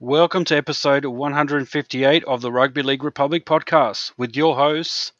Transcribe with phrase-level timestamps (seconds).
[0.00, 5.10] Welcome to episode 158 of the Rugby League Republic podcast with your hosts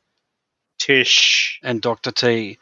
[0.79, 2.13] Tish and Dr.
[2.13, 2.59] T.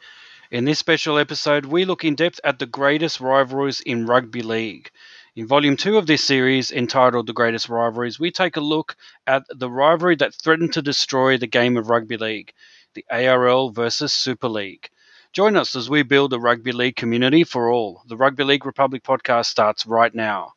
[0.49, 4.89] In this special episode, we look in depth at the greatest rivalries in rugby league.
[5.35, 8.95] In volume 2 of this series, entitled The Greatest Rivalries, we take a look
[9.27, 12.51] at the rivalry that threatened to destroy the game of rugby league
[12.95, 14.89] the ARL versus Super League.
[15.33, 18.01] Join us as we build a rugby league community for all.
[18.07, 20.53] The Rugby League Republic podcast starts right now.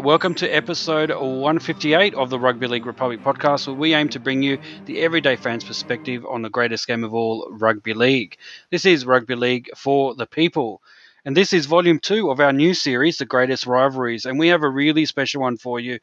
[0.00, 4.18] Right, welcome to episode 158 of the Rugby League Republic podcast, where we aim to
[4.18, 8.38] bring you the everyday fan's perspective on the greatest game of all, rugby league.
[8.70, 10.80] This is Rugby League for the people.
[11.26, 14.24] And this is volume two of our new series, The Greatest Rivalries.
[14.24, 15.98] And we have a really special one for you.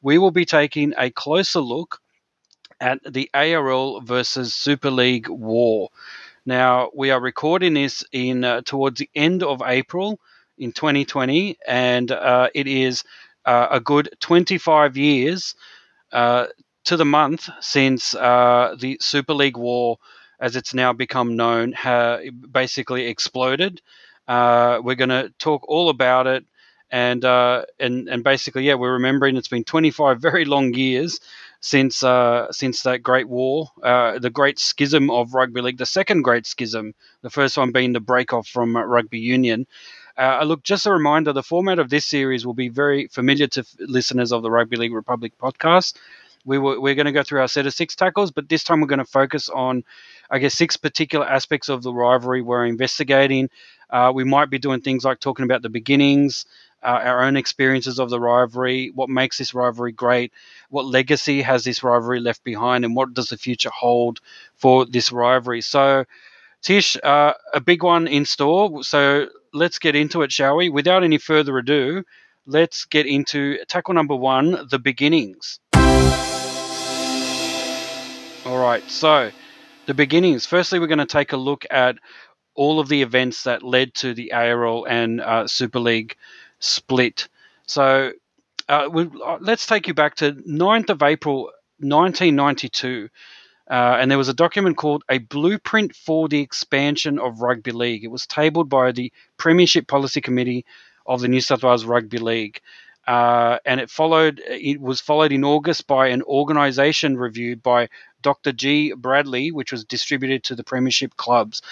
[0.00, 1.98] We will be taking a closer look
[2.80, 5.90] at the ARL versus Super League war.
[6.46, 10.18] Now, we are recording this in uh, towards the end of April
[10.56, 13.04] in 2020, and uh, it is
[13.44, 15.54] uh, a good 25 years
[16.12, 16.46] uh,
[16.84, 19.98] to the month since uh, the Super League War,
[20.40, 23.80] as it's now become known, ha- basically exploded.
[24.28, 26.44] Uh, we're going to talk all about it.
[26.90, 31.20] And, uh, and and basically, yeah, we're remembering it's been 25 very long years
[31.60, 36.46] since uh, since that great war, the great schism of rugby league, the second great
[36.46, 39.66] schism, the first one being the break off from rugby union.
[40.16, 43.60] Uh, look, just a reminder the format of this series will be very familiar to
[43.60, 45.94] f- listeners of the Rugby League Republic podcast.
[46.44, 48.80] We were, we're going to go through our set of six tackles, but this time
[48.80, 49.84] we're going to focus on,
[50.30, 53.48] I guess, six particular aspects of the rivalry we're investigating.
[53.90, 56.46] Uh, we might be doing things like talking about the beginnings,
[56.82, 60.32] uh, our own experiences of the rivalry, what makes this rivalry great,
[60.68, 64.20] what legacy has this rivalry left behind, and what does the future hold
[64.56, 65.60] for this rivalry.
[65.60, 66.04] So,
[66.62, 68.82] Tish, uh, a big one in store.
[68.84, 70.68] So let's get into it, shall we?
[70.68, 72.04] Without any further ado,
[72.46, 75.60] let's get into tackle number one the beginnings.
[78.44, 79.30] All right, so
[79.86, 80.46] the beginnings.
[80.46, 81.96] Firstly, we're going to take a look at
[82.54, 86.16] all of the events that led to the ARL and uh, Super League
[86.58, 87.28] split.
[87.66, 88.12] So
[88.68, 93.08] uh, we, uh, let's take you back to 9th of April 1992.
[93.70, 98.04] Uh, and there was a document called A Blueprint for the Expansion of Rugby League.
[98.04, 100.64] It was tabled by the Premiership Policy Committee
[101.06, 102.60] of the New South Wales Rugby League.
[103.06, 104.40] Uh, and it followed.
[104.46, 107.88] It was followed in August by an organisation review by
[108.20, 108.52] Dr.
[108.52, 108.92] G.
[108.92, 111.62] Bradley, which was distributed to the Premiership clubs.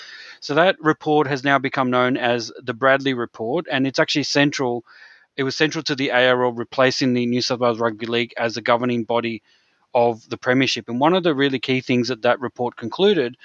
[0.41, 4.85] So that report has now become known as the Bradley Report, and it's actually central.
[5.37, 8.61] It was central to the ARL replacing the New South Wales Rugby League as the
[8.61, 9.43] governing body
[9.95, 10.89] of the premiership.
[10.89, 13.37] And one of the really key things that that report concluded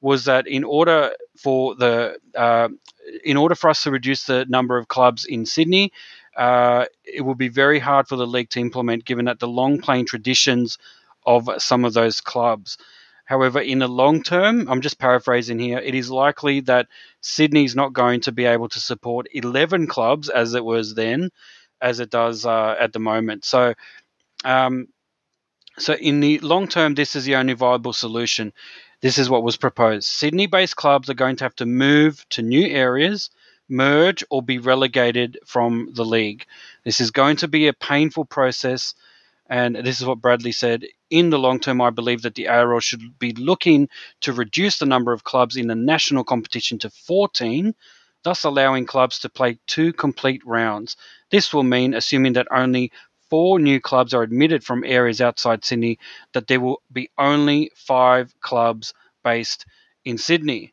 [0.00, 2.68] was that in order for the uh,
[3.24, 5.92] in order for us to reduce the number of clubs in Sydney,
[6.36, 9.80] uh, it will be very hard for the league to implement, given that the long
[9.80, 10.78] playing traditions
[11.26, 12.78] of some of those clubs.
[13.24, 16.86] However, in the long term, I'm just paraphrasing here, it is likely that
[17.22, 21.30] Sydney's not going to be able to support 11 clubs as it was then,
[21.80, 23.44] as it does uh, at the moment.
[23.44, 23.74] So,
[24.44, 24.86] um,
[25.78, 28.52] so, in the long term, this is the only viable solution.
[29.02, 30.08] This is what was proposed.
[30.08, 33.30] Sydney based clubs are going to have to move to new areas,
[33.68, 36.46] merge, or be relegated from the league.
[36.84, 38.94] This is going to be a painful process.
[39.48, 40.86] And this is what Bradley said.
[41.10, 43.88] In the long term, I believe that the ARL should be looking
[44.22, 47.74] to reduce the number of clubs in the national competition to 14,
[48.24, 50.96] thus allowing clubs to play two complete rounds.
[51.30, 52.90] This will mean, assuming that only
[53.30, 55.98] four new clubs are admitted from areas outside Sydney,
[56.32, 58.94] that there will be only five clubs
[59.24, 59.66] based
[60.04, 60.72] in Sydney.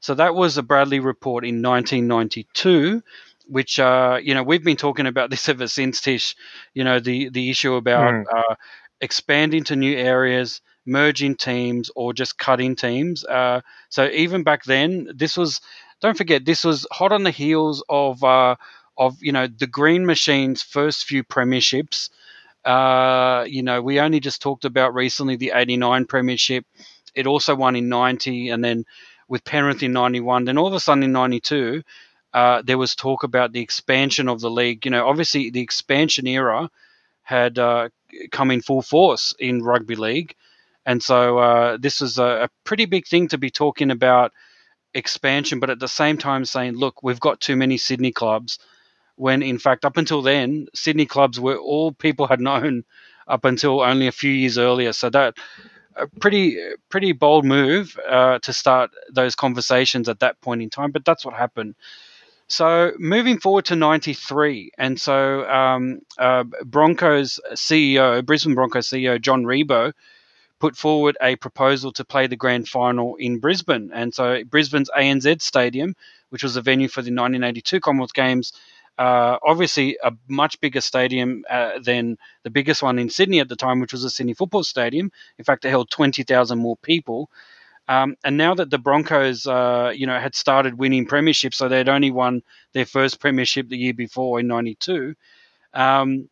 [0.00, 3.02] So that was the Bradley report in 1992,
[3.48, 6.36] which uh, you know we've been talking about this ever since Tish.
[6.74, 8.24] You know the the issue about mm.
[8.32, 8.54] uh,
[9.00, 13.24] expanding to new areas, merging teams, or just cutting teams.
[13.24, 15.60] Uh, so even back then, this was
[16.00, 18.56] don't forget this was hot on the heels of uh,
[18.98, 22.10] of you know the Green Machine's first few premierships.
[22.64, 26.64] Uh, you know, we only just talked about recently the '89 premiership.
[27.14, 28.84] It also won in '90, and then
[29.28, 30.44] with Penrith in '91.
[30.44, 31.82] Then all of a sudden in '92,
[32.32, 34.84] uh, there was talk about the expansion of the league.
[34.84, 36.70] You know, obviously the expansion era
[37.22, 37.88] had uh,
[38.30, 40.34] come in full force in rugby league.
[40.84, 44.32] And so uh, this was a, a, pretty big thing to be talking about
[44.94, 48.60] expansion, but at the same time saying, look, we've got too many Sydney clubs.
[49.16, 52.84] When in fact, up until then, Sydney clubs were all people had known
[53.26, 54.92] up until only a few years earlier.
[54.92, 55.34] So that
[55.96, 56.58] a pretty
[56.90, 60.92] pretty bold move uh, to start those conversations at that point in time.
[60.92, 61.74] But that's what happened.
[62.48, 69.42] So moving forward to '93, and so um, uh, Broncos CEO, Brisbane Broncos CEO John
[69.42, 69.94] Ribot,
[70.60, 75.42] put forward a proposal to play the grand final in Brisbane, and so Brisbane's ANZ
[75.42, 75.94] Stadium,
[76.28, 78.52] which was the venue for the 1982 Commonwealth Games.
[78.98, 83.56] Uh, obviously, a much bigger stadium uh, than the biggest one in Sydney at the
[83.56, 85.10] time, which was the Sydney Football Stadium.
[85.38, 87.30] In fact, it held 20,000 more people.
[87.88, 91.88] Um, and now that the Broncos, uh, you know, had started winning premierships, so they'd
[91.88, 95.14] only won their first premiership the year before in '92,
[95.72, 96.28] um,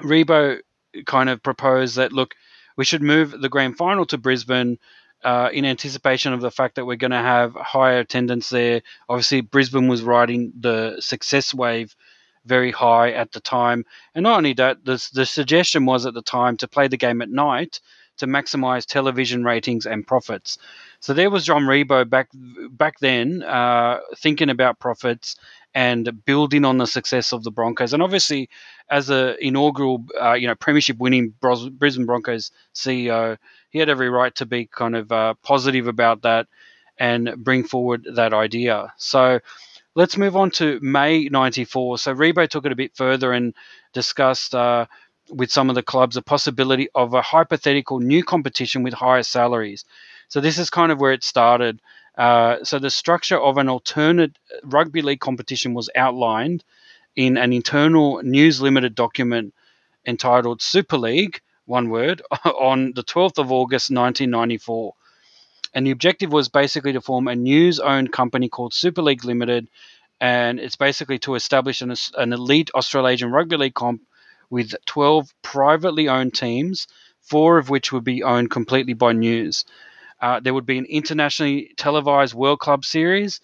[0.00, 0.60] Ribot
[1.06, 2.34] kind of proposed that look,
[2.76, 4.78] we should move the grand final to Brisbane
[5.26, 8.80] uh, in anticipation of the fact that we're going to have higher attendance there.
[9.08, 11.96] Obviously, Brisbane was riding the success wave
[12.44, 13.84] very high at the time,
[14.14, 17.20] and not only that, the the suggestion was at the time to play the game
[17.20, 17.80] at night
[18.18, 20.58] to maximize television ratings and profits.
[21.00, 22.28] So there was John Ribot back
[22.70, 25.34] back then uh, thinking about profits
[25.76, 27.92] and building on the success of the Broncos.
[27.92, 28.48] And obviously,
[28.90, 33.36] as a inaugural, uh, you know, premiership winning Brisbane Broncos CEO,
[33.68, 36.46] he had every right to be kind of uh, positive about that
[36.98, 38.94] and bring forward that idea.
[38.96, 39.40] So
[39.94, 41.98] let's move on to May '94.
[41.98, 43.54] So Ribot took it a bit further and
[43.92, 44.86] discussed uh,
[45.28, 49.84] with some of the clubs a possibility of a hypothetical new competition with higher salaries.
[50.28, 51.80] So this is kind of where it started.
[52.16, 56.64] Uh, so the structure of an alternate rugby league competition was outlined
[57.14, 59.54] in an internal news limited document
[60.06, 64.94] entitled Super League, one word, on the 12th of August 1994.
[65.74, 69.68] And the objective was basically to form a news owned company called Super League Limited.
[70.20, 74.00] And it's basically to establish an, an elite Australasian rugby league comp
[74.48, 76.86] with 12 privately owned teams,
[77.20, 79.66] four of which would be owned completely by News.
[80.20, 83.40] Uh, there would be an internationally televised World Club Series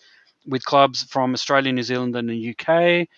[0.46, 3.08] with clubs from Australia, New Zealand, and the UK.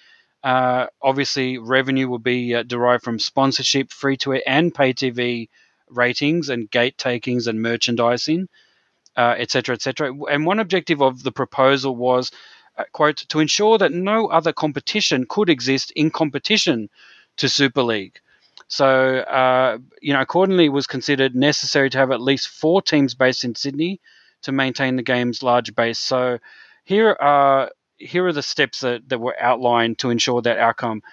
[0.43, 5.49] Uh, obviously, revenue will be uh, derived from sponsorship, free to air, and pay TV
[5.89, 8.49] ratings, and gate takings and merchandising,
[9.17, 10.09] etc., uh, etc.
[10.09, 12.31] Et and one objective of the proposal was,
[12.77, 16.91] uh, quote, to ensure that no other competition could exist in competition
[17.39, 18.21] to Super League.
[18.75, 23.15] So, uh, you know, accordingly, it was considered necessary to have at least four teams
[23.15, 24.00] based in Sydney
[24.43, 26.00] to maintain the game's large base.
[26.00, 26.41] So,
[26.85, 31.05] here are here are the steps that, that were outlined to ensure that outcome.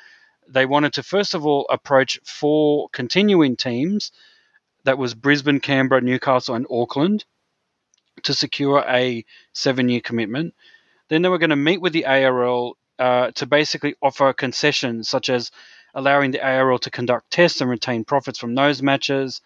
[0.47, 4.11] They wanted to first of all approach four continuing teams,
[4.85, 7.25] that was Brisbane, Canberra, Newcastle, and Auckland,
[8.23, 9.23] to secure a
[9.53, 10.55] seven-year commitment.
[11.09, 15.29] Then they were going to meet with the ARL uh, to basically offer concessions such
[15.29, 15.51] as
[15.93, 19.41] allowing the ARL to conduct tests and retain profits from those matches.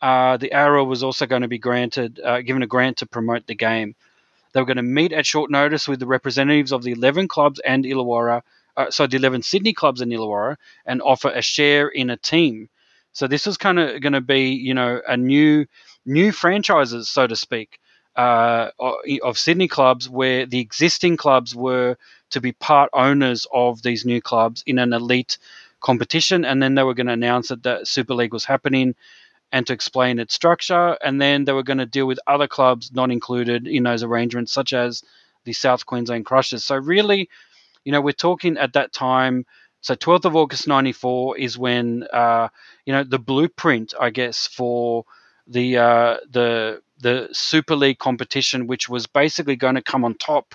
[0.00, 3.46] Uh, the ARL was also going to be granted uh, given a grant to promote
[3.46, 3.94] the game.
[4.52, 7.60] They were going to meet at short notice with the representatives of the 11 clubs
[7.60, 8.42] and Illawarra,
[8.76, 10.56] uh, so the 11 Sydney clubs and Illawarra,
[10.86, 12.68] and offer a share in a team.
[13.12, 15.66] So this was kind of going to be, you know, a new
[16.06, 17.78] new franchises, so to speak,
[18.16, 18.70] uh,
[19.22, 21.96] of Sydney clubs, where the existing clubs were
[22.30, 25.38] to be part owners of these new clubs in an elite
[25.84, 28.94] competition, and then they were going to announce that the Super League was happening
[29.52, 32.90] and to explain its structure, and then they were going to deal with other clubs
[32.92, 35.04] not included in those arrangements, such as
[35.44, 36.64] the South Queensland Crushers.
[36.64, 37.28] So really,
[37.84, 39.46] you know, we're talking at that time.
[39.82, 42.48] So 12th of August '94 is when uh,
[42.86, 45.04] you know the blueprint, I guess, for
[45.46, 50.54] the uh, the the Super League competition, which was basically going to come on top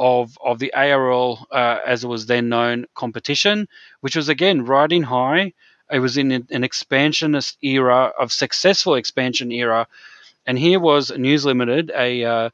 [0.00, 3.68] of of the ARL uh, as it was then known competition,
[4.00, 5.52] which was again riding high.
[5.92, 9.86] It was in an expansionist era of successful expansion era,
[10.46, 12.50] and here was News Limited, a uh,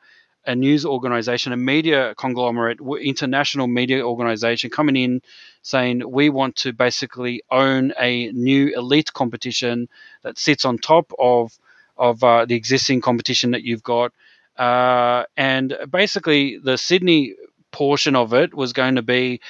[0.46, 5.22] a news organization, a media conglomerate, international media organization coming in
[5.62, 9.88] saying we want to basically own a new elite competition
[10.22, 11.56] that sits on top of
[11.96, 14.12] of uh, the existing competition that you've got
[14.58, 17.34] uh, and basically, the Sydney
[17.72, 19.40] portion of it was going to be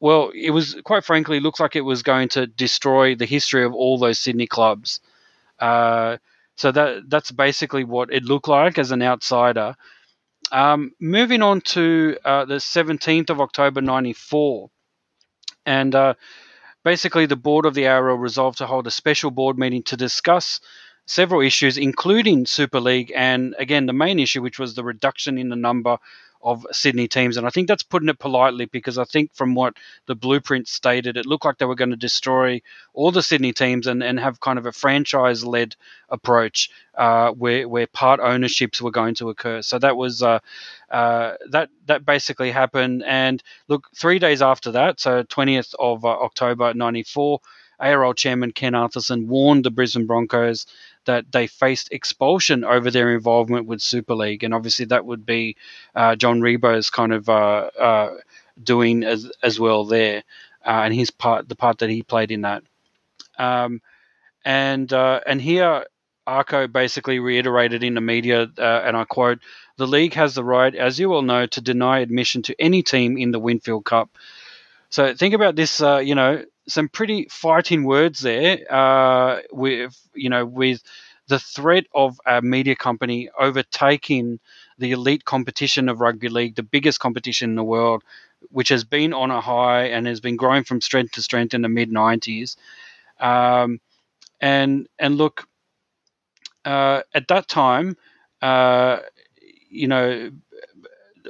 [0.00, 3.74] well, it was quite frankly looks like it was going to destroy the history of
[3.74, 5.00] all those Sydney clubs.
[5.58, 6.16] Uh,
[6.56, 9.76] so that that's basically what it looked like as an outsider.
[10.52, 14.70] Um, moving on to uh, the 17th of October '94,
[15.66, 16.14] and uh,
[16.82, 20.60] basically the board of the ARL resolved to hold a special board meeting to discuss
[21.10, 25.48] several issues, including Super League, and again the main issue, which was the reduction in
[25.48, 25.98] the number
[26.42, 27.36] of Sydney teams.
[27.36, 29.74] And I think that's putting it politely because I think from what
[30.06, 32.62] the blueprint stated, it looked like they were going to destroy
[32.94, 35.76] all the Sydney teams and, and have kind of a franchise led
[36.08, 39.60] approach uh, where, where part ownerships were going to occur.
[39.60, 40.38] So that was uh,
[40.90, 43.02] uh, that that basically happened.
[43.06, 47.40] And look, three days after that, so 20th of uh, October 94,
[47.80, 50.66] ARL chairman Ken Arthurson warned the Brisbane Broncos
[51.06, 55.56] that they faced expulsion over their involvement with Super League, and obviously that would be
[55.94, 58.14] uh, John Ribot's kind of uh, uh,
[58.62, 60.22] doing as as well there,
[60.64, 62.62] uh, and his part, the part that he played in that.
[63.38, 63.80] Um,
[64.44, 65.86] and uh, and here,
[66.26, 69.40] Arko basically reiterated in the media, uh, and I quote:
[69.76, 73.16] "The league has the right, as you all know, to deny admission to any team
[73.18, 74.10] in the Winfield Cup."
[74.90, 75.80] So think about this.
[75.80, 78.60] you know, some pretty fighting words there.
[78.72, 80.82] Uh, with you know, with
[81.28, 84.40] the threat of a media company overtaking
[84.78, 88.02] the elite competition of rugby league, the biggest competition in the world,
[88.50, 91.62] which has been on a high and has been growing from strength to strength in
[91.62, 92.56] the mid '90s.
[93.20, 93.80] Um,
[94.40, 95.46] and and look,
[96.64, 97.96] uh, at that time,
[98.42, 98.98] uh,
[99.70, 100.30] you know,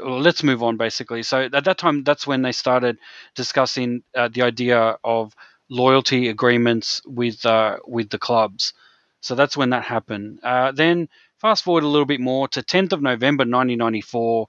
[0.04, 1.22] let's move on basically.
[1.22, 2.98] So at that time, that's when they started
[3.34, 5.34] discussing uh, the idea of
[5.68, 8.74] loyalty agreements with uh, with the clubs.
[9.20, 10.40] So that's when that happened.
[10.42, 14.48] Uh, then fast forward a little bit more to 10th of November 1994,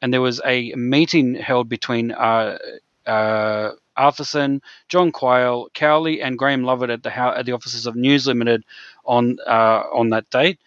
[0.00, 2.58] and there was a meeting held between uh,
[3.06, 8.26] uh, Arthurson, John Quayle, Cowley, and Graham Lovett at the at the offices of News
[8.26, 8.64] Limited
[9.04, 10.58] on uh, on that date,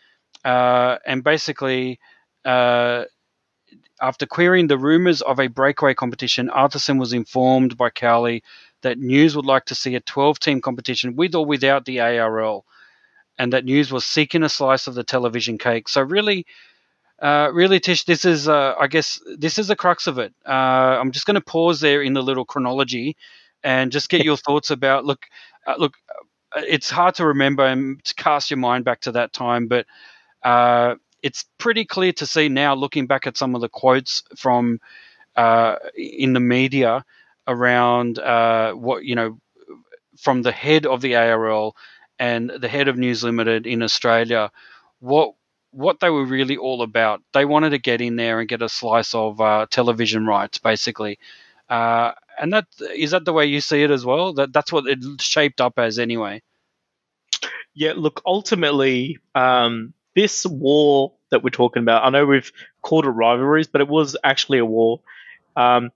[0.43, 1.99] and basically
[4.07, 8.43] after querying the rumours of a breakaway competition, Arthurson was informed by Cowley
[8.83, 12.65] that News would like to see a 12 team competition with or without the ARL,
[13.39, 15.89] and that News was seeking a slice of the television cake.
[15.89, 16.45] So, really,
[17.21, 20.33] uh, really, Tish, this is, uh, I guess, this is the crux of it.
[20.47, 23.15] Uh, I'm just going to pause there in the little chronology
[23.63, 25.25] and just get your thoughts about look,
[25.65, 25.93] uh, look,
[26.55, 29.87] uh, it's hard to remember and to cast your mind back to that time, but
[30.43, 30.95] uh,
[31.25, 34.79] it's pretty clear to see now, looking back at some of the quotes from
[35.35, 37.03] uh, in the media
[37.47, 39.39] around uh, what you know
[40.19, 41.75] from the head of the ARL
[42.19, 44.51] and the head of News Limited in Australia,
[44.99, 45.33] what
[45.71, 47.23] what they were really all about.
[47.33, 51.17] They wanted to get in there and get a slice of uh, television rights, basically.
[51.67, 54.33] Uh, and that is that the way you see it as well.
[54.33, 56.43] That that's what it shaped up as, anyway.
[57.73, 63.09] Yeah, look, ultimately, um, this war that we're talking about, I know we've called it
[63.09, 65.01] rivalries, but it was actually a war.
[65.55, 65.91] Um,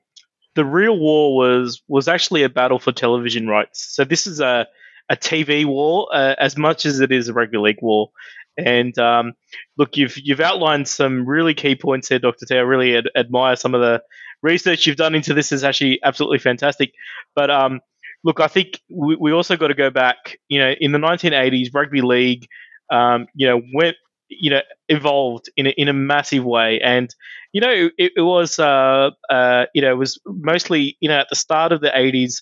[0.56, 3.82] the real war was was actually a battle for television rights.
[3.96, 4.68] So this is a
[5.10, 8.12] a TV war uh, as much as it is a rugby league war.
[8.58, 9.34] And um,
[9.78, 12.56] look, you've you've outlined some really key points here, Doctor T.
[12.56, 14.04] I really ad- admire some of the
[14.42, 15.52] research you've done into this.
[15.52, 16.94] is actually absolutely fantastic.
[17.36, 17.80] But um,
[18.24, 20.40] look, I think we, we also got to go back.
[20.50, 22.48] You know, in the 1980s, rugby league,
[22.90, 23.96] um, you know, went
[24.30, 27.14] you know evolved in a, in a massive way and
[27.52, 31.28] you know it, it was uh, uh, you know it was mostly you know at
[31.30, 32.42] the start of the 80s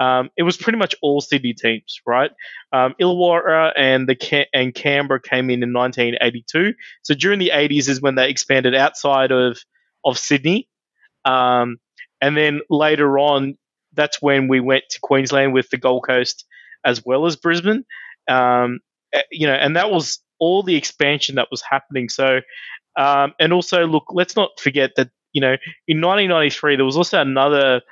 [0.00, 2.30] um, it was pretty much all Sydney teams, right?
[2.72, 6.72] Um, Illawarra and the and Canberra came in in 1982.
[7.02, 9.58] So during the 80s is when they expanded outside of
[10.02, 10.68] of Sydney,
[11.26, 11.76] um,
[12.22, 13.58] and then later on,
[13.92, 16.46] that's when we went to Queensland with the Gold Coast
[16.82, 17.84] as well as Brisbane.
[18.26, 18.80] Um,
[19.12, 22.08] eh, you know, and that was all the expansion that was happening.
[22.08, 22.40] So,
[22.96, 25.56] um, and also, look, let's not forget that you know
[25.86, 27.82] in 1993 there was also another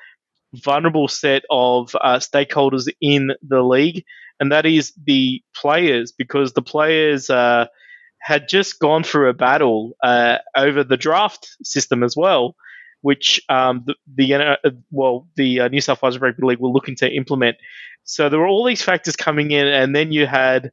[0.54, 4.04] vulnerable set of uh, stakeholders in the league,
[4.40, 7.66] and that is the players, because the players uh,
[8.20, 12.56] had just gone through a battle uh, over the draft system as well,
[13.02, 14.56] which um, the, the uh,
[14.90, 17.56] well the uh, New South Wales Rugby League were looking to implement.
[18.04, 20.72] So there were all these factors coming in, and then you had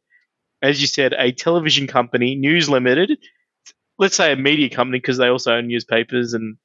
[0.61, 3.17] as you said, a television company, News Limited,
[3.97, 6.57] let's say a media company because they also own newspapers and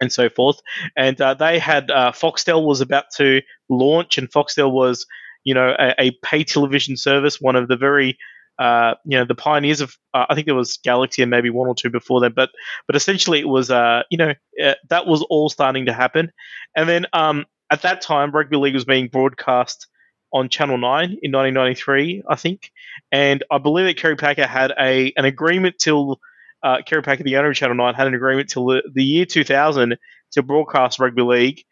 [0.00, 0.60] and so forth.
[0.96, 5.06] And uh, they had uh, Foxtel was about to launch, and Foxtel was,
[5.44, 8.18] you know, a, a pay television service, one of the very
[8.58, 11.68] uh, you know the pioneers of uh, I think there was Galaxy and maybe one
[11.68, 12.50] or two before them, but
[12.86, 16.30] but essentially it was uh, you know uh, that was all starting to happen,
[16.76, 19.88] and then um, at that time rugby league was being broadcast
[20.34, 22.72] on Channel 9 in 1993, I think.
[23.12, 26.20] And I believe that Kerry Packer had a an agreement till
[26.62, 29.26] uh, Kerry Packer, the owner of Channel 9, had an agreement till the, the year
[29.26, 29.96] 2000
[30.32, 31.62] to broadcast rugby league.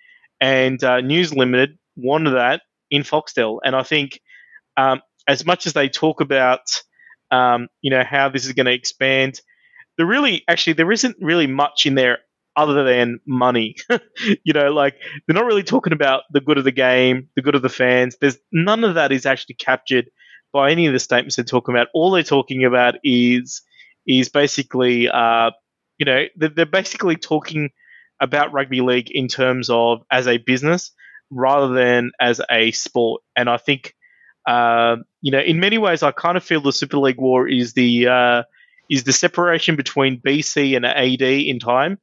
[0.41, 3.59] And uh, News Limited wanted that in Foxtel.
[3.65, 4.21] And I think
[4.77, 6.61] um, as much as they talk about,
[7.31, 9.41] um, you know, how this is going to expand,
[9.97, 12.19] there really, actually, there isn't really much in there
[12.57, 13.77] other than money.
[14.45, 17.55] you know, like they're not really talking about the good of the game, the good
[17.55, 18.17] of the fans.
[18.21, 20.11] There's none of that is actually captured
[20.53, 21.89] by any of the statements they're talking about.
[21.95, 23.63] All they're talking about is
[24.07, 25.53] is basically, uh,
[25.99, 27.71] you know, they're, they're basically talking
[28.21, 30.93] about rugby league in terms of as a business
[31.31, 33.23] rather than as a sport.
[33.37, 33.95] And I think,
[34.47, 37.73] uh, you know, in many ways, I kind of feel the Super League War is
[37.73, 38.43] the uh,
[38.91, 41.99] is the separation between BC and AD in time.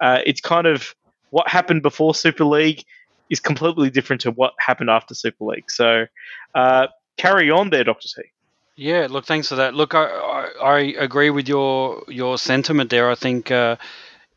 [0.00, 0.94] Uh, it's kind of
[1.30, 2.84] what happened before Super League
[3.30, 5.70] is completely different to what happened after Super League.
[5.70, 6.06] So
[6.54, 8.28] uh, carry on there, Doctor T.
[8.76, 9.74] Yeah, look, thanks for that.
[9.74, 13.08] Look, I, I, I agree with your your sentiment there.
[13.08, 13.76] I think uh,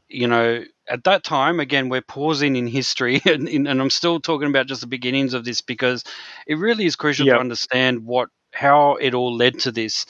[0.09, 4.47] you know at that time again we're pausing in history and, and i'm still talking
[4.47, 6.03] about just the beginnings of this because
[6.45, 7.35] it really is crucial yep.
[7.35, 10.05] to understand what how it all led to this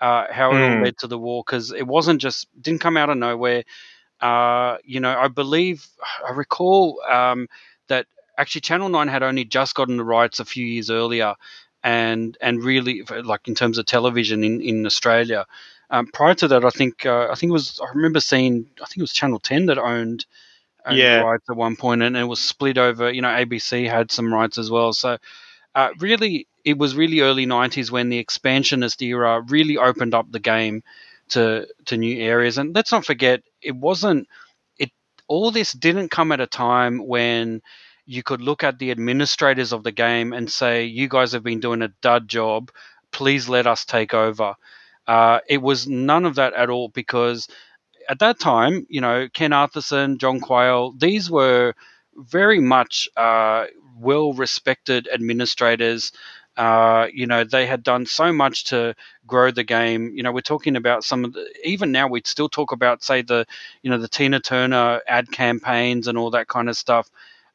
[0.00, 0.82] uh, how it all hmm.
[0.82, 3.62] led to the war because it wasn't just didn't come out of nowhere
[4.22, 5.86] uh, you know i believe
[6.28, 7.48] i recall um,
[7.88, 8.06] that
[8.38, 11.34] actually channel 9 had only just gotten the rights a few years earlier
[11.84, 15.46] and and really like in terms of television in, in australia
[15.92, 18.86] um, prior to that, I think uh, I think it was I remember seeing I
[18.86, 20.24] think it was Channel Ten that owned,
[20.86, 21.20] owned yeah.
[21.20, 23.12] rights at one point, and it was split over.
[23.12, 24.94] You know, ABC had some rights as well.
[24.94, 25.18] So
[25.74, 30.40] uh, really, it was really early '90s when the expansionist era really opened up the
[30.40, 30.82] game
[31.32, 32.58] to to new areas.
[32.58, 34.28] And let's not forget, it wasn't
[34.78, 34.90] it.
[35.28, 37.62] All this didn't come at a time when
[38.06, 41.60] you could look at the administrators of the game and say, "You guys have been
[41.60, 42.70] doing a dud job.
[43.12, 44.54] Please let us take over."
[45.06, 47.48] Uh, it was none of that at all because
[48.08, 51.74] at that time, you know, Ken Arthurson, John Quayle, these were
[52.16, 53.66] very much uh,
[53.98, 56.12] well respected administrators.
[56.56, 58.94] Uh, you know, they had done so much to
[59.26, 60.12] grow the game.
[60.14, 63.22] You know, we're talking about some of the, even now we'd still talk about, say,
[63.22, 63.46] the,
[63.82, 67.10] you know, the Tina Turner ad campaigns and all that kind of stuff.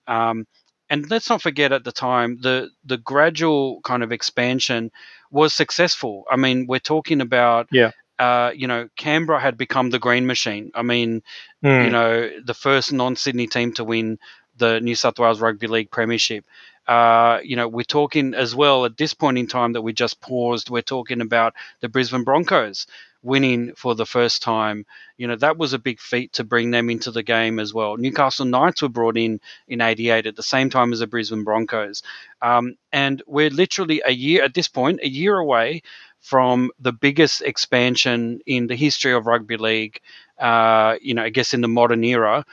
[0.08, 0.48] Um,
[0.90, 4.92] and let's not forget at the time the the gradual kind of expansion
[5.30, 6.24] was successful.
[6.32, 7.92] I mean, we're talking about yeah.
[8.20, 10.72] Uh, you know, Canberra had become the green machine.
[10.74, 11.22] I mean,
[11.64, 11.86] mm.
[11.86, 14.18] you know, the first non-Sydney team to win
[14.58, 16.44] the New South Wales Rugby League Premiership.
[16.88, 20.22] Uh, you know, we're talking as well at this point in time that we just
[20.22, 20.70] paused.
[20.70, 22.88] We're talking about the Brisbane Broncos
[23.24, 24.86] winning for the first time.
[25.18, 27.98] You know, that was a big feat to bring them into the game as well.
[27.98, 32.04] Newcastle Knights were brought in in 88 at the same time as the Brisbane Broncos.
[32.42, 35.82] Um, and we're literally a year, at this point, a year away
[36.20, 40.00] from the biggest expansion in the history of rugby league,
[40.40, 42.46] uh, you know, I guess in the modern era,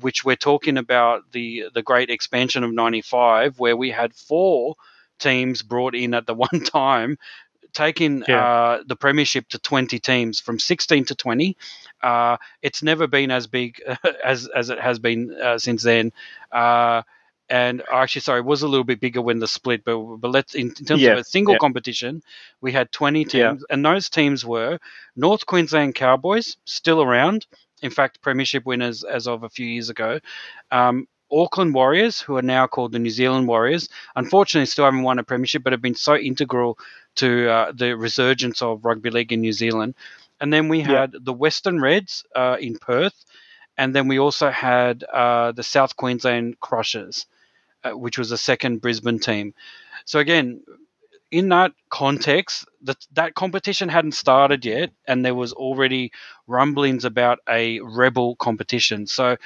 [0.00, 4.76] which we're talking about the the great expansion of 95 where we had four
[5.18, 7.18] teams brought in at the one time
[7.72, 8.44] taking yeah.
[8.44, 11.56] uh, the premiership to 20 teams from 16 to 20.
[12.02, 13.80] Uh, it's never been as big
[14.24, 16.12] as as it has been uh, since then.
[16.50, 17.02] Uh,
[17.48, 20.54] and actually, sorry, it was a little bit bigger when the split, but but let's
[20.54, 21.12] in, in terms yes.
[21.12, 21.58] of a single yeah.
[21.58, 22.22] competition,
[22.60, 23.54] we had 20 teams, yeah.
[23.68, 24.78] and those teams were
[25.16, 27.46] North Queensland Cowboys, still around.
[27.82, 30.20] In fact, premiership winners as of a few years ago.
[30.70, 35.18] Um, Auckland Warriors, who are now called the New Zealand Warriors, unfortunately still haven't won
[35.18, 36.78] a premiership, but have been so integral
[37.16, 39.94] to uh, the resurgence of rugby league in New Zealand.
[40.40, 43.24] And then we had the Western Reds uh, in Perth,
[43.78, 47.26] and then we also had uh, the South Queensland Crushers,
[47.84, 49.54] uh, which was a second Brisbane team.
[50.04, 50.62] So again,
[51.32, 56.12] in that context, that that competition hadn't started yet, and there was already
[56.46, 59.06] rumblings about a rebel competition.
[59.06, 59.36] So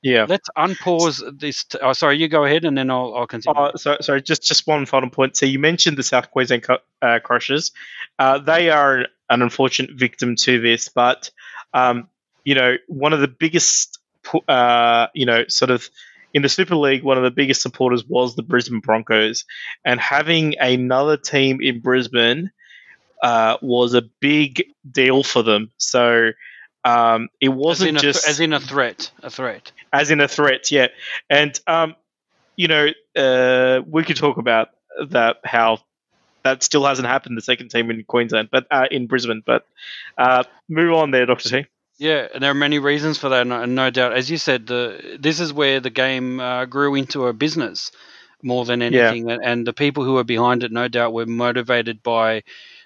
[0.00, 0.26] yeah.
[0.28, 1.64] Let's unpause this.
[1.64, 3.60] T- oh, sorry, you go ahead, and then I'll, I'll continue.
[3.60, 5.36] Uh, so, sorry, just just one final point.
[5.36, 6.66] So you mentioned the South Queensland
[7.02, 7.72] uh, Crushers.
[8.18, 11.30] Uh, they are an unfortunate victim to this, but
[11.74, 12.08] um,
[12.44, 13.98] you know, one of the biggest,
[14.46, 15.90] uh, you know, sort of
[16.34, 19.44] in the Super League, one of the biggest supporters was the Brisbane Broncos,
[19.84, 22.50] and having another team in Brisbane
[23.22, 25.70] uh, was a big deal for them.
[25.78, 26.32] So
[26.84, 30.28] um, it wasn't as just th- as in a threat, a threat, as in a
[30.28, 30.88] threat, yeah.
[31.28, 31.96] And um,
[32.56, 34.70] you know, uh, we could talk about
[35.10, 35.80] that how
[36.44, 37.36] that still hasn't happened.
[37.36, 39.42] The second team in Queensland, but uh, in Brisbane.
[39.44, 39.66] But
[40.16, 41.66] uh, move on there, Doctor T.
[41.98, 44.66] Yeah, and there are many reasons for that, and no, no doubt, as you said,
[44.68, 47.90] the this is where the game uh, grew into a business
[48.40, 49.38] more than anything, yeah.
[49.42, 52.44] and the people who were behind it, no doubt, were motivated by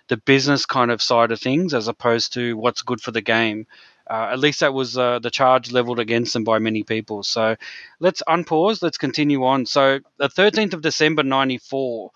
[0.08, 3.66] the business kind of side of things as opposed to what's good for the game.
[4.10, 7.22] Uh, at least that was uh, the charge leveled against them by many people.
[7.22, 7.56] So
[8.00, 8.82] let's unpause.
[8.82, 9.64] Let's continue on.
[9.64, 12.10] So the 13th of December 94,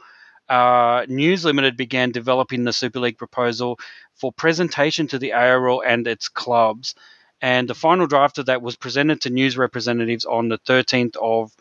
[0.49, 3.79] uh, News Limited began developing the Super League proposal
[4.15, 6.95] for presentation to the ARL and its clubs.
[7.43, 11.53] And the final draft of that was presented to news representatives on the 13th of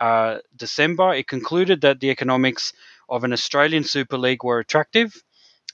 [0.00, 1.14] uh, December.
[1.14, 2.72] It concluded that the economics
[3.08, 5.22] of an Australian Super League were attractive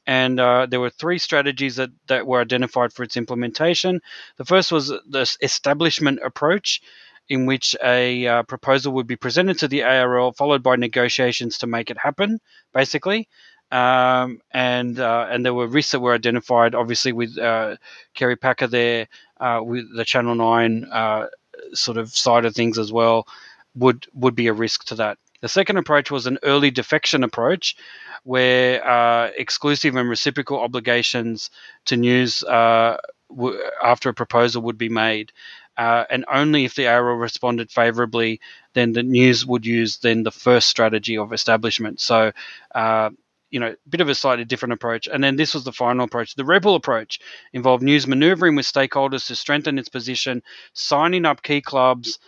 [0.07, 4.01] and uh, there were three strategies that, that were identified for its implementation.
[4.37, 6.83] The first was the establishment approach,
[7.29, 11.67] in which a uh, proposal would be presented to the ARL, followed by negotiations to
[11.67, 12.39] make it happen,
[12.73, 13.29] basically.
[13.73, 17.77] Um, and uh, and there were risks that were identified, obviously with uh,
[18.15, 19.09] Kerry Packer there,
[19.41, 21.27] uh, with the Channel Nine uh,
[21.73, 23.27] sort of side of things as well,
[23.75, 25.19] would would be a risk to that.
[25.41, 27.77] The second approach was an early defection approach,
[28.23, 31.51] where uh, exclusive and reciprocal obligations
[31.87, 35.33] to news after a proposal would be made.
[35.77, 38.41] Uh, and only if the ARL responded favorably,
[38.75, 42.01] then the news would use then the first strategy of establishment.
[42.01, 42.33] So,
[42.75, 43.11] uh,
[43.51, 45.07] you know, a bit of a slightly different approach.
[45.07, 46.35] And then this was the final approach.
[46.35, 47.21] The rebel approach
[47.53, 52.19] involved news maneuvering with stakeholders to strengthen its position, signing up key clubs,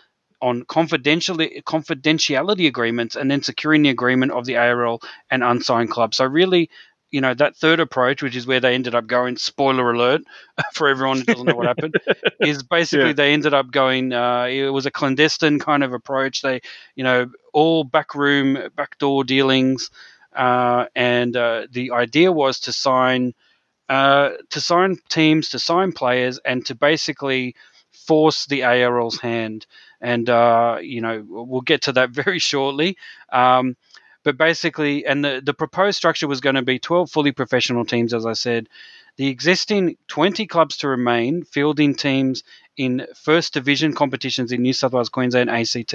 [0.43, 6.19] on confidentiality confidentiality agreements and then securing the agreement of the ARL and unsigned clubs.
[6.19, 6.71] So really,
[7.11, 10.23] you know, that third approach, which is where they ended up going, spoiler alert
[10.75, 11.95] for everyone who doesn't know what happened,
[12.41, 13.13] is basically yeah.
[13.13, 16.43] they ended up going, uh, it was a clandestine kind of approach.
[16.43, 16.61] They,
[16.95, 19.91] you know, all backroom, backdoor dealings.
[20.35, 23.35] Uh, and uh, the idea was to sign,
[23.89, 27.55] uh, to sign teams, to sign players, and to basically
[27.93, 29.67] force the ARL's hand
[30.01, 32.97] and uh, you know we'll get to that very shortly.
[33.31, 33.77] Um,
[34.27, 38.13] but basically, and the, the proposed structure was going to be 12 fully professional teams,
[38.13, 38.69] as I said.
[39.19, 42.43] The existing 20 clubs to remain, fielding teams
[42.77, 45.95] in first division competitions in New South Wales, Queensland, ACT.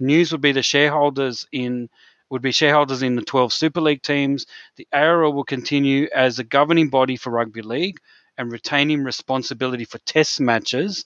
[0.00, 1.90] News would be the shareholders in
[2.30, 4.46] would be shareholders in the 12 Super League teams.
[4.76, 7.98] The ARL will continue as a governing body for rugby league
[8.38, 11.04] and retaining responsibility for test matches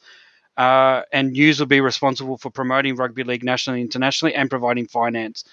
[0.57, 4.87] uh, and News will be responsible for promoting rugby league nationally and internationally and providing
[4.87, 5.45] finance.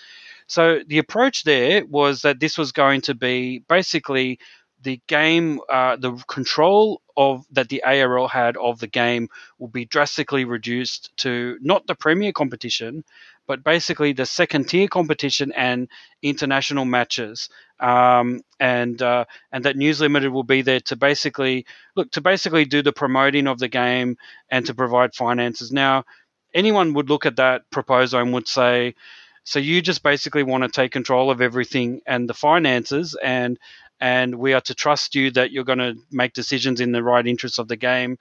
[0.48, 4.40] So the approach there was that this was going to be basically
[4.82, 9.86] the game, uh, the control of that the ARL had of the game will be
[9.86, 13.04] drastically reduced to not the premier competition,
[13.48, 15.88] but basically the second tier competition and
[16.22, 17.50] international matches.
[17.80, 22.66] Um, and uh, and that News Limited will be there to basically look to basically
[22.66, 24.18] do the promoting of the game
[24.50, 25.72] and to provide finances.
[25.72, 26.06] Now,
[26.54, 28.96] anyone would look at that proposal and would say,
[29.44, 33.60] so you just basically want to take control of everything and the finances and
[34.00, 37.26] and we are to trust you that you're going to make decisions in the right
[37.26, 38.18] interests of the game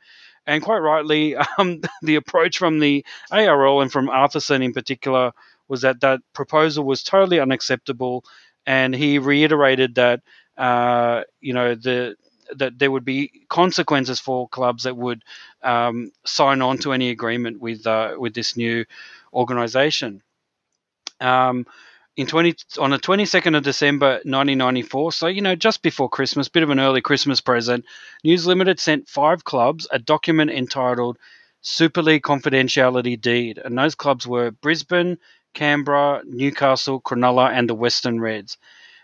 [0.47, 5.33] and quite rightly, um, the approach from the ARL and from Arthurson in particular
[5.69, 8.25] was that that proposal was totally unacceptable,
[8.67, 10.21] and he reiterated that
[10.59, 12.17] uh, you know the
[12.57, 15.23] that there would be consequences for clubs that would
[15.63, 18.85] um, sign on to any agreement with uh, with this new
[19.33, 20.23] organization.
[21.23, 21.67] Um,
[22.17, 25.13] in 20 on the 22nd of December 1994.
[25.13, 27.85] So you know, just before Christmas, bit of an early Christmas present.
[28.23, 31.19] News Limited sent five clubs a document entitled
[31.63, 35.19] Super League Confidentiality Deed, and those clubs were Brisbane,
[35.55, 38.59] Canberra, Newcastle, Cronulla, and the Western Reds.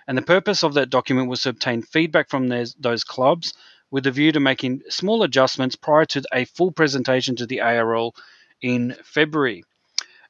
[0.06, 3.54] And the purpose of that document was to obtain feedback from those clubs
[3.90, 8.14] with a view to making small adjustments prior to a full presentation to the ARL
[8.60, 9.64] in February.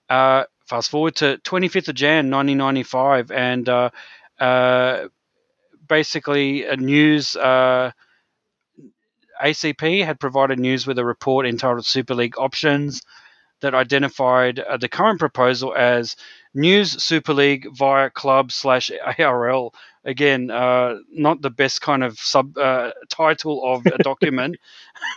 [0.09, 3.91] Uh, fast forward to 25th of Jan 1995, and uh,
[4.39, 5.09] uh,
[5.89, 7.37] basically a news.
[7.37, 7.93] Uh,
[9.43, 13.03] ACP had provided news with a report entitled Super League Options
[13.61, 16.17] that identified uh, the current proposal as
[16.55, 19.75] News Super League via club slash ARL.
[20.05, 24.57] Again, uh, not the best kind of sub uh, title of a document.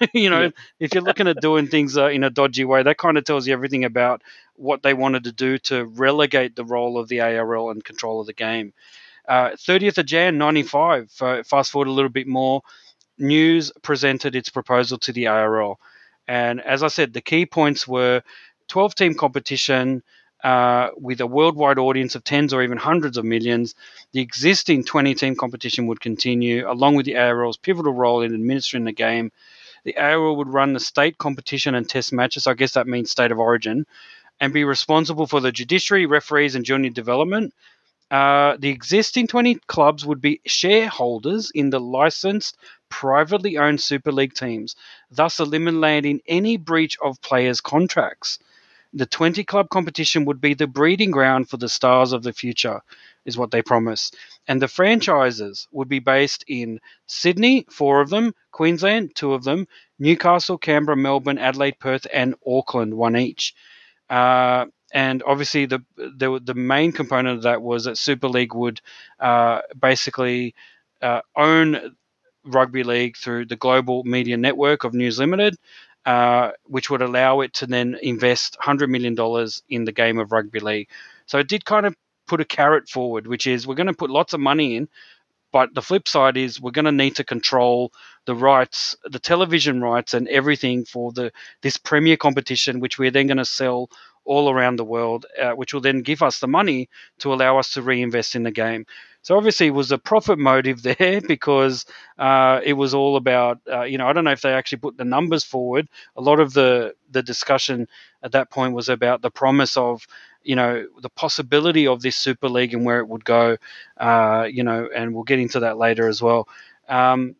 [0.13, 0.49] you know, yeah.
[0.79, 3.47] if you're looking at doing things uh, in a dodgy way, that kind of tells
[3.47, 4.21] you everything about
[4.55, 8.27] what they wanted to do to relegate the role of the ARL and control of
[8.27, 8.73] the game.
[9.27, 12.61] Uh, 30th of Jan 95, fast forward a little bit more,
[13.17, 15.79] News presented its proposal to the ARL.
[16.27, 18.23] And as I said, the key points were
[18.67, 20.01] 12 team competition,
[20.43, 23.75] uh, with a worldwide audience of tens or even hundreds of millions,
[24.11, 28.85] the existing 20 team competition would continue, along with the ARL's pivotal role in administering
[28.85, 29.31] the game.
[29.83, 33.31] The ARL would run the state competition and test matches, I guess that means state
[33.31, 33.85] of origin,
[34.39, 37.53] and be responsible for the judiciary, referees, and junior development.
[38.09, 42.57] Uh, the existing 20 clubs would be shareholders in the licensed
[42.89, 44.75] privately owned Super League teams,
[45.09, 48.37] thus eliminating any breach of players' contracts.
[48.93, 52.81] The 20 club competition would be the breeding ground for the stars of the future,
[53.25, 54.11] is what they promise.
[54.47, 59.67] And the franchises would be based in Sydney, four of them, Queensland, two of them,
[59.99, 63.53] Newcastle, Canberra, Melbourne, Adelaide, Perth, and Auckland, one each.
[64.09, 68.81] Uh, and obviously, the, the the main component of that was that Super League would
[69.21, 70.53] uh, basically
[71.01, 71.95] uh, own
[72.43, 75.55] rugby league through the global media network of News Limited,
[76.05, 79.15] uh, which would allow it to then invest $100 million
[79.69, 80.89] in the game of rugby league.
[81.25, 81.95] So it did kind of
[82.27, 84.87] put a carrot forward, which is we're going to put lots of money in,
[85.51, 87.91] but the flip side is we're going to need to control
[88.25, 93.27] the rights, the television rights, and everything for the this premier competition, which we're then
[93.27, 93.89] going to sell
[94.23, 96.87] all around the world, uh, which will then give us the money
[97.19, 98.85] to allow us to reinvest in the game.
[99.21, 101.85] So obviously, it was a profit motive there because
[102.17, 104.97] uh, it was all about, uh, you know, I don't know if they actually put
[104.97, 105.87] the numbers forward.
[106.15, 107.87] A lot of the the discussion
[108.23, 110.05] at that point was about the promise of,
[110.43, 113.57] you know, the possibility of this Super League and where it would go,
[113.97, 116.47] uh, you know, and we'll get into that later as well.
[116.89, 117.35] Um,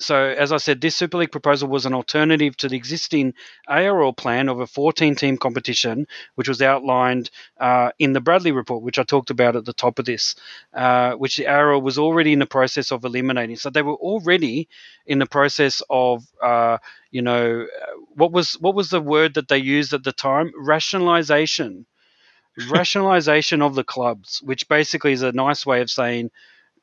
[0.00, 3.34] so, as I said, this Super League proposal was an alternative to the existing
[3.68, 7.30] ARL plan of a 14 team competition, which was outlined
[7.60, 10.34] uh, in the Bradley report, which I talked about at the top of this,
[10.74, 13.56] uh, which the ARL was already in the process of eliminating.
[13.56, 14.68] So, they were already
[15.06, 16.78] in the process of, uh,
[17.10, 17.66] you know,
[18.14, 20.50] what was what was the word that they used at the time?
[20.58, 21.86] Rationalization.
[22.70, 26.30] Rationalization of the clubs, which basically is a nice way of saying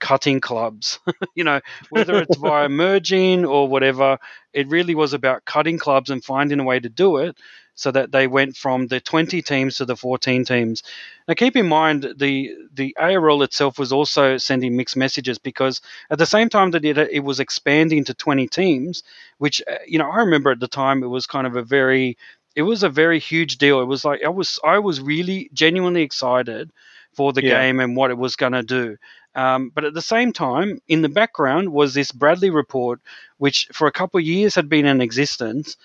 [0.02, 1.00] cutting clubs.
[1.36, 4.18] you know, whether it's via merging or whatever,
[4.52, 7.38] it really was about cutting clubs and finding a way to do it
[7.76, 10.84] so that they went from the 20 teams to the 14 teams.
[11.28, 16.18] Now, keep in mind the the ARL itself was also sending mixed messages because at
[16.18, 19.04] the same time that it, it was expanding to 20 teams,
[19.38, 22.18] which uh, you know I remember at the time it was kind of a very
[22.56, 23.80] it was a very huge deal.
[23.82, 26.72] It was like I was I was really genuinely excited
[27.14, 27.62] for the yeah.
[27.62, 28.98] game and what it was going to do.
[29.36, 33.00] Um, but at the same time, in the background was this Bradley report,
[33.38, 35.78] which for a couple of years had been in existence,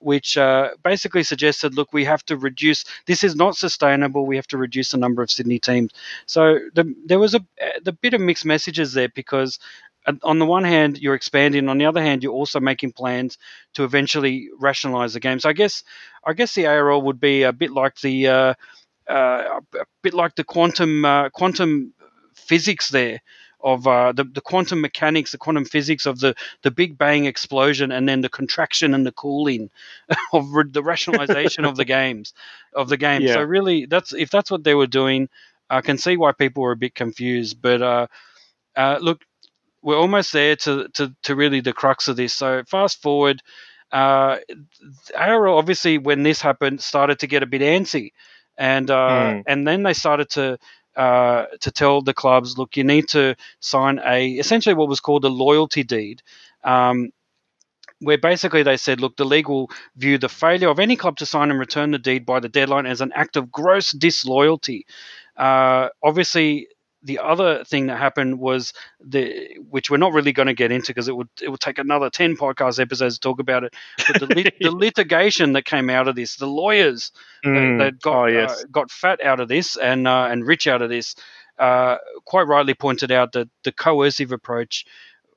[0.00, 2.84] which uh, basically suggested, look, we have to reduce.
[3.06, 4.26] This is not sustainable.
[4.26, 5.92] We have to reduce the number of Sydney teams.
[6.26, 9.58] So the, there was a bit of mixed messages there because.
[10.22, 11.70] On the one hand, you're expanding.
[11.70, 13.38] On the other hand, you're also making plans
[13.72, 15.40] to eventually rationalize the game.
[15.40, 15.82] So I guess,
[16.26, 18.54] I guess the ARL would be a bit like the, uh,
[19.08, 21.93] uh, a bit like the quantum uh, quantum
[22.34, 23.20] physics there
[23.64, 27.90] of uh, the, the quantum mechanics, the quantum physics of the, the Big Bang explosion,
[27.92, 29.70] and then the contraction and the cooling
[30.34, 32.34] of the rationalization of the games
[32.74, 33.22] of the game.
[33.22, 33.34] Yeah.
[33.34, 35.30] So really, that's if that's what they were doing,
[35.70, 37.60] I can see why people were a bit confused.
[37.62, 38.06] But uh,
[38.76, 39.24] uh, look,
[39.80, 42.34] we're almost there to, to to really the crux of this.
[42.34, 43.42] So fast forward.
[43.90, 44.38] Uh,
[45.16, 48.10] ARL obviously, when this happened, started to get a bit antsy,
[48.58, 49.42] and uh, mm.
[49.46, 50.58] and then they started to
[50.96, 55.24] uh, to tell the clubs, look, you need to sign a essentially what was called
[55.24, 56.22] a loyalty deed.
[56.62, 57.10] Um,
[58.00, 61.26] where basically they said, look, the league will view the failure of any club to
[61.26, 64.86] sign and return the deed by the deadline as an act of gross disloyalty.
[65.36, 66.68] Uh, obviously,
[67.04, 70.88] the other thing that happened was the which we're not really going to get into
[70.88, 73.74] because it would it would take another 10 podcast episodes to talk about it
[74.08, 77.12] but the, lit, the litigation that came out of this the lawyers
[77.44, 77.78] mm.
[77.78, 78.50] that, that, got oh, yes.
[78.50, 81.14] uh, got fat out of this and uh, and rich out of this
[81.58, 84.84] uh, quite rightly pointed out that the coercive approach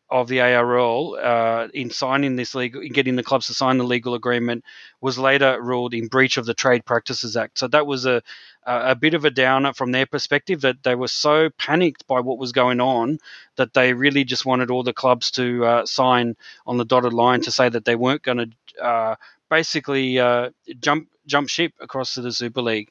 [0.09, 3.83] of the ARL uh, in signing this legal, in getting the clubs to sign the
[3.83, 4.63] legal agreement,
[5.01, 7.59] was later ruled in breach of the Trade Practices Act.
[7.59, 8.21] So that was a
[8.67, 12.37] a bit of a downer from their perspective that they were so panicked by what
[12.37, 13.17] was going on
[13.55, 17.41] that they really just wanted all the clubs to uh, sign on the dotted line
[17.41, 19.15] to say that they weren't going to uh,
[19.49, 20.49] basically uh,
[20.81, 22.89] jump jump ship across to the Super League.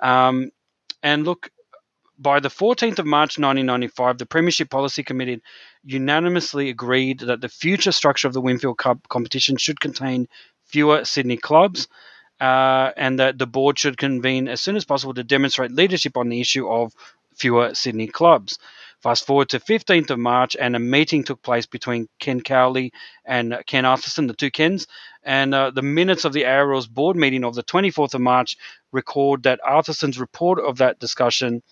[0.00, 0.50] Um,
[1.02, 1.50] and look,
[2.18, 5.40] by the 14th of March 1995, the Premiership Policy Committee
[5.84, 10.28] unanimously agreed that the future structure of the Winfield Cup competition should contain
[10.64, 11.88] fewer Sydney clubs.
[12.40, 16.28] Uh, and that the board should convene as soon as possible to demonstrate leadership on
[16.28, 16.92] the issue of
[17.34, 18.60] fewer Sydney clubs.
[19.00, 22.92] Fast forward to 15th of March, and a meeting took place between Ken Cowley
[23.24, 24.86] and Ken Arthurson, the two Kens.
[25.24, 28.56] And uh, the minutes of the ARL's board meeting of the 24th of March
[28.92, 31.62] record that Arthurson's report of that discussion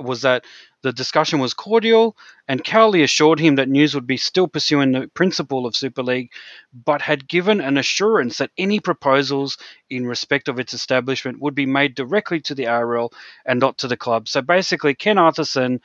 [0.00, 0.44] was that
[0.82, 2.16] the discussion was cordial,
[2.48, 6.30] and Cowley assured him that News would be still pursuing the principle of Super League,
[6.72, 9.58] but had given an assurance that any proposals
[9.90, 13.12] in respect of its establishment would be made directly to the ARL
[13.44, 14.28] and not to the club.
[14.28, 15.80] So basically, Ken Arthurson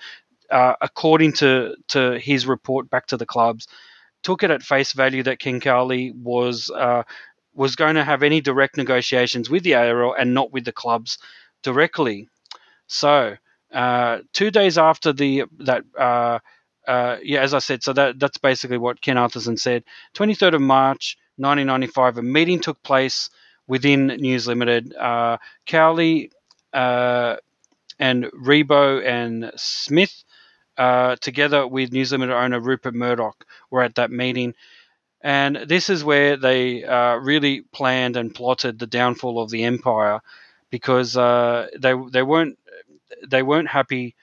[0.52, 3.68] uh, according to to his report back to the clubs,
[4.24, 7.04] took it at face value that Ken Cowley was uh,
[7.54, 11.18] was going to have any direct negotiations with the ARL and not with the clubs
[11.64, 12.28] directly.
[12.88, 13.38] So
[13.74, 16.40] uh, two days after the that uh,
[16.88, 19.84] uh, yeah, as I said, so that that's basically what Ken Arthurson said.
[20.14, 23.30] Twenty third of March, nineteen ninety five, a meeting took place
[23.68, 24.94] within News Limited.
[24.96, 26.32] Uh, Cowley
[26.74, 27.38] uh,
[28.00, 30.24] and Ribot and Smith.
[30.78, 34.56] Uh, together with News Limited owner Rupert Murdoch, were at that meeting.
[35.22, 36.84] And this is where they
[37.22, 40.22] really planned and plotted the downfall of the empire,
[40.72, 42.58] because uh, they they weren't
[43.28, 44.16] they weren't happy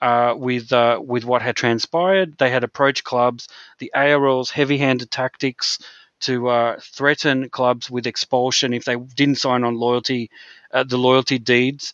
[0.00, 2.38] uh, with uh, with what had transpired.
[2.38, 3.48] They had approached clubs.
[3.78, 5.78] The ARL's heavy-handed tactics
[6.20, 10.30] to uh, threaten clubs with expulsion if they didn't sign on loyalty
[10.72, 11.92] uh, the loyalty deeds.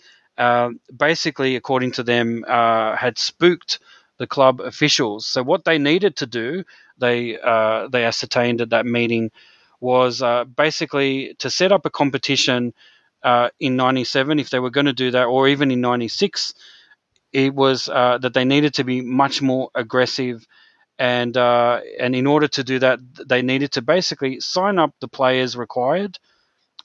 [0.96, 3.78] basically, according to them, had spooked
[4.18, 5.26] the club officials.
[5.26, 6.64] So what they needed to do
[6.98, 9.30] they uh, they ascertained at that meeting
[9.80, 12.74] was uh, basically to set up a competition
[13.24, 16.54] uh, in 97 if they were going to do that or even in 96
[17.32, 20.46] it was uh, that they needed to be much more aggressive
[20.98, 25.08] and uh, and in order to do that they needed to basically sign up the
[25.08, 26.18] players required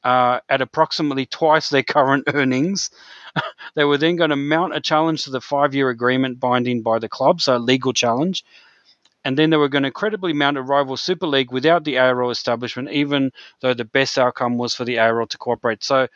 [0.03, 2.91] uh, at approximately twice their current earnings.
[3.75, 7.09] They were then going to mount a challenge to the five-year agreement binding by the
[7.09, 8.45] club so a legal challenge
[9.25, 12.29] and then they were going to credibly mount a rival Super League without the ARL
[12.29, 13.31] establishment, even
[13.61, 15.83] though the best outcome was for the ARL to cooperate.
[15.83, 16.07] So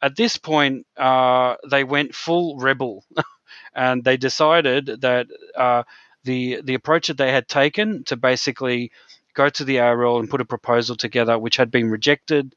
[0.00, 3.04] at this point, uh, they went full rebel,
[3.74, 5.84] and they decided that uh,
[6.24, 8.92] the the approach that they had taken to basically
[9.34, 12.54] go to the ARL and put a proposal together, which had been rejected,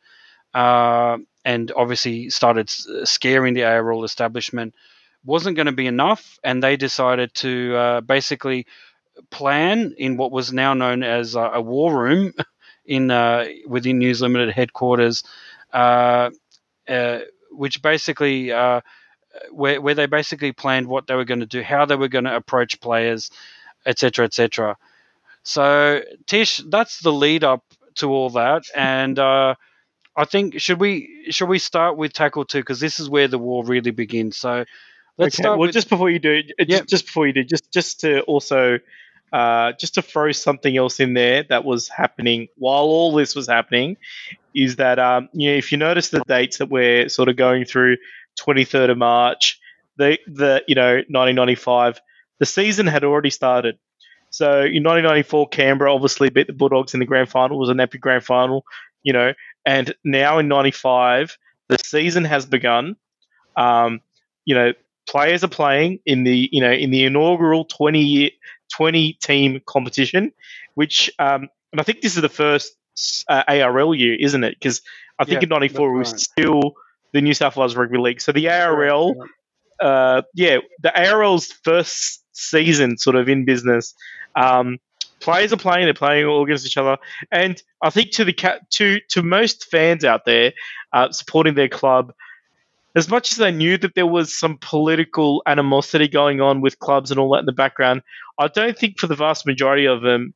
[0.53, 4.75] uh, and obviously started scaring the ARL establishment,
[5.23, 8.65] wasn't going to be enough, and they decided to uh, basically
[9.29, 12.33] plan in what was now known as a, a war room
[12.85, 15.23] in uh, within News Limited headquarters,
[15.73, 16.31] uh,
[16.87, 17.19] uh,
[17.51, 18.81] which basically uh,
[19.51, 22.25] where where they basically planned what they were going to do, how they were going
[22.25, 23.31] to approach players,
[23.85, 24.77] etc., etc.
[25.43, 27.63] So Tish, that's the lead up
[27.95, 29.55] to all that, and uh,
[30.15, 33.39] I think should we should we start with tackle two because this is where the
[33.39, 34.37] war really begins.
[34.37, 34.65] So.
[35.17, 35.43] Let's okay.
[35.43, 38.19] start well, with, just before you do, just, just before you do, just just to
[38.23, 38.79] also
[39.35, 43.49] uh, just to throw something else in there that was happening while all this was
[43.49, 43.97] happening
[44.53, 47.65] is that um, you know if you notice the dates that we're sort of going
[47.65, 47.97] through
[48.39, 49.59] 23rd of March
[49.97, 51.99] the the you know 1995
[52.39, 53.77] the season had already started.
[54.29, 57.81] So in 1994 Canberra obviously beat the Bulldogs in the grand final it was an
[57.81, 58.63] epic grand final
[59.03, 59.33] you know
[59.65, 62.95] and now in 95 the season has begun.
[63.57, 63.99] Um,
[64.45, 64.71] you know
[65.07, 68.29] players are playing in the you know in the inaugural 20 year
[68.73, 70.31] 20 team competition,
[70.75, 72.75] which, um, and I think this is the first
[73.27, 74.55] uh, ARL year, isn't it?
[74.59, 74.81] Because
[75.19, 75.99] I think yeah, in '94 right.
[75.99, 76.75] was still
[77.13, 78.21] the New South Wales Rugby League.
[78.21, 79.15] So the ARL,
[79.81, 83.93] uh, yeah, the ARL's first season sort of in business.
[84.35, 84.79] Um,
[85.19, 86.97] players are playing; they're playing all against each other,
[87.31, 88.33] and I think to the
[88.71, 90.53] to to most fans out there
[90.93, 92.13] uh, supporting their club,
[92.95, 97.11] as much as they knew that there was some political animosity going on with clubs
[97.11, 98.01] and all that in the background,
[98.39, 100.33] I don't think for the vast majority of them,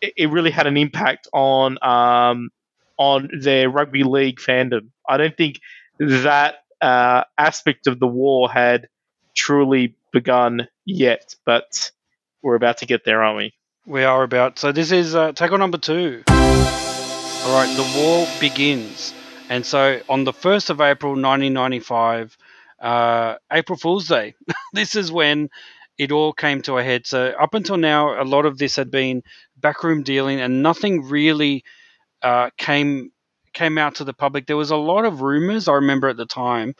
[0.00, 2.50] it, it really had an impact on um,
[2.98, 4.88] on their rugby league fandom.
[5.08, 5.60] I don't think
[5.98, 8.88] that uh, aspect of the war had
[9.34, 11.90] truly begun yet, but
[12.42, 13.54] we're about to get there, aren't we?
[13.86, 14.58] We are about.
[14.58, 16.22] So this is uh, tackle number two.
[16.28, 19.12] All right, the war begins.
[19.52, 22.38] And so on the 1st of April 1995,
[22.80, 24.32] uh, April Fool's Day,
[24.72, 25.50] this is when
[25.98, 27.06] it all came to a head.
[27.06, 29.22] So up until now, a lot of this had been
[29.58, 31.64] backroom dealing, and nothing really
[32.22, 33.12] uh, came
[33.52, 34.46] came out to the public.
[34.46, 35.68] There was a lot of rumors.
[35.68, 36.74] I remember at the time,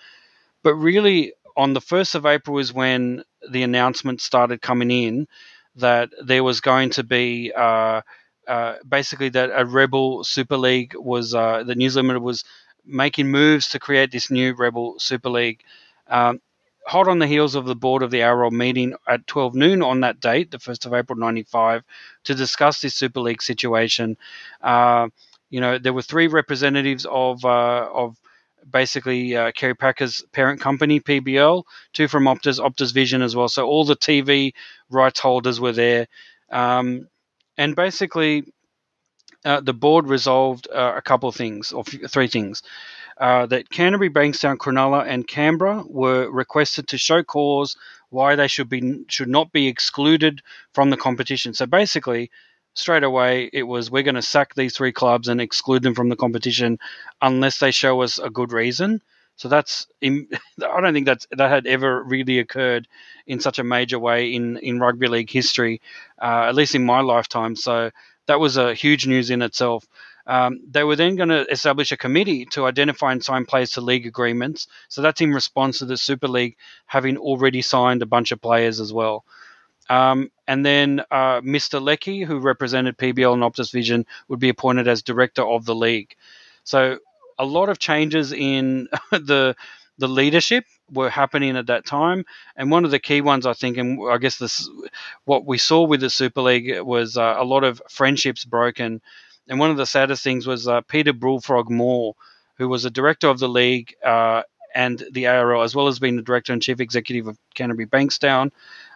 [0.63, 5.29] but really on the first of April is when the announcement started coming in
[5.77, 7.53] that there was going to be.
[7.55, 8.01] Uh,
[8.49, 12.43] uh, basically, that a rebel super league was uh, the News Limited was
[12.85, 15.63] making moves to create this new Rebel Super League.
[16.09, 16.41] Um,
[16.87, 20.01] hot on the heels of the board of the ARL meeting at 12 noon on
[20.01, 21.83] that date, the 1st of April 95,
[22.25, 24.17] to discuss this Super League situation.
[24.61, 25.09] Uh,
[25.51, 28.17] you know, there were three representatives of, uh, of
[28.69, 33.49] basically uh, Kerry Packer's parent company, PBL, two from Optus, Optus Vision as well.
[33.49, 34.53] So all the TV
[34.91, 36.07] rights holders were there.
[36.51, 37.09] Um,
[37.59, 38.45] and basically,
[39.45, 42.63] uh, the board resolved uh, a couple of things, or three things.
[43.19, 47.77] Uh, that Canterbury, Bankstown, Cronulla, and Canberra were requested to show cause
[48.11, 50.43] why they should be should not be excluded
[50.75, 51.55] from the competition.
[51.55, 52.31] So basically,
[52.75, 56.09] straight away it was we're going to sack these three clubs and exclude them from
[56.09, 56.79] the competition
[57.21, 59.03] unless they show us a good reason.
[59.37, 62.89] So that's I don't think that's that had ever really occurred
[63.27, 65.81] in such a major way in in rugby league history,
[66.21, 67.57] uh, at least in my lifetime.
[67.57, 67.91] So
[68.27, 69.87] that was a huge news in itself.
[70.27, 73.81] Um, they were then going to establish a committee to identify and sign players to
[73.81, 74.69] league agreements.
[74.89, 76.57] So that's in response to the Super League
[76.87, 79.25] having already signed a bunch of players as well.
[79.91, 81.83] Um, and then uh, Mr.
[81.83, 86.15] Leckie, who represented PBL and Optus Vision, would be appointed as director of the league.
[86.65, 86.99] So
[87.39, 89.57] a lot of changes in the
[89.99, 92.25] the leadership were happening at that time,
[92.57, 94.69] and one of the key ones I think, and I guess this
[95.25, 99.01] what we saw with the Super League was uh, a lot of friendships broken,
[99.49, 102.15] and one of the saddest things was uh, Peter Bullfrog Moore,
[102.57, 104.43] who was a director of the league uh,
[104.75, 108.51] and the ARL, as well as being the director and chief executive of Canterbury Bankstown.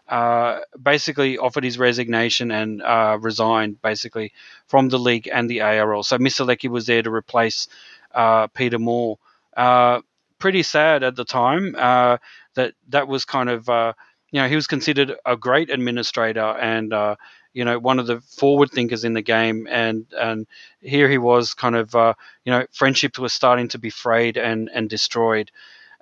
[0.09, 4.33] Uh, basically offered his resignation and uh, resigned basically
[4.69, 6.05] from the league and the ARL.
[6.05, 6.47] So Mr.
[6.47, 7.67] Leckie was there to replace
[8.15, 9.19] uh, Peter Moore.
[9.57, 10.03] Uh,
[10.39, 12.19] pretty sad at the time uh,
[12.55, 13.93] that that was kind of uh,
[14.31, 17.17] you know he was considered a great administrator and uh,
[17.53, 20.47] you know one of the forward thinkers in the game and and
[20.81, 22.15] here he was kind of uh,
[22.45, 25.51] you know friendships were starting to be frayed and and destroyed.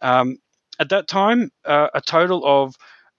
[0.02, 0.38] Um,
[0.78, 2.76] at that time, uh, a total of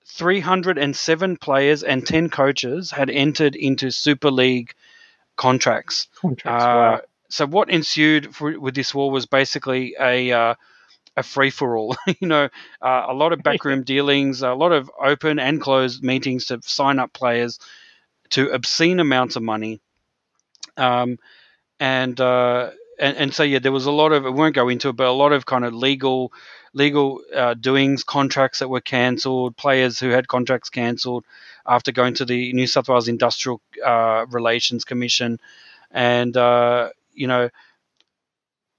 [0.07, 4.73] 307 players and 10 coaches had entered into Super League
[5.37, 6.09] contracts.
[6.21, 10.55] Contracts, wow so what ensued for, with this war was basically a uh,
[11.17, 11.95] a free for all.
[12.19, 12.49] you know,
[12.81, 16.99] uh, a lot of backroom dealings, a lot of open and closed meetings to sign
[16.99, 17.59] up players
[18.31, 19.79] to obscene amounts of money.
[20.77, 21.19] Um,
[21.79, 24.25] and, uh, and and so yeah, there was a lot of.
[24.25, 26.31] I won't go into it, but a lot of kind of legal
[26.73, 31.25] legal uh, doings, contracts that were cancelled, players who had contracts cancelled
[31.65, 35.39] after going to the New South Wales Industrial uh, Relations Commission,
[35.91, 37.49] and uh, you know,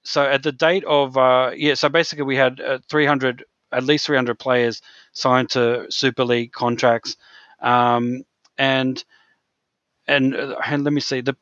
[0.07, 3.43] so at the date of uh, yeah, so basically we had uh, 300,
[3.73, 4.81] at least 300 players
[5.11, 7.17] signed to Super League contracts,
[7.61, 8.23] um,
[8.57, 9.03] and
[10.07, 11.35] and uh, and let me see the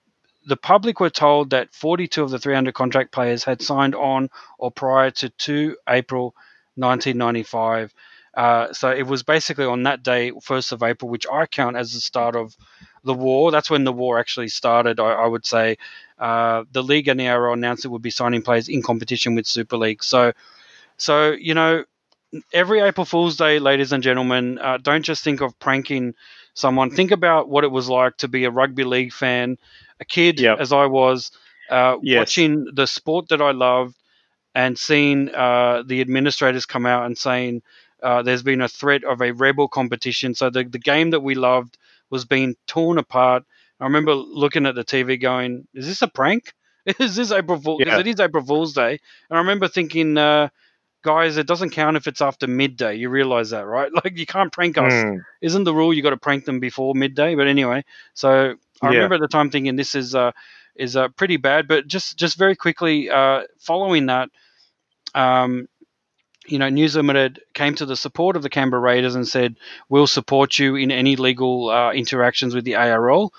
[0.48, 4.72] the public were told that 42 of the 300 contract players had signed on or
[4.72, 6.36] prior to 2 April
[6.76, 7.94] 1995.
[8.36, 11.94] Uh, so it was basically on that day, 1st of April, which I count as
[11.94, 12.56] the start of
[13.04, 13.50] the war.
[13.50, 15.78] That's when the war actually started, I, I would say.
[16.18, 19.46] Uh, the league and the ARL announced it would be signing players in competition with
[19.46, 20.04] Super League.
[20.04, 20.34] So,
[20.98, 21.84] so you know,
[22.54, 26.16] every April Fool's Day, ladies and gentlemen, uh, don't just think of pranking
[26.54, 26.90] someone.
[26.90, 29.58] Think about what it was like to be a rugby league fan,
[30.00, 30.60] a kid yep.
[30.60, 31.32] as I was,
[31.70, 32.18] uh, yes.
[32.18, 33.96] watching the sport that I loved,
[34.54, 37.62] and seeing uh, the administrators come out and saying
[38.02, 40.34] uh, there's been a threat of a rebel competition.
[40.34, 41.78] So the the game that we loved
[42.10, 43.44] was being torn apart.
[43.86, 46.54] I remember looking at the TV going, "Is this a prank?
[47.00, 47.78] Is this April Fool?
[47.80, 48.00] Yeah.
[48.00, 48.98] It is April Fool's Day."
[49.30, 50.50] And I remember thinking, uh,
[51.04, 52.96] "Guys, it doesn't count if it's after midday.
[52.96, 53.92] You realize that, right?
[54.04, 54.92] Like you can't prank us.
[54.92, 55.20] Mm.
[55.40, 58.96] Isn't the rule you got to prank them before midday?" But anyway, so I yeah.
[58.96, 60.32] remember at the time thinking this is uh,
[60.76, 61.68] is uh, pretty bad.
[61.68, 64.30] But just just very quickly uh, following that.
[65.14, 65.68] Um,
[66.48, 69.58] you know, News Limited came to the support of the Canberra Raiders and said,
[69.90, 73.32] "We'll support you in any legal uh, interactions with the ARL."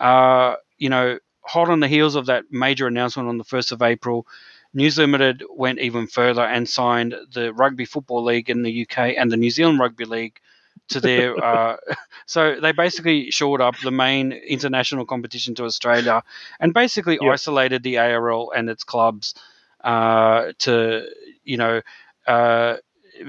[0.00, 3.82] Uh, you know, hot on the heels of that major announcement on the first of
[3.82, 4.26] April,
[4.72, 9.30] News Limited went even further and signed the Rugby Football League in the UK and
[9.30, 10.40] the New Zealand Rugby League
[10.88, 11.36] to their.
[11.44, 11.76] uh,
[12.26, 16.22] so they basically shored up the main international competition to Australia
[16.60, 17.32] and basically yep.
[17.32, 19.34] isolated the ARL and its clubs
[19.82, 21.06] uh, to,
[21.44, 21.80] you know
[22.26, 22.76] uh,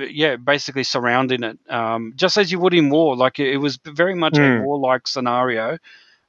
[0.10, 3.16] yeah, basically surrounding it, um, just as you would in war.
[3.16, 4.40] Like it, was very much mm.
[4.40, 4.66] a hmm.
[4.66, 5.78] war-like scenario.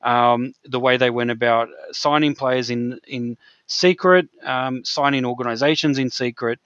[0.03, 3.37] Um, the way they went about signing players in in
[3.67, 6.59] secret, um, signing organizations in secret,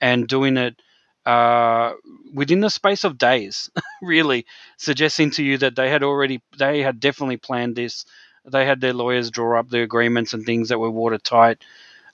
[0.00, 0.80] and doing it
[1.26, 1.92] uh,
[2.34, 3.70] within the space of days.
[4.02, 8.04] really, suggesting to you that they had already, they had definitely planned this.
[8.44, 11.62] They had their lawyers draw up the agreements and things that were watertight.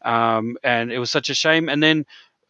[0.02, 1.68] Um, and it was such a shame.
[1.68, 2.04] And then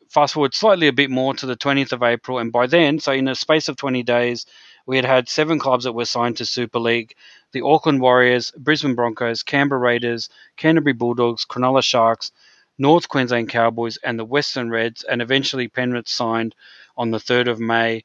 [0.08, 3.12] fast forward slightly a bit more to the 20th of April, and by then, so
[3.12, 4.46] in a space of 20 days,
[4.86, 7.14] we had had seven clubs that were signed to Super League
[7.52, 12.32] the Auckland Warriors, Brisbane Broncos, Canberra Raiders, Canterbury Bulldogs, Cronulla Sharks,
[12.78, 16.54] North Queensland Cowboys, and the Western Reds, and eventually Penrith signed
[16.96, 18.04] on the 3rd of May.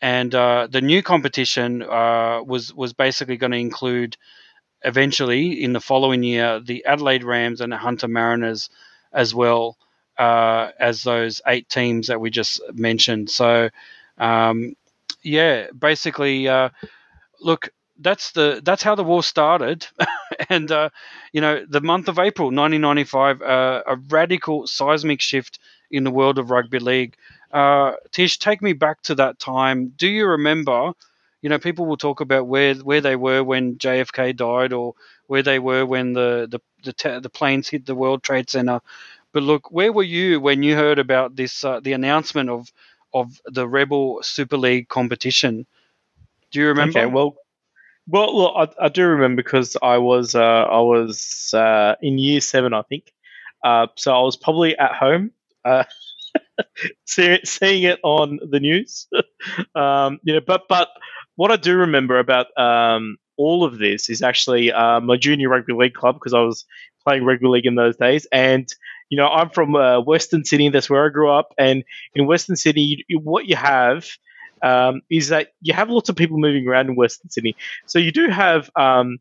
[0.00, 4.16] And uh, the new competition uh, was was basically going to include
[4.82, 8.68] eventually in the following year the Adelaide Rams and the Hunter Mariners
[9.12, 9.78] as well
[10.18, 13.30] uh, as those eight teams that we just mentioned.
[13.30, 13.70] So,
[14.18, 14.74] um,
[15.22, 16.68] yeah, basically, uh,
[17.40, 19.86] look, that's the that's how the war started,
[20.48, 20.90] and uh,
[21.32, 25.58] you know, the month of April 1995, uh, a radical seismic shift
[25.90, 27.16] in the world of rugby league.
[27.52, 29.92] Uh, Tish, take me back to that time.
[29.96, 30.92] Do you remember?
[31.42, 34.94] You know, people will talk about where where they were when JFK died, or
[35.26, 38.80] where they were when the the the, te- the planes hit the World Trade Center.
[39.32, 41.64] But look, where were you when you heard about this?
[41.64, 42.72] Uh, the announcement of
[43.12, 45.66] of the Rebel Super League competition.
[46.50, 47.00] Do you remember?
[47.00, 47.36] Okay, well,
[48.06, 52.40] well, look, I, I do remember because I was uh, I was uh, in year
[52.40, 53.12] seven, I think.
[53.62, 55.30] Uh, so I was probably at home,
[55.64, 55.84] uh,
[57.06, 59.08] seeing, it on the news.
[59.74, 60.88] um, you know, but but
[61.36, 65.72] what I do remember about um, all of this is actually uh, my junior rugby
[65.72, 66.64] league club because I was
[67.04, 68.68] playing rugby league in those days, and
[69.08, 70.68] you know I'm from uh, Western Sydney.
[70.68, 71.84] That's where I grew up, and
[72.14, 74.06] in Western Sydney, you, what you have
[74.64, 77.54] um, is that you have lots of people moving around in Western Sydney.
[77.86, 79.18] So you do have, um,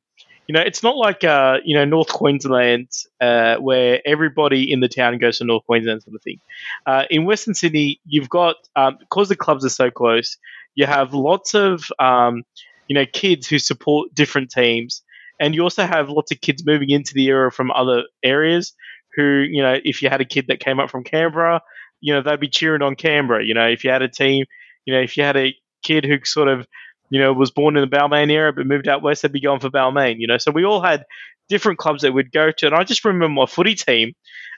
[0.47, 2.87] you know, it's not like uh, you know North Queensland
[3.21, 6.39] uh, where everybody in the town goes to North Queensland sort of thing.
[6.85, 10.37] Uh, in Western Sydney, you've got um, because the clubs are so close,
[10.75, 12.43] you have lots of um,
[12.87, 15.01] you know kids who support different teams,
[15.39, 18.73] and you also have lots of kids moving into the area from other areas.
[19.15, 21.61] Who you know, if you had a kid that came up from Canberra,
[22.01, 23.45] you know they'd be cheering on Canberra.
[23.45, 24.45] You know, if you had a team
[24.85, 26.67] you know, if you had a kid who sort of,
[27.09, 29.59] you know, was born in the Balmain era but moved out west, they'd be going
[29.59, 30.15] for Balmain.
[30.19, 31.05] You know, so we all had
[31.49, 34.13] different clubs that we'd go to, and I just remember my footy team.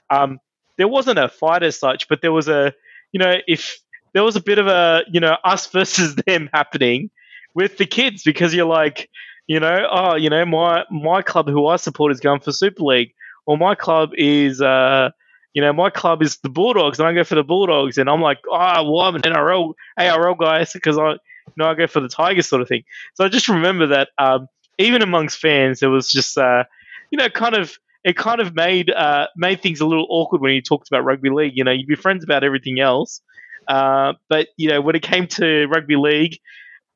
[0.09, 0.39] Um,
[0.77, 2.73] there wasn't a fight as such, but there was a,
[3.11, 3.79] you know, if
[4.13, 7.09] there was a bit of a, you know, us versus them happening
[7.53, 9.09] with the kids because you're like,
[9.47, 12.83] you know, oh, you know, my my club who I support is going for Super
[12.83, 13.13] League,
[13.45, 15.11] or my club is, uh,
[15.55, 18.21] you know, my club is the Bulldogs, and I go for the Bulldogs, and I'm
[18.21, 21.19] like, oh, well, I'm an NRL ARL guy because I, you
[21.55, 22.83] know, I go for the Tigers sort of thing.
[23.13, 26.65] So I just remember that um, even amongst fans, there was just, uh,
[27.09, 30.51] you know, kind of it kind of made uh, made things a little awkward when
[30.51, 31.53] you talked about rugby league.
[31.55, 33.21] You know, you'd be friends about everything else,
[33.69, 36.37] uh, but you know, when it came to rugby league,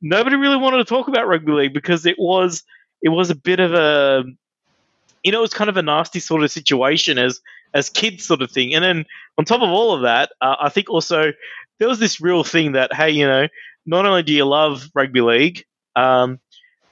[0.01, 2.63] nobody really wanted to talk about rugby league because it was
[3.01, 4.25] it was a bit of a
[5.23, 7.39] you know, it was kind of a nasty sort of situation as
[7.73, 8.73] as kids, sort of thing.
[8.73, 9.05] And then
[9.37, 11.31] on top of all of that, uh, I think also
[11.77, 13.47] there was this real thing that hey, you know,
[13.85, 15.65] not only do you love rugby league,
[15.95, 16.39] um,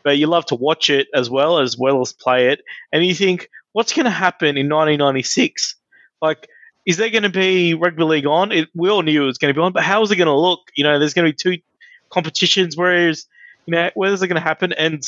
[0.04, 2.62] but you love to watch it as well as well as play it,
[2.92, 5.76] and you think, what's going to happen in 1996?
[6.22, 6.48] Like,
[6.86, 8.52] is there going to be rugby league on?
[8.52, 10.28] It, we all knew it was going to be on, but how is it going
[10.28, 10.62] to look?
[10.76, 11.62] You know, there's going to be two
[12.10, 12.78] competitions.
[12.78, 13.28] Whereas,
[13.66, 14.74] you know, where is it going to happen?
[14.74, 15.04] And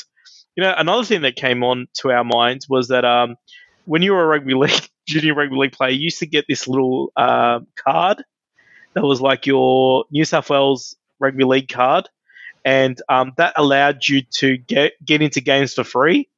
[0.55, 3.37] you know, another thing that came on to our minds was that um,
[3.89, 6.67] when you were a rugby league junior rugby league player, you used to get this
[6.67, 8.23] little uh, card
[8.93, 12.07] that was like your New South Wales rugby league card,
[12.63, 16.29] and um, that allowed you to get get into games for free.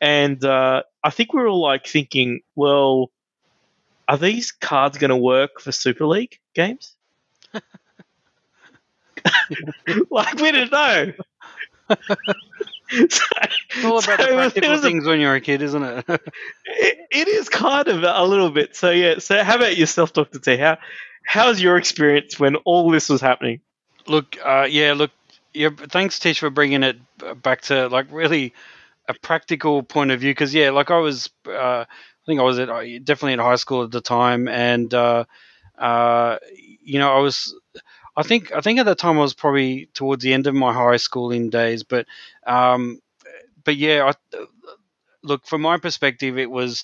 [0.00, 3.12] And uh, I think we were all like thinking, well,
[4.08, 6.96] are these cards going to work for Super League games?
[10.10, 11.12] like we didn't know.
[12.92, 13.20] it's
[13.84, 16.04] all about so the practical was, things a, when you're a kid, isn't it?
[16.08, 16.98] it?
[17.10, 18.76] It is kind of a little bit.
[18.76, 19.18] So yeah.
[19.18, 20.56] So how about yourself, Doctor T?
[20.56, 20.78] How
[21.24, 23.60] how's your experience when all this was happening?
[24.06, 25.10] Look, uh, yeah, look,
[25.52, 25.68] yeah.
[25.70, 26.96] Thanks, Tish, for bringing it
[27.42, 28.54] back to like really
[29.06, 30.30] a practical point of view.
[30.30, 31.86] Because yeah, like I was, uh, I
[32.26, 35.24] think I was at uh, definitely in high school at the time, and uh,
[35.78, 36.38] uh,
[36.82, 37.54] you know, I was
[38.18, 40.72] I think I think at that time I was probably towards the end of my
[40.72, 42.06] high schooling days, but
[42.44, 43.00] um,
[43.62, 44.46] but yeah, I,
[45.22, 46.82] look from my perspective, it was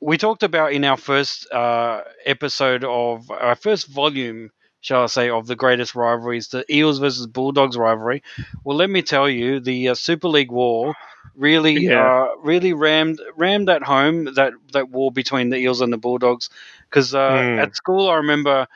[0.00, 4.50] we talked about in our first uh, episode of our first volume,
[4.80, 8.22] shall I say, of the greatest rivalries, the Eels versus Bulldogs rivalry.
[8.62, 10.94] Well, let me tell you, the uh, Super League war
[11.34, 12.24] really, yeah.
[12.24, 16.50] uh, really rammed rammed at home that that war between the Eels and the Bulldogs.
[16.88, 17.58] Because mm.
[17.58, 18.68] at school, I remember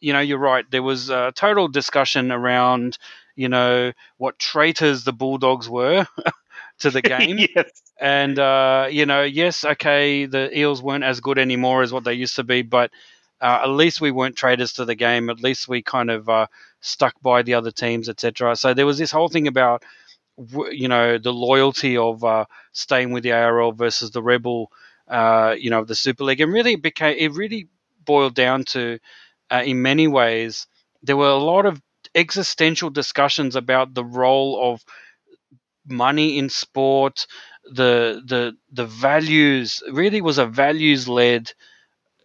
[0.00, 0.64] you know, you're right.
[0.70, 2.98] There was a total discussion around,
[3.36, 6.06] you know, what traitors the Bulldogs were
[6.80, 7.38] to the game.
[7.38, 7.70] yes.
[8.00, 12.14] And, uh, you know, yes, okay, the Eels weren't as good anymore as what they
[12.14, 12.90] used to be, but
[13.40, 15.30] uh, at least we weren't traitors to the game.
[15.30, 16.46] At least we kind of uh,
[16.80, 18.56] stuck by the other teams, etc.
[18.56, 19.84] So there was this whole thing about,
[20.70, 24.70] you know, the loyalty of uh, staying with the ARL versus the Rebel,
[25.08, 26.40] uh, you know, the Super League.
[26.40, 27.68] And really it became, it really
[28.04, 28.98] boiled down to,
[29.50, 30.66] uh, in many ways,
[31.02, 31.80] there were a lot of
[32.14, 34.82] existential discussions about the role of
[35.86, 37.26] money in sport,
[37.64, 39.82] the the the values.
[39.90, 41.52] Really, was a values led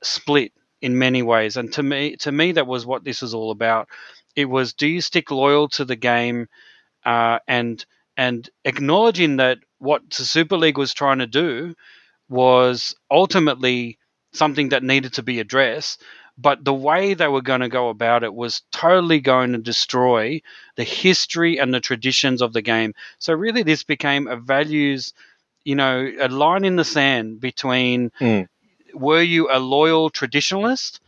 [0.04, 3.52] split in many ways, and to me, to me, that was what this was all
[3.52, 3.90] about.
[4.36, 6.48] It was do you stick loyal to the game
[7.06, 7.86] uh, and
[8.18, 11.76] and acknowledging that what the Super League was trying to do
[12.30, 14.00] was ultimately
[14.34, 16.02] something that needed to be addressed.
[16.38, 20.42] But the way they were going to go about it was totally going to destroy
[20.76, 22.94] the history and the traditions of the game.
[23.20, 25.14] So, really, this became a values,
[25.64, 28.48] you know, a line in the sand between Mm.
[28.94, 31.00] were you a loyal traditionalist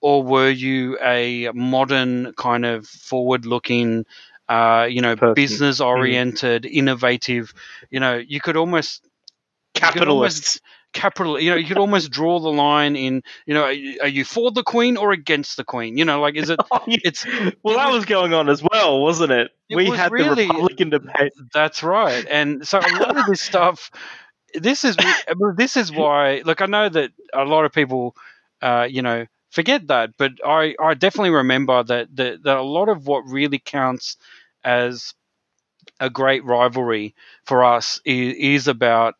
[0.00, 4.04] or were you a modern kind of forward looking,
[4.48, 5.34] uh, you know, Person.
[5.34, 7.52] business oriented, innovative?
[7.90, 9.02] You know, you could almost
[9.74, 10.60] Capitalists.
[10.92, 14.08] Capital you know you could almost draw the line in you know are you, are
[14.08, 17.26] you for the queen or against the queen you know like is it it's
[17.62, 19.50] well, that was- going on as well, wasn't it?
[19.68, 21.32] It we had really- the Republican debate.
[21.54, 23.90] that's right and so a lot of this stuff
[24.54, 24.96] this is
[25.56, 28.14] this is why look i know that a lot of people
[28.60, 32.88] uh you know forget that but i i definitely remember that that, that a lot
[32.90, 34.16] of what really counts
[34.62, 35.14] as
[36.00, 37.14] a great rivalry
[37.44, 39.14] for us is, is about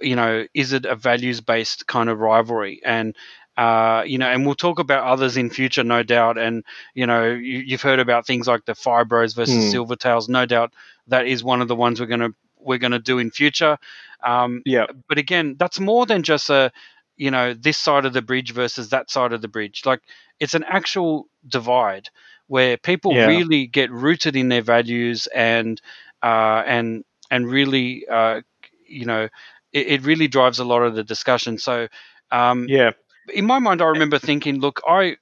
[0.00, 3.14] you know is it a values based kind of rivalry and
[3.56, 6.38] uh, you know, and we'll talk about others in future, no doubt.
[6.38, 6.64] And
[6.94, 9.74] you know, you, you've heard about things like the Fibros versus Hmm.
[9.74, 10.28] Silvertails.
[10.28, 10.72] No doubt
[11.08, 13.76] that is one of the ones we're gonna we're gonna do in future.
[14.24, 14.86] Um, Yeah.
[15.08, 16.70] but again, that's more than just a
[17.16, 19.82] you know this side of the bridge versus that side of the bridge.
[19.84, 20.00] Like
[20.38, 22.08] it's an actual divide
[22.46, 23.20] where people Yeah.
[23.20, 25.80] really get rooted in their values and
[26.22, 28.40] uh, and and really uh,
[28.86, 29.28] you know
[29.72, 31.58] it, it really drives a lot of the discussion.
[31.58, 31.88] So
[32.30, 32.92] um, Yeah.
[33.32, 35.16] in my mind, I remember thinking, look, I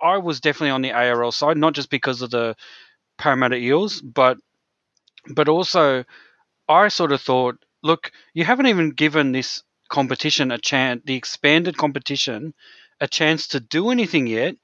[0.00, 2.56] I was definitely on the ARL side, not just because of the
[3.18, 4.38] Parramatta Eels, but
[5.34, 6.04] but also
[6.68, 11.76] I sort of thought, look, you haven't even given this competition a chance, the expanded
[11.76, 12.54] competition,
[13.00, 14.56] a chance to do anything yet,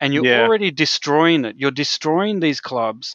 [0.00, 0.40] and you're Yeah.
[0.40, 1.56] already destroying it.
[1.58, 3.14] You're destroying these clubs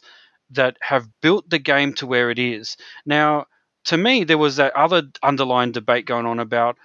[0.50, 2.76] that have built the game to where it is.
[3.06, 3.46] Now,
[3.84, 6.76] to me, there was that other underlying debate going on about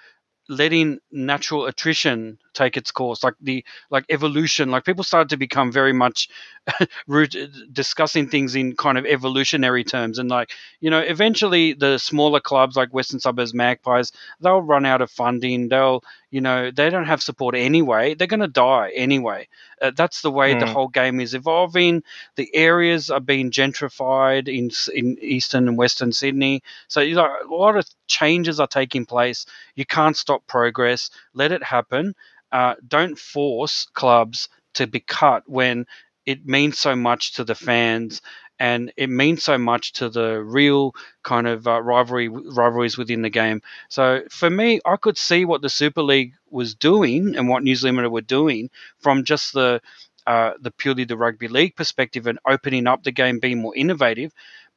[0.49, 5.71] letting natural attrition take its course like the like evolution like people started to become
[5.71, 6.27] very much
[7.71, 10.17] discussing things in kind of evolutionary terms.
[10.17, 15.01] And like you know eventually the smaller clubs like western suburbs magpies they'll run out
[15.01, 19.47] of funding they'll you know they don't have support anyway they're going to die anyway.
[19.81, 20.67] Uh, that's the way the Mm.
[20.67, 22.03] whole game is evolving.
[22.35, 26.61] The areas are being gentrified in in eastern and western sydney.
[26.87, 29.45] So you know a lot of changes are taking place.
[29.75, 31.09] You can't stop progress.
[31.33, 32.13] Let it happen.
[32.51, 35.85] Uh, don't force clubs to be cut when
[36.25, 38.21] it means so much to the fans
[38.59, 40.93] and it means so much to the real
[41.23, 43.61] kind of uh, rivalry rivalries within the game.
[43.89, 47.75] So for me, I could see what the Super League was doing and what New
[47.75, 49.81] Zealand Limited were doing from just the
[50.27, 54.31] uh, the purely the rugby league perspective and opening up the game, being more innovative.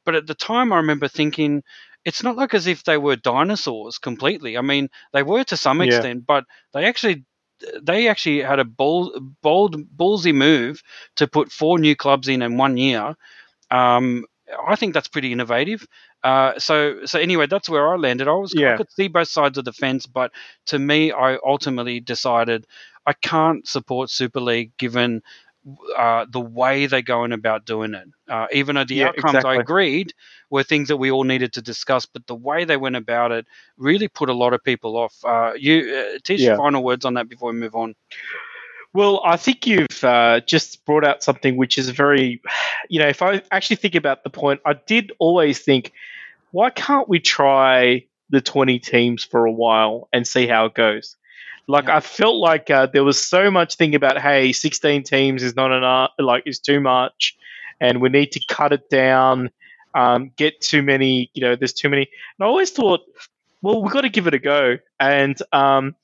[0.05, 1.63] But at the time, I remember thinking.
[2.05, 4.57] It's not like as if they were dinosaurs completely.
[4.57, 5.81] I mean, they were to some Yeah.
[5.81, 7.23] extent, but they actually
[7.81, 10.81] they actually had a bold, bold, ballsy move
[11.15, 13.15] to put four new clubs in in one year.
[13.73, 14.25] Um,
[14.67, 15.85] I think that's pretty innovative.
[16.23, 18.27] Uh, so, so anyway, that's where I landed.
[18.27, 18.77] I was, I Yeah.
[18.77, 20.31] could see both sides of the fence, but
[20.67, 22.67] to me, I ultimately decided
[23.05, 25.21] I can't support Super League given
[25.97, 28.07] uh, the way they're going about doing it.
[28.29, 30.13] Uh, even though the Yeah, outcomes I agreed
[30.49, 33.45] were things that we all needed to discuss, but the way they went about it
[33.77, 35.15] really put a lot of people off.
[35.23, 36.55] Uh, you, uh, Tish, Yeah.
[36.55, 37.95] final words on that before we move on.
[38.93, 42.41] Well, I think you've uh, just brought out something which is very,
[42.89, 45.91] you know, if I actually think about the point, I did always think,
[46.51, 51.15] why can't we try the 20 teams for a while and see how it goes?
[51.67, 51.97] Like, Yeah.
[51.97, 55.71] I felt like uh, there was so much thing about, hey, 16 teams is not
[55.71, 57.35] enough, like, is too much,
[57.81, 59.49] and we need to cut it down,
[59.95, 62.03] um, get too many, you know, there's too many.
[62.37, 63.01] And I always thought,
[63.63, 64.77] well, we've got to give it a go.
[64.99, 65.95] And, um,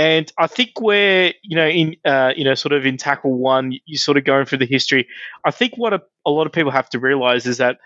[0.00, 3.72] and I think we're, you know, in, uh, you know, sort of in tackle one,
[3.84, 5.06] you sort of going through the history.
[5.44, 7.80] I think what a, a lot of people have to realize is that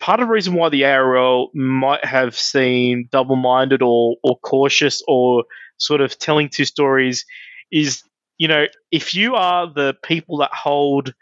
[0.00, 5.44] part of the reason why the ARL might have seemed double-minded or or cautious or
[5.76, 7.24] sort of telling two stories
[7.70, 8.02] is,
[8.36, 11.14] you know, if you are the people that hold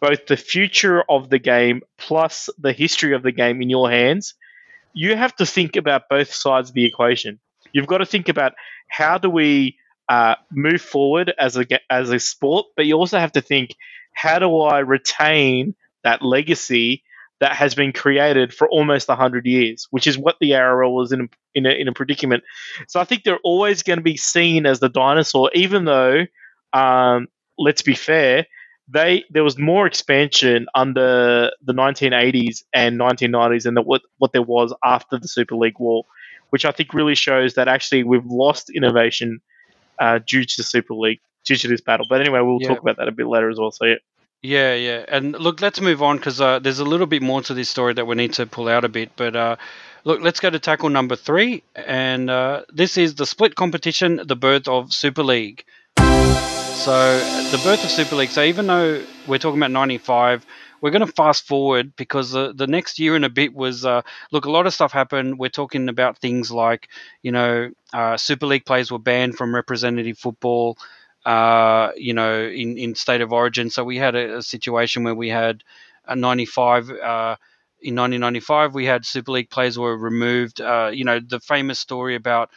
[0.00, 4.34] both the future of the game plus the history of the game in your hands,
[4.94, 7.40] you have to think about both sides of the equation.
[7.72, 8.52] You've got to think about
[8.88, 9.76] how do we
[10.08, 13.76] uh, move forward as a as a sport, but you also have to think
[14.12, 17.02] how do I retain that legacy
[17.40, 21.22] that has been created for almost 100 years, which is what the ARL was in
[21.22, 22.44] a, in a, in a predicament.
[22.86, 26.26] So I think they're always going to be seen as the dinosaur, even though,
[26.74, 28.46] um, let's be fair,
[28.92, 34.42] they there was more expansion under the 1980s and 1990s than the, what what there
[34.42, 36.04] was after the Super League War,
[36.50, 39.40] which I think really shows that actually we've lost innovation
[39.98, 42.06] uh, due to the Super League due to this battle.
[42.08, 42.68] But anyway, we'll Yeah.
[42.68, 43.70] talk about that a bit later as well.
[43.70, 43.94] So yeah,
[44.42, 45.04] Yeah, yeah.
[45.08, 47.92] And look, let's move on because uh, there's a little bit more to this story
[47.94, 49.10] that we need to pull out a bit.
[49.16, 49.56] But uh,
[50.04, 51.62] look, let's go to tackle number three.
[51.74, 55.64] And uh, this is the split competition, the birth of Super League.
[55.98, 57.18] So,
[57.50, 58.30] the birth of Super League.
[58.30, 60.46] So, even though we're talking about 95,
[60.80, 64.02] we're going to fast forward because the, the next year and a bit was uh,
[64.32, 65.38] look, a lot of stuff happened.
[65.38, 66.88] We're talking about things like,
[67.22, 70.76] you know, uh, Super League players were banned from representative football
[71.24, 73.70] uh, you know, in, in state of origin.
[73.70, 75.62] So we had a, a situation where we had
[76.06, 76.90] a 95.
[76.90, 77.36] Uh,
[77.82, 80.60] in 1995, we had Super League players were removed.
[80.60, 82.50] Uh, you know, the famous story about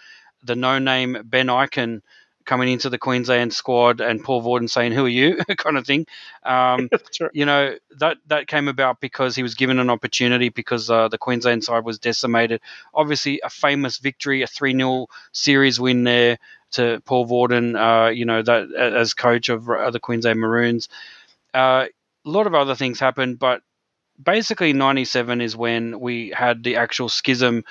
[0.44, 2.02] the no-name Ben Ikin
[2.46, 6.06] coming into the Queensland squad and Paul Vautin saying, "Who are you?" kind of thing.
[6.44, 6.90] Um,
[7.22, 7.32] right.
[7.34, 11.18] you know that that came about because he was given an opportunity because uh, the
[11.18, 12.62] Queensland side was decimated.
[12.94, 16.38] Obviously, a famous victory, a three 0 series win there
[16.72, 17.76] to Paul Vautin.
[17.76, 20.90] Uh, you know that as coach of the Queensland Maroons.
[21.54, 21.86] Uh,
[22.26, 23.62] a lot of other things happened, but
[24.22, 27.64] basically '97 is when we had the actual schism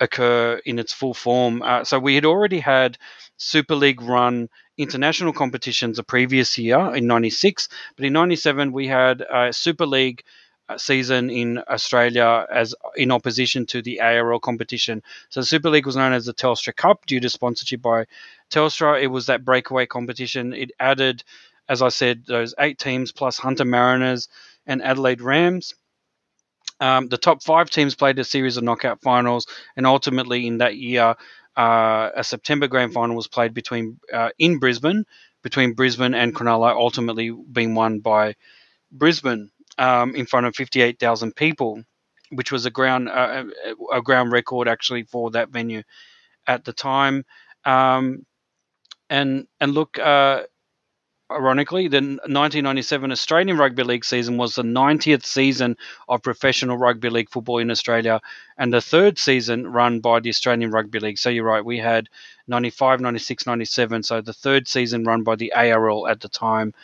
[0.00, 1.62] occur in its full form.
[1.62, 2.98] Uh, so we had already had
[3.36, 9.22] Super League run international competitions the previous year in 96 but in 97 we had
[9.22, 10.22] a super league
[10.68, 15.02] uh, season in australia as in opposition to the arl competition.
[15.30, 18.04] So super league was known as the telstra cup due to sponsorship by
[18.50, 19.00] telstra.
[19.00, 20.52] It was that breakaway competition.
[20.52, 21.24] It added
[21.68, 24.28] as i said those eight teams plus hunter mariners
[24.66, 25.74] and adelaide rams
[26.80, 29.46] um, the top five teams played a series of knockout finals
[29.76, 31.14] and ultimately in that year
[31.56, 35.04] uh, a September grand final was played between uh, in Brisbane
[35.46, 38.34] between Brisbane and Cronulla, ultimately being won by
[38.90, 41.82] Brisbane um, in front of 58,000 people,
[42.30, 43.44] which was a ground uh,
[43.92, 45.82] a ground record actually for that venue
[46.48, 47.24] at the time.
[47.64, 48.26] Um,
[49.08, 50.42] and and look, uh,
[51.30, 55.76] ironically, the 1997 Australian Rugby League season was the 90th season
[56.08, 58.20] of professional rugby league football in Australia
[58.58, 61.18] and the third season run by the Australian Rugby League.
[61.18, 62.08] So you're right, we had
[62.48, 64.02] 95, 96, 97.
[64.02, 66.74] So the third season run by the ARL at the time.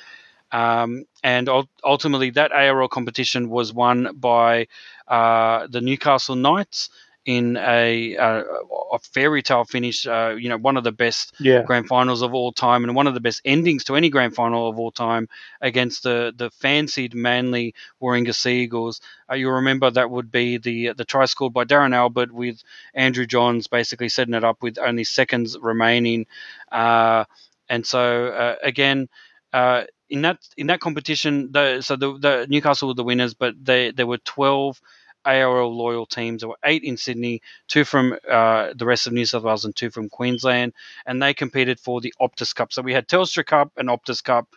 [0.51, 1.49] Um, and
[1.83, 4.67] ultimately, that ARL competition was won by
[5.09, 6.91] uh, the Newcastle Knights
[7.25, 8.45] in a, a,
[8.93, 10.07] a fairy tale finish.
[10.07, 13.07] Uh, you know, one of the best yeah, grand finals of all time, and one
[13.07, 15.29] of the best endings to any grand final of all time
[15.61, 19.01] against the the fancied Manly Warringah Sea Eagles.
[19.31, 22.63] Uh, you'll remember that would be the the try scored by Darren Albert with
[22.95, 26.27] Andrew Johns basically setting it up with only seconds remaining,
[26.71, 27.25] uh,
[27.69, 29.09] and so uh, again.
[29.53, 33.55] Uh, in that in that competition, the, so the, the Newcastle were the winners, but
[33.63, 34.81] they there were twelve
[35.25, 36.41] ARL loyal teams.
[36.41, 39.75] There were eight in Sydney, two from uh, the rest of New South Wales, and
[39.75, 40.73] two from Queensland,
[41.07, 42.73] and they competed for the Optus Cup.
[42.73, 44.49] So we had Telstra Cup and Optus Cup,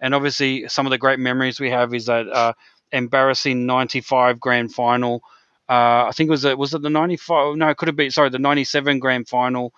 [0.00, 2.52] and obviously some of the great memories we have is that uh,
[2.92, 5.22] embarrassing '95 grand final.
[5.68, 7.56] Uh, I think it was it was it the '95?
[7.56, 9.72] No, it could have been sorry the '97 grand final,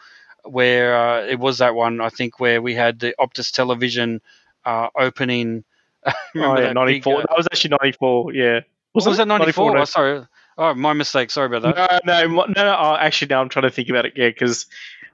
[0.45, 2.01] where uh, it was that one.
[2.01, 4.21] I think where we had the Optus Television
[4.65, 5.65] uh, opening.
[6.07, 7.17] oh, yeah, 94.
[7.17, 8.61] Big, that was actually 94, yeah.
[8.95, 9.75] Was, was it that 94?
[9.75, 9.79] 94?
[9.79, 10.27] Oh, sorry.
[10.59, 11.31] Oh, my mistake.
[11.31, 12.05] Sorry about that.
[12.07, 12.77] No, no, no, no.
[12.79, 14.15] Oh, actually, now I'm trying to think about it.
[14.17, 14.67] Yeah, because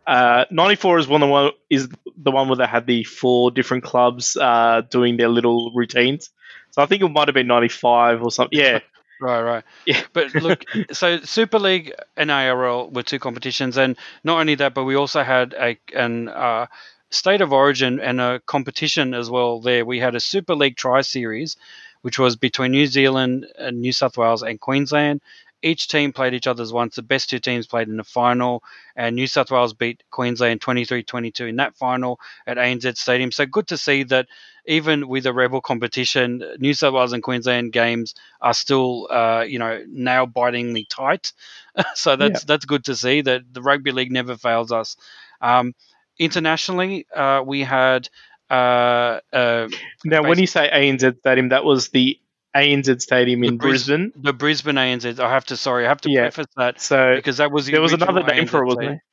[0.06, 3.50] uh, 94 is one of the one is the one where they had the four
[3.50, 6.30] different clubs uh, doing their little routines.
[6.70, 8.58] So I think it might have been 95 or something.
[8.58, 8.80] Yeah.
[9.20, 9.64] Right, right.
[9.86, 10.02] Yeah.
[10.12, 14.82] But look, so Super League and ARL were two competitions, and not only that, but
[14.82, 16.66] we also had a an uh,
[17.10, 19.60] state of origin and a competition as well.
[19.60, 21.56] There, we had a Super League Tri Series,
[22.02, 25.20] which was between New Zealand, and New South Wales, and Queensland.
[25.64, 26.96] Each team played each other's once.
[26.96, 28.62] The best two teams played in the final,
[28.96, 33.30] and New South Wales beat Queensland 23 22 in that final at ANZ Stadium.
[33.30, 34.26] So good to see that
[34.66, 39.58] even with a rebel competition, New South Wales and Queensland games are still, uh, you
[39.58, 41.32] know, nail bitingly tight.
[41.94, 42.46] so that's yeah.
[42.46, 44.96] that's good to see that the rugby league never fails us.
[45.40, 45.74] Um,
[46.18, 48.08] internationally, uh, we had.
[48.52, 49.68] Uh, uh,
[50.04, 52.18] now, when you say ANZ Stadium, that was the
[52.54, 54.12] ANZ Stadium in Bris- Brisbane.
[54.14, 55.18] The Brisbane ANZ.
[55.18, 56.24] I have to sorry, I have to Yeah.
[56.28, 58.86] preface that So because that was the there was another name ANZ for it, wasn't
[58.86, 59.04] there?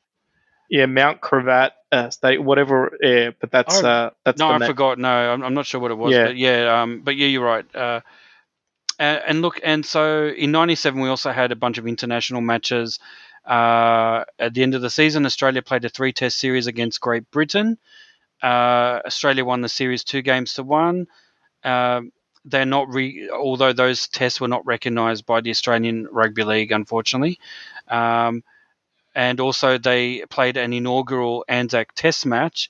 [0.70, 2.98] Yeah, Mount Gravatt uh, Stadium, whatever.
[3.02, 5.00] Yeah, but that's Oh, uh, that's No, the I forgot.
[5.00, 6.12] No, I'm, I'm not sure what it was.
[6.12, 6.26] Yeah.
[6.26, 7.66] But yeah, um, but yeah, you're right.
[7.74, 8.02] Uh,
[9.00, 13.00] and, and look, and so in '97 we also had a bunch of international matches.
[13.46, 17.80] Uh, at the end of the season, Australia played a three-test series against Great Britain.
[18.42, 21.08] Uh, Australia won the series two games to one.
[21.64, 22.12] Um,
[22.46, 27.40] they're not re, although those tests were not recognised by the Australian Rugby League, unfortunately.
[27.88, 28.44] Um,
[29.14, 32.70] and also they played an inaugural Anzac Test match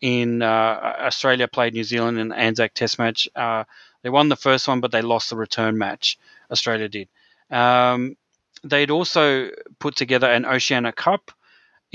[0.00, 1.48] in uh, Australia.
[1.48, 3.28] Played New Zealand in Anzac Test match.
[3.34, 3.64] Uh,
[4.02, 6.18] they won the first one, but they lost the return match.
[6.50, 7.08] Australia did.
[7.50, 8.16] Um,
[8.62, 11.30] they'd also put together an Oceania Cup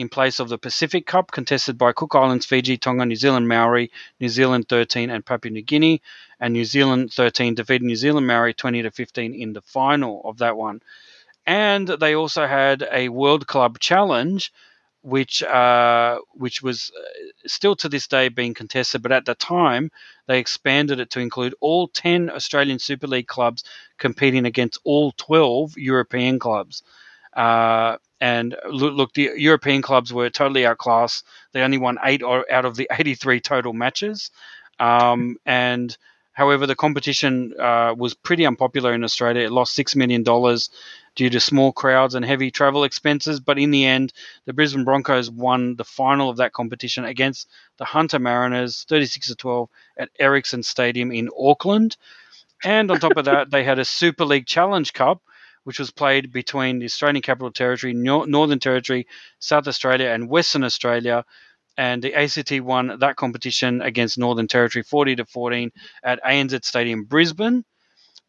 [0.02, 3.92] in place of the Pacific Cup, contested by Cook Islands, Fiji, Tonga, New Zealand, Maori,
[4.20, 6.02] New Zealand 13, and Papua New Guinea.
[6.40, 10.40] And New Zealand 13 defeated New Zealand Maori 20 to 15 in the final of
[10.40, 10.82] that one.
[11.46, 14.52] And they also had a World Club Challenge,
[15.04, 19.92] which uh, which was uh, still to this day being contested, but at the time
[20.28, 23.64] they expanded it to include all 10 Australian Super League clubs
[23.98, 26.84] competing against all 12 European clubs.
[27.34, 31.26] Uh, and look, look, the European clubs were totally outclassed.
[31.54, 34.30] They only won eight out of the 83 total matches.
[34.80, 35.98] Um, and
[36.32, 39.48] however, the competition uh, was pretty unpopular in Australia.
[39.48, 40.22] It lost $6 million
[41.16, 43.40] due to small crowds and heavy travel expenses.
[43.40, 44.14] But in the end,
[44.46, 49.36] the Brisbane Broncos won the final of that competition against the Hunter Mariners 36 to
[49.36, 51.98] 12 at Ericsson Stadium in Auckland.
[52.64, 55.24] And on top of that, they had a Super League Challenge Cup
[55.64, 59.08] which was played between the Australian Capital Territory, Northern Territory,
[59.40, 61.26] South Australia, and Western Australia.
[61.78, 65.72] And the ACT won that competition against Northern Territory 40 to 14
[66.04, 67.64] at ANZ Stadium, Brisbane.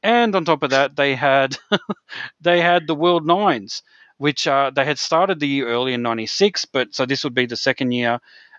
[0.03, 1.57] And on top of that, they had
[2.41, 3.83] they had the World Nines,
[4.19, 7.47] which uh, they had started the year early in '96, but so this would be
[7.47, 8.19] the second year,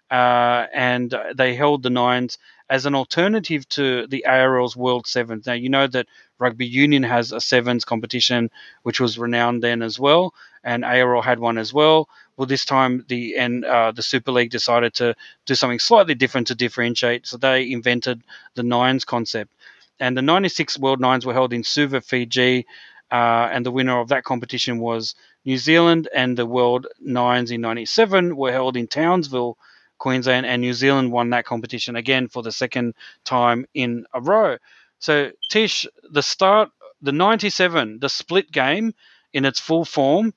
[0.09, 2.37] uh, and they held the Nines
[2.69, 5.45] as an alternative to the ARL's World Sevens.
[5.45, 6.07] Now, you know that
[6.39, 8.49] Rugby Union has a Sevens competition,
[8.83, 10.33] which was renowned then as well,
[10.63, 12.09] and ARL had one as well.
[12.35, 16.47] Well, this time the and uh, the Super League decided to do something slightly different
[16.47, 17.27] to differentiate.
[17.27, 18.23] So they invented
[18.55, 19.53] the nines concept,
[19.99, 22.65] and the '96 World Nines were held in Suva, Fiji,
[23.11, 25.13] uh, and the winner of that competition was
[25.45, 29.57] New Zealand, and the World Nines in '97 were held in Townsville.
[30.03, 32.93] Queensland and New Zealand won that competition again for the second
[33.23, 34.57] time in a row.
[34.99, 38.93] So, Tish, the start, the 97, the split game
[39.31, 40.33] in its full form,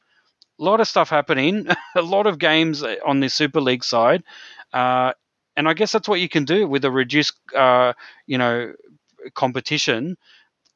[0.61, 4.23] a lot of stuff happening, a lot of games on the Super League side.
[4.73, 5.13] Uh,
[5.57, 7.93] and I guess that's what you can do with a reduced, uh,
[8.29, 8.73] you know,
[9.35, 10.17] competition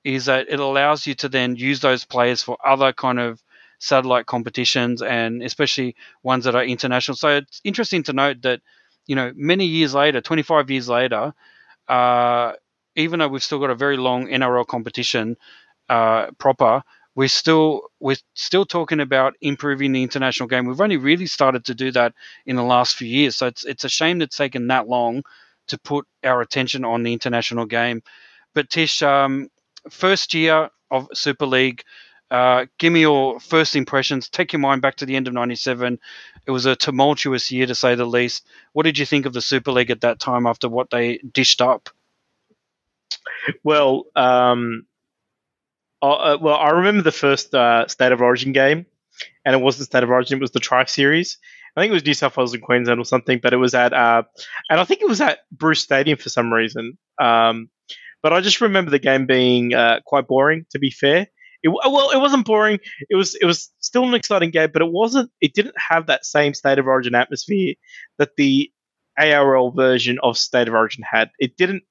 [0.03, 3.41] is that it allows you to then use those players for other kind of
[3.78, 7.14] satellite competitions and especially ones that are international.
[7.16, 8.61] So it's interesting to note that
[9.07, 11.34] you know, many years later, 25 years later,
[11.88, 12.53] uh,
[12.96, 15.36] even though we've still got a very long NRL competition
[15.88, 16.82] uh, proper,
[17.14, 20.66] we're still we're still talking about improving the international game.
[20.66, 22.14] We've only really started to do that
[22.46, 25.22] in the last few years, so it's it's a shame that it's taken that long
[25.68, 28.03] to put our attention on the international game.
[28.55, 29.48] But Tish, um,
[29.90, 31.82] first year of Super League,
[32.31, 34.28] uh, give me your first impressions.
[34.28, 35.99] Take your mind back to the end of '97.
[36.47, 38.47] It was a tumultuous year to say the least.
[38.72, 41.61] What did you think of the Super League at that time after what they dished
[41.61, 41.91] up?
[43.64, 44.87] Well, um,
[46.03, 48.87] uh, well, I remember the first uh, State of Origin game,
[49.45, 51.39] and it wasn't State of Origin; it was the Tri Series.
[51.76, 53.93] I think it was New South Wales and Queensland or something, but it was at,
[53.93, 54.22] uh,
[54.68, 56.99] and I think it was at Bruce Stadium for some reason.
[57.20, 57.70] Um,
[58.22, 61.28] but I just remember the game being uh, quite boring, to be fair.
[61.62, 62.78] It, well, it wasn't boring.
[63.08, 65.30] It was it was still an exciting game, but it wasn't.
[65.40, 67.74] It didn't have that same state of origin atmosphere
[68.18, 68.70] that the
[69.18, 71.30] ARL version of State of Origin had.
[71.38, 71.82] It didn't,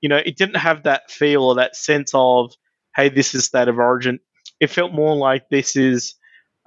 [0.00, 2.52] you know, it didn't have that feel or that sense of,
[2.96, 4.18] hey, this is State of Origin.
[4.60, 6.14] It felt more like this is,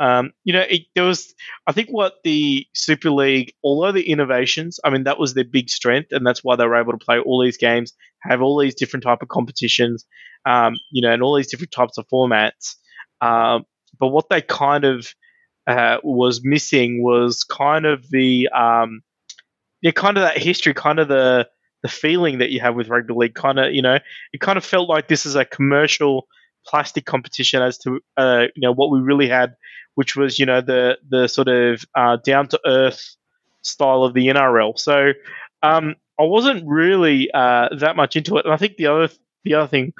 [0.03, 1.33] um, you know, it, there was.
[1.65, 5.69] I think what the Super League, although the innovations, I mean, that was their big
[5.69, 8.75] strength, and that's why they were able to play all these games, have all these
[8.75, 10.05] different type of competitions,
[10.45, 12.75] um, you know, and all these different types of formats.
[13.21, 13.65] Um,
[13.97, 15.07] but what they kind of
[15.67, 19.03] uh, was missing was kind of the um,
[19.81, 21.47] yeah, kind of that history, kind of the
[21.81, 23.35] the feeling that you have with rugby league.
[23.35, 23.99] Kind of, you know,
[24.33, 26.27] it kind of felt like this is a commercial
[26.65, 29.55] plastic competition as to uh, you know what we really had,
[29.95, 33.15] which was you know the the sort of uh, down to earth
[33.61, 34.77] style of the NRL.
[34.77, 35.13] So
[35.61, 39.09] um, I wasn't really uh, that much into it, and I think the other
[39.43, 39.93] the other thing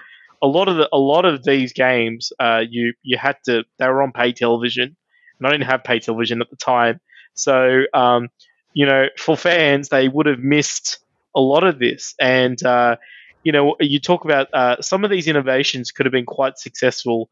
[0.43, 3.87] a lot of the, a lot of these games, uh, you you had to they
[3.87, 4.95] were on pay television,
[5.39, 6.99] and I didn't have pay television at the time,
[7.33, 8.27] so um,
[8.73, 10.99] you know for fans they would have missed
[11.33, 12.97] a lot of this, and uh,
[13.43, 17.29] you know you talk about uh, some of these innovations could have been quite successful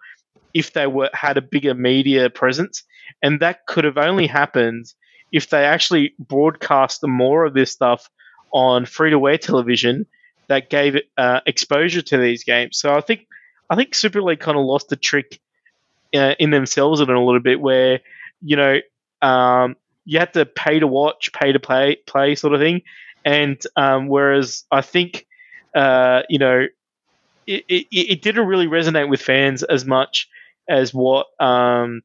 [0.54, 2.84] if they were had a bigger media presence,
[3.22, 4.86] and that could have only happened
[5.32, 8.10] if they actually broadcast more of this stuff
[8.52, 10.06] on free to air television
[10.48, 12.78] that gave uh, exposure to these games.
[12.78, 13.28] So I think
[13.70, 15.40] I think Super League kind of lost the trick
[16.14, 18.02] uh, in themselves in a little bit, where
[18.42, 18.80] you know
[19.22, 19.76] um,
[20.06, 22.82] you had to pay to watch, pay to play, play sort of thing,
[23.24, 25.26] and um, whereas I think
[25.74, 26.68] uh, you know
[27.48, 30.30] it, it, it, didn't really resonate with fans as much
[30.72, 32.02] as what um,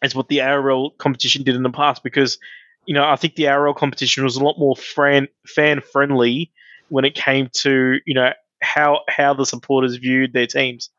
[0.00, 2.38] as what the ARL competition did in the past because
[2.86, 6.50] you know I think the ARL competition was a lot more fan fan friendly
[6.88, 10.90] when it came to you know how how the supporters viewed their teams.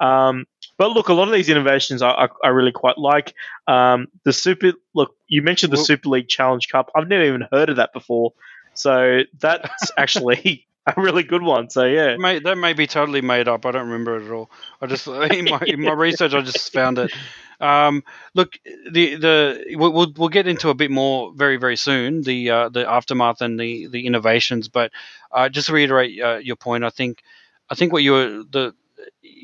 [0.00, 3.34] Um, but look, a lot of these innovations I, I, I really quite like.
[3.66, 6.92] Um, the super look, you mentioned the well, Super League Challenge Cup.
[6.94, 8.32] I've never even heard of that before,
[8.74, 11.70] so that's actually a really good one.
[11.70, 13.66] So yeah, that may be totally made up.
[13.66, 14.50] I don't remember it at all.
[14.80, 17.12] I just in my, in my research, I just found it.
[17.60, 18.58] Um, look,
[18.90, 22.88] the the we'll we'll get into a bit more very very soon the uh, the
[22.88, 24.68] aftermath and the the innovations.
[24.68, 24.92] But
[25.32, 27.22] uh, just to reiterate uh, your point, I think
[27.68, 28.74] I think what you were the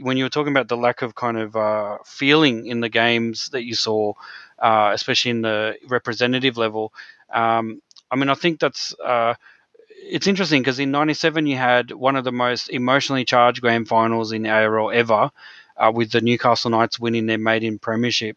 [0.02, 3.48] when you were talking about the lack of kind of uh, feeling in the games
[3.50, 4.12] that you saw,
[4.58, 6.92] uh, especially in the representative level.
[7.32, 7.80] Um,
[8.10, 9.34] I mean, I think that's uh,
[10.06, 14.32] it's interesting because in '97 you had one of the most emotionally charged grand finals
[14.32, 15.30] in ARL ever,
[15.76, 18.36] uh, with the Newcastle Knights winning their maiden premiership.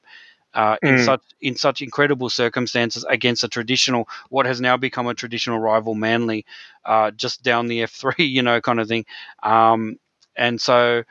[0.54, 1.06] Uh, in mm.
[1.06, 5.94] such in such incredible circumstances against a traditional, what has now become a traditional rival,
[5.94, 6.46] Manly,
[6.84, 9.06] uh, just down the F three, you know, kind of thing.
[9.44, 10.00] Um,
[10.36, 11.04] and so,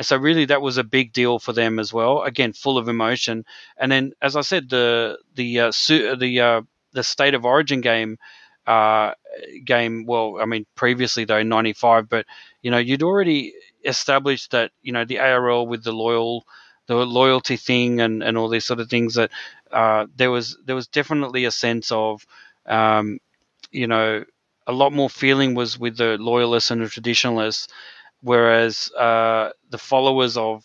[0.00, 2.22] so really, that was a big deal for them as well.
[2.22, 3.44] Again, full of emotion.
[3.76, 7.80] And then, as I said, the the uh, su- the uh, the state of origin
[7.80, 8.18] game
[8.66, 9.12] uh,
[9.64, 10.06] game.
[10.06, 12.26] Well, I mean, previously though, ninety five, but
[12.62, 13.54] you know, you'd already
[13.84, 16.44] established that you know the ARL with the loyal
[16.86, 19.30] the loyalty thing and, and all these sort of things that
[19.70, 22.26] uh, there was there was definitely a sense of
[22.66, 23.18] um,
[23.70, 24.24] you know
[24.66, 27.68] a lot more feeling was with the loyalists and the traditionalists,
[28.20, 30.64] whereas uh, the followers of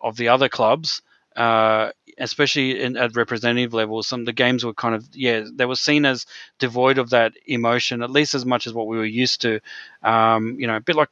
[0.00, 1.02] of the other clubs
[1.36, 5.66] uh, especially in, at representative level, some of the games were kind of yeah they
[5.66, 6.26] were seen as
[6.58, 9.60] devoid of that emotion, at least as much as what we were used to.
[10.02, 11.10] Um, you know, a bit like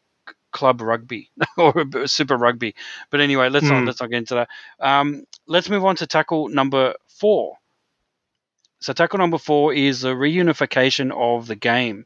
[0.52, 2.74] club rugby or super rugby.
[3.10, 3.70] But anyway, let's mm.
[3.70, 3.86] not hmm.
[3.86, 4.48] let's not get into that.
[4.80, 7.56] Um, let's move on to tackle number four.
[8.80, 12.04] So tackle number four is the reunification of the game.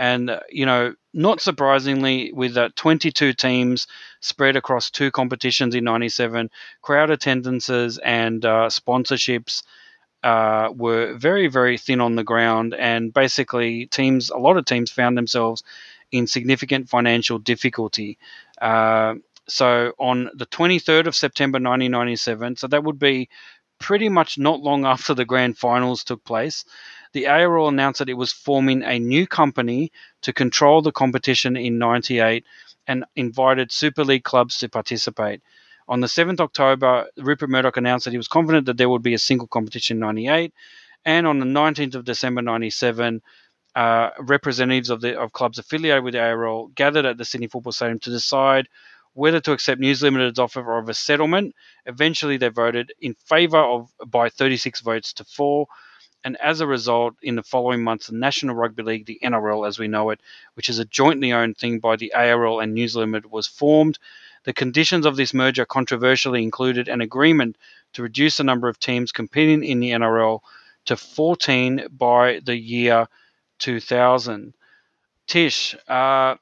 [0.00, 3.86] And, uh, you know, not surprisingly, with uh, 22 teams
[4.20, 6.48] spread across two competitions in 97,
[6.80, 9.62] crowd attendances and uh, sponsorships
[10.22, 12.72] uh, were very, very thin on the ground.
[12.72, 15.62] And basically, teams, a lot of teams found themselves
[16.10, 18.16] in significant financial difficulty.
[18.58, 19.16] Uh,
[19.48, 23.28] so on the 23rd of September 1997, so that would be
[23.78, 26.64] pretty much not long after the grand finals took place,
[27.12, 29.92] the ARL announced that it was forming a new company
[30.22, 32.44] to control the competition in 98
[32.86, 35.42] and invited Super League clubs to participate.
[35.88, 39.14] On the 7th October, Rupert Murdoch announced that he was confident that there would be
[39.14, 40.54] a single competition in 98.
[41.04, 43.22] And on the 19th of December 97,
[43.74, 47.72] uh, representatives of the of clubs affiliated with the ARL gathered at the Sydney Football
[47.72, 48.68] Stadium to decide
[49.14, 51.54] whether to accept News Limited's offer of a settlement.
[51.86, 55.66] Eventually, they voted in favour of by 36 votes to four,
[56.24, 59.78] and as a result, in the following months, the National Rugby League, the NRL as
[59.78, 60.20] we know it,
[60.54, 63.98] which is a jointly owned thing by the ARL and News Limited, was formed.
[64.44, 67.56] The conditions of this merger controversially included an agreement
[67.94, 70.40] to reduce the number of teams competing in the NRL
[70.86, 73.06] to 14 by the year
[73.58, 74.54] 2000.
[75.26, 76.36] Tish, uh,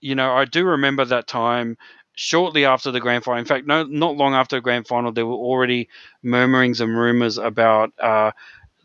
[0.00, 1.78] you know, I do remember that time
[2.16, 3.38] shortly after the grand final.
[3.38, 5.88] In fact, no, not long after the grand final, there were already
[6.22, 8.32] murmurings and rumors about uh,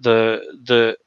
[0.02, 0.98] the the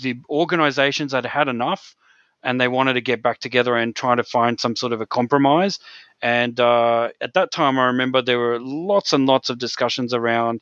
[0.00, 1.94] the organizations had had enough
[2.42, 5.06] and they wanted to get back together and try to find some sort of a
[5.06, 5.78] compromise.
[6.22, 10.60] And uh, at that time, I remember there were lots and lots of discussions around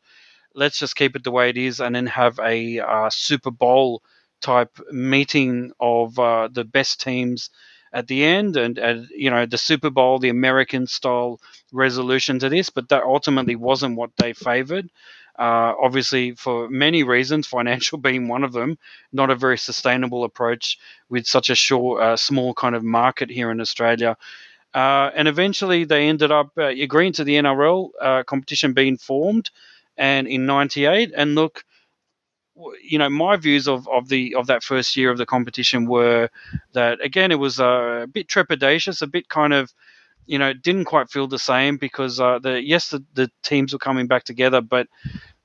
[0.54, 4.02] let's just keep it the way it is and then have a uh, Super Bowl
[4.40, 7.50] type meeting of uh, the best teams
[7.92, 11.40] at the end and, and, you know the super bowl the american style
[11.72, 14.90] resolution to this but that ultimately wasn't what they favored
[15.38, 18.78] uh, obviously, for many reasons, financial being one of them,
[19.12, 20.78] not a very sustainable approach
[21.08, 24.16] with such a short, uh, small kind of market here in Australia.
[24.72, 29.50] Uh, and eventually, they ended up uh, agreeing to the NRL uh, competition being formed,
[29.96, 31.12] and in '98.
[31.16, 31.64] And look,
[32.82, 36.28] you know, my views of, of the of that first year of the competition were
[36.72, 39.72] that again, it was a bit trepidatious, a bit kind of
[40.26, 43.72] you know, it didn't quite feel the same because uh, the yes, the, the teams
[43.72, 44.88] were coming back together, but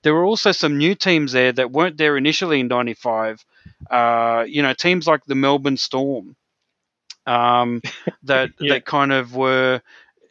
[0.03, 3.43] there were also some new teams there that weren't there initially in '95.
[3.89, 6.35] Uh, you know, teams like the Melbourne Storm,
[7.25, 7.81] um,
[8.23, 8.75] that Yeah.
[8.75, 9.81] that kind of were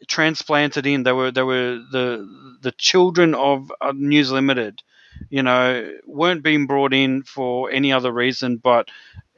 [0.08, 1.02] transplanted in.
[1.02, 4.80] They were they were the the children of uh, News Limited.
[5.30, 8.88] You know, weren't being brought in for any other reason, but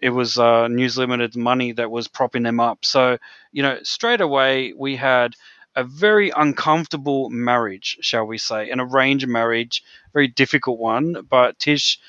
[0.00, 2.84] it was uh, News Limited's money that was propping them up.
[2.84, 3.18] So
[3.52, 5.34] you know, straight away we had
[5.76, 11.24] a very uncomfortable marriage, shall we say, an arranged marriage, very difficult one.
[11.28, 12.00] But Tish,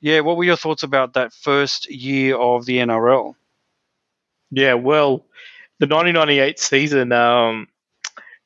[0.00, 3.34] yeah, what were your thoughts about that first year of the NRL?
[4.50, 5.24] Yeah, well,
[5.78, 7.68] the 1998 season, um,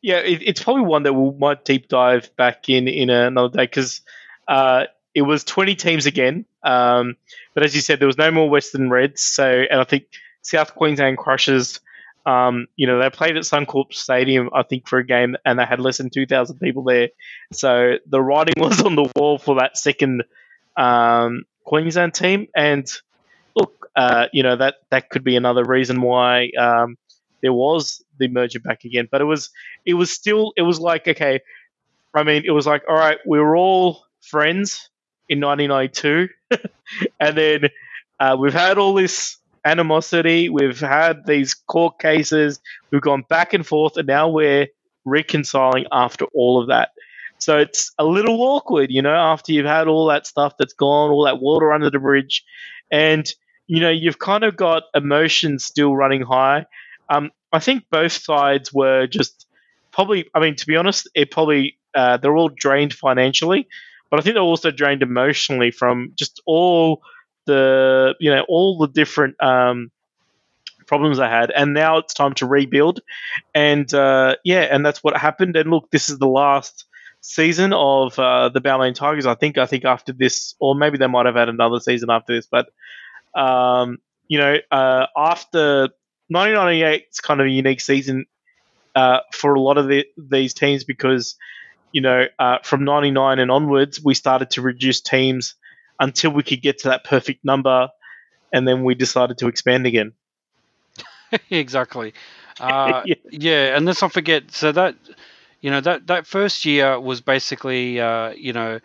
[0.00, 3.64] yeah, it, it's probably one that we might deep dive back in in another day
[3.64, 4.00] because
[4.48, 4.84] uh,
[5.14, 6.44] it was 20 teams again.
[6.66, 7.16] Um,
[7.54, 9.22] but as you said, there was no more Western Reds.
[9.22, 10.04] So, and I think
[10.42, 11.80] South Queensland Crushers,
[12.26, 15.64] um, you know, they played at Suncorp Stadium, I think, for a game, and they
[15.64, 17.10] had less than 2,000 people there.
[17.52, 20.24] So the writing was on the wall for that second
[20.76, 22.48] um, Queensland team.
[22.54, 22.90] And
[23.54, 26.98] look, uh, you know, that, that could be another reason why um,
[27.42, 29.08] there was the merger back again.
[29.10, 29.50] But it was
[29.84, 31.40] it was still it was like okay,
[32.12, 34.88] I mean, it was like all right, we were all friends
[35.28, 36.28] in 1992,
[37.20, 37.60] and then
[38.20, 42.60] uh, we've had all this animosity, we've had these court cases,
[42.90, 44.68] we've gone back and forth, and now we're
[45.04, 46.90] reconciling after all of that.
[47.38, 51.10] So it's a little awkward, you know, after you've had all that stuff that's gone,
[51.10, 52.44] all that water under the bridge,
[52.90, 53.30] and
[53.66, 56.66] you know you've kind of got emotions still running high.
[57.10, 59.46] Um, I think both sides were just
[59.92, 60.28] probably.
[60.34, 63.68] I mean, to be honest, it probably uh, they're all drained financially,
[64.10, 67.02] but I think they're also drained emotionally from just all
[67.46, 69.90] the you know all the different um,
[70.86, 73.00] problems they had, and now it's time to rebuild.
[73.54, 75.56] And uh, yeah, and that's what happened.
[75.56, 76.84] And look, this is the last
[77.20, 79.26] season of uh, the Balmain Tigers.
[79.26, 79.58] I think.
[79.58, 82.68] I think after this, or maybe they might have had another season after this, but
[83.36, 83.98] um,
[84.28, 85.88] you know, uh, after
[86.28, 88.26] 1998, it's kind of a unique season
[88.94, 91.36] uh, for a lot of the, these teams because,
[91.92, 95.54] you know, uh, from 99 and onwards, we started to reduce teams
[96.00, 97.88] until we could get to that perfect number,
[98.52, 100.12] and then we decided to expand again.
[101.50, 102.14] exactly.
[102.60, 103.14] Uh, Yeah.
[103.30, 104.50] yeah, and let's not forget.
[104.52, 104.96] So that
[105.60, 108.80] you know that that first year was basically uh, you know,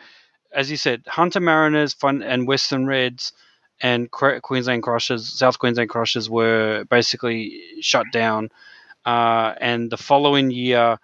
[0.54, 3.34] as you said, Hunter Mariners, Fun and Western Reds,
[3.82, 8.50] and Qu- Queensland Crushers, South Queensland Crushers were basically shut down.
[9.06, 10.98] Uh, and the following year,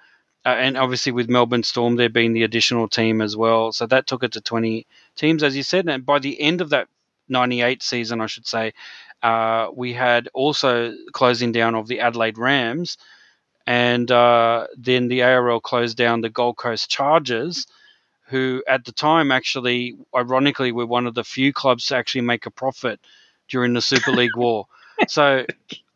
[0.48, 4.08] uh, and obviously with Melbourne Storm there being the additional team as well, so that
[4.08, 4.88] took it to 20
[5.18, 5.89] teams, as you said.
[5.89, 6.88] And by the end of that
[7.28, 8.74] 98 season, I should say,
[9.22, 12.98] uh, we had also closing down of the Adelaide Rams,
[13.66, 17.68] and uh, then the ARL closed down the Gold Coast Chargers,
[18.28, 22.45] who at the time actually, ironically, were one of the few clubs to actually make
[22.45, 23.02] a profit
[23.50, 24.66] during the Super League War.
[25.10, 25.45] So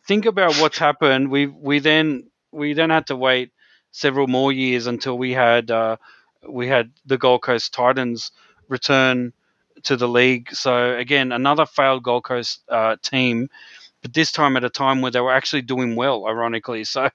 [0.06, 1.32] think about what's happened.
[1.32, 3.52] We we then we then had to wait
[3.92, 5.98] several more years until we had uh,
[6.48, 8.32] we had the Gold Coast Titans
[8.68, 9.34] return
[9.84, 10.54] to the league.
[10.54, 13.50] So again, another failed Gold Coast uh, team,
[14.02, 16.86] but this time at a time where they were actually doing well, ironically.
[16.92, 17.10] So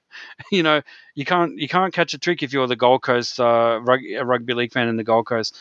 [0.51, 0.81] you know
[1.15, 4.73] you can't you can't catch a trick if you're the Gold Coast uh, rugby league
[4.73, 5.57] fan in the Gold Coast.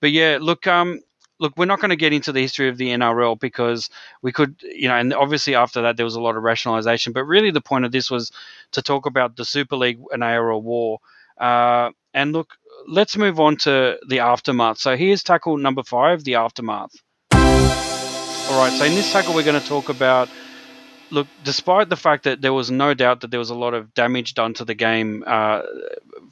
[0.00, 1.00] But yeah, look, um,
[1.38, 3.90] look, we're not going to get into the history of the NRL because
[4.22, 7.12] we could, you know, and obviously after that there was a lot of rationalisation.
[7.12, 8.32] But really, the point of this was
[8.72, 11.00] to talk about the Super League and ARL war.
[11.38, 12.56] Uh, and look,
[12.88, 14.78] let's move on to the aftermath.
[14.78, 16.94] So here's tackle number five, the aftermath.
[17.32, 20.28] All right, so in this tackle, we're going to talk about.
[21.10, 23.94] Look, despite the fact that there was no doubt that there was a lot of
[23.94, 25.62] damage done to the game uh,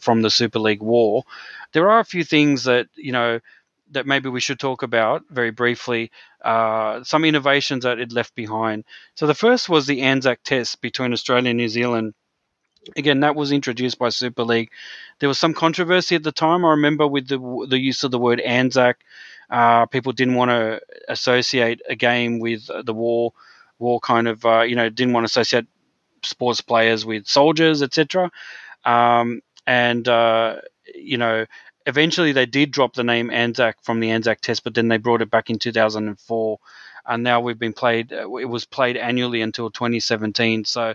[0.01, 1.23] from the Super League war,
[1.73, 3.41] there are a few things that you know
[3.95, 6.11] that maybe we should talk about very briefly.
[6.45, 8.85] Uh, some innovations that it left behind.
[9.15, 12.15] So the first was the Anzac Test between Australia and New Zealand.
[12.97, 14.71] Again, that was introduced by Super League.
[15.19, 16.65] There was some controversy at the time.
[16.65, 18.99] I remember with the the use of the word Anzac.
[19.51, 23.33] Uh, people didn't want to associate a game with the war,
[23.79, 25.67] war kind of, uh, you know, didn't want to associate
[26.23, 28.31] sports players with soldiers, etc.
[28.85, 30.57] Um, and uh,
[30.95, 31.47] you know,
[31.87, 35.23] eventually they did drop the name Anzac from the Anzac Test, but then they brought
[35.23, 36.59] it back in 2004,
[37.07, 38.13] and now we've been played.
[38.13, 40.65] It was played annually until 2017.
[40.65, 40.95] So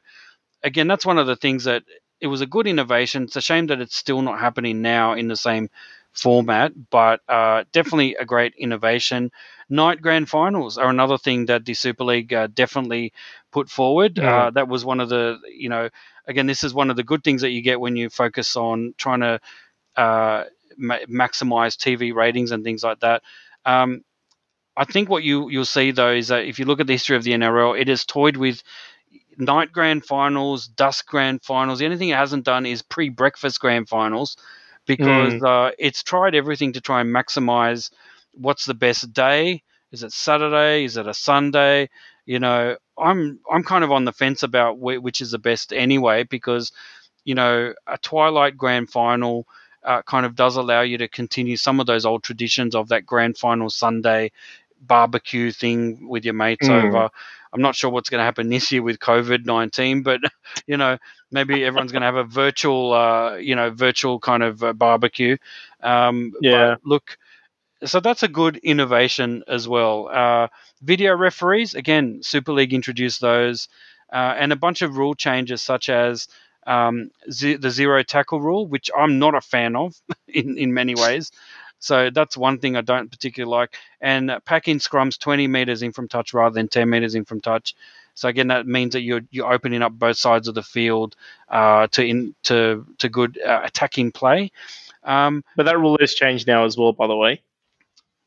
[0.63, 1.83] again, that's one of the things that
[2.19, 3.23] it was a good innovation.
[3.23, 5.69] It's a shame that it's still not happening now in the same
[6.11, 9.31] format, but uh, definitely a great innovation.
[9.69, 13.13] Night grand finals are another thing that the Super League uh, definitely
[13.51, 14.17] put forward.
[14.17, 14.45] Yeah.
[14.45, 15.89] Uh, that was one of the, you know,
[16.27, 18.95] again, this is one of the good things that you get when you focus on
[18.97, 19.39] trying to
[19.95, 20.45] uh,
[20.79, 23.23] ma- maximize TV ratings and things like that.
[23.65, 24.03] Um,
[24.77, 27.17] I think what you you'll see though is that if you look at the history
[27.17, 28.63] of the NRL, it has toyed with
[29.37, 31.79] night grand finals, dusk grand finals.
[31.79, 34.37] The only thing it hasn't done is pre breakfast grand finals
[34.87, 35.45] because Mm.
[35.45, 37.91] uh, it's tried everything to try and maximize
[38.33, 39.63] what's the best day.
[39.91, 40.85] Is it Saturday?
[40.85, 41.89] Is it a Sunday?
[42.25, 45.73] You know, I'm I'm kind of on the fence about wh- which is the best
[45.73, 46.71] anyway because
[47.23, 49.45] you know a Twilight Grand Final
[49.83, 53.05] uh, kind of does allow you to continue some of those old traditions of that
[53.05, 54.31] Grand Final Sunday
[54.81, 56.83] barbecue thing with your mates Mm.
[56.85, 57.09] over.
[57.53, 60.19] I'm not sure what's going to happen this year with COVID nineteen, but
[60.67, 60.97] you know
[61.31, 65.37] maybe everyone's going to have a virtual, uh, you know, virtual kind of uh, barbecue.
[65.81, 66.75] Um, Yeah.
[66.83, 67.17] Look,
[67.85, 70.09] so that's a good innovation as well.
[70.11, 70.47] Uh,
[70.81, 73.67] video referees, again, Super League introduced those,
[74.11, 76.27] uh, and a bunch of rule changes such as
[76.69, 79.95] um, ze- the zero tackle rule, which I'm not a fan of
[80.27, 81.31] in, in many ways.
[81.79, 83.75] So that's one thing I don't particularly like.
[84.01, 87.75] And packing scrums 20 meters in from touch rather than 10 meters in from touch.
[88.15, 91.15] So again, that means that you're you're opening up both sides of the field
[91.47, 94.51] uh, to in to to good uh, attacking play.
[95.03, 97.41] Um, But that rule has changed now as well, by the way.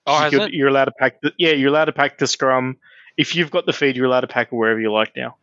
[0.06, 0.54] oh, you has could, it?
[0.54, 1.20] You're allowed to pack.
[1.20, 2.78] The, yeah, you're allowed to pack the scrum.
[3.16, 5.36] If you've got the feed, you're allowed to pack it wherever you like now.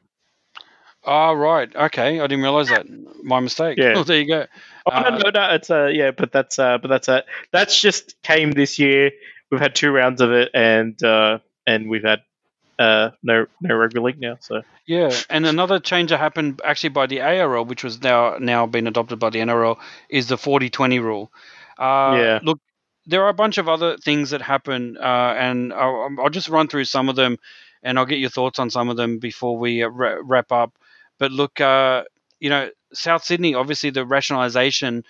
[1.11, 1.75] Oh, right.
[1.75, 2.85] Okay, I didn't realize that.
[3.23, 3.77] My mistake.
[3.77, 3.93] Yeah.
[3.97, 4.45] Oh, there you go.
[4.85, 5.53] Oh Uh, no, no, no.
[5.55, 7.21] It's uh, yeah, but that's uh, but that's uh,
[7.51, 9.11] that's just came this year.
[9.51, 12.21] We've had two rounds of it, and uh, and we've had
[12.77, 14.37] uh, no no rugby league now.
[14.39, 18.67] So Yeah, and another change that happened actually by the ARL, which was now now
[18.67, 19.77] been adopted by the NRL,
[20.09, 21.31] is the 40-20 rule.
[21.77, 22.39] Uh, Yeah.
[22.43, 22.59] Look,
[23.07, 26.67] there are a bunch of other things that happen, uh, and I'll, I'll just run
[26.67, 27.37] through some of them,
[27.83, 30.77] and I'll get your thoughts on some of them before we uh, wrap up.
[31.19, 32.03] But look, uh,
[32.39, 35.03] you know, South Sydney, obviously the rationalisation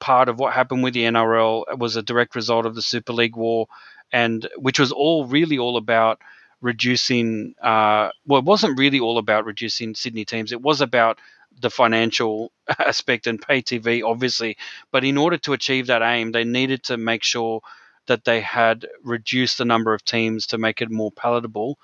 [0.00, 3.36] part of what happened with the NRL was a direct result of the Super League
[3.36, 3.66] war,
[4.12, 6.20] and which was all really all about
[6.60, 7.54] reducing.
[7.62, 10.52] Uh, well, it wasn't really all about reducing Sydney teams.
[10.52, 11.18] It was about
[11.60, 14.56] the financial aspect and pay TV, obviously.
[14.92, 17.60] But in order to achieve that aim, they needed to make sure
[18.06, 21.78] that they had reduced the number of teams to make it more palatable.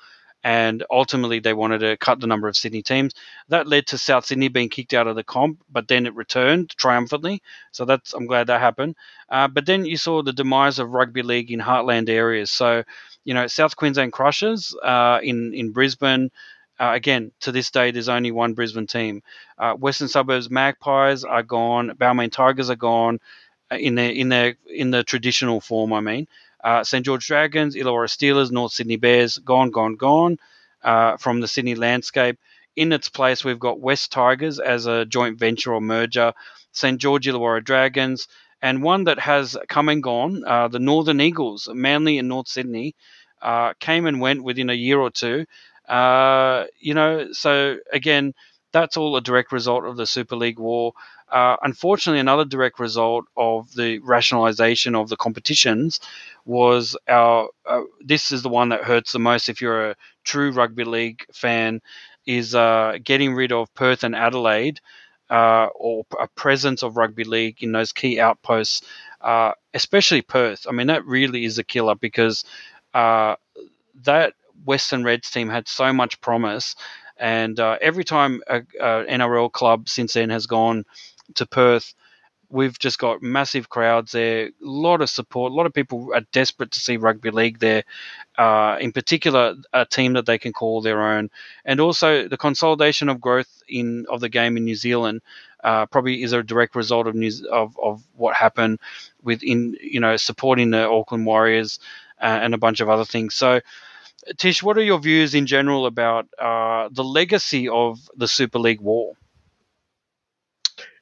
[0.45, 3.15] And ultimately, they wanted to cut the number of Sydney teams.
[3.49, 6.71] That led to South Sydney being kicked out of the comp, but then it returned
[6.77, 7.43] triumphantly.
[7.73, 8.95] So that's I'm glad that happened.
[9.31, 12.51] Uh, but then you saw the demise of rugby league in heartland areas.
[12.51, 12.85] So,
[13.25, 16.31] you know, South Queensland Crushers uh, in in Brisbane.
[16.79, 19.23] Uh, again, to this day, there's only one Brisbane team.
[19.57, 21.91] Uh, Western Suburbs Magpies are gone.
[21.97, 23.21] Balmain Tigers are gone
[23.73, 25.93] uh, in their in their in the traditional form.
[25.93, 26.29] I mean,
[26.65, 30.39] uh, St George Dragons, Illawarra Steelers, North Sydney Bears, gone, gone, gone
[30.83, 32.39] uh, from the Sydney landscape.
[32.77, 36.33] In its place, we've got West Tigers as a joint venture or merger,
[36.73, 38.27] St George Illawarra Dragons,
[38.63, 42.95] and one that has come and gone, uh, the Northern Eagles, Manly and North Sydney,
[43.43, 45.45] uh, came and went within a year or two.
[45.89, 48.35] Uh, you know, so again,
[48.73, 50.95] that's all a direct result of the Super League war.
[51.35, 56.01] Uh, unfortunately, another direct result of the rationalisation of the competitions
[56.47, 57.51] was our.
[57.67, 61.27] Uh, this is the one that hurts the most if you're a true rugby league
[61.35, 61.83] fan.
[62.27, 64.81] Is uh, getting rid of Perth and Adelaide,
[65.31, 68.83] uh, or a presence of rugby league in those key outposts,
[69.21, 70.67] uh, especially Perth.
[70.69, 72.45] I mean, that really is a killer because
[72.95, 73.37] uh,
[74.05, 74.35] that
[74.65, 76.77] Western Reds team had so much promise,
[77.19, 80.85] and uh, every time a, a NRL club since then has gone
[81.37, 81.95] to Perth,
[82.51, 86.23] we've just got massive crowds there, a lot of support, a lot of people are
[86.33, 87.85] desperate to see rugby league there.
[88.39, 91.31] Uh, in particular, a team that they can call their own,
[91.65, 95.23] and also the consolidation of growth in of the game in New Zealand.
[95.63, 98.79] Uh, probably is a direct result of news of, of what happened
[99.23, 101.79] within you know supporting the Auckland Warriors
[102.21, 103.35] uh, and a bunch of other things.
[103.35, 103.61] So,
[104.39, 108.81] Tish, what are your views in general about uh, the legacy of the Super League
[108.81, 109.15] war?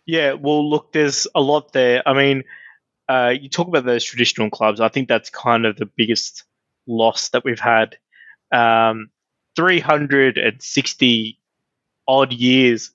[0.07, 2.03] Yeah, well, look, there's a lot there.
[2.07, 2.45] I mean,
[3.09, 4.81] uh, you talk about those traditional clubs.
[4.81, 6.45] I think that's kind of the biggest
[6.87, 7.97] loss that we've had.
[8.51, 9.11] Um,
[9.57, 11.39] 360
[12.09, 12.91] odd years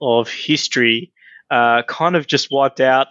[0.00, 1.12] of history
[1.50, 3.08] uh, kind of just wiped out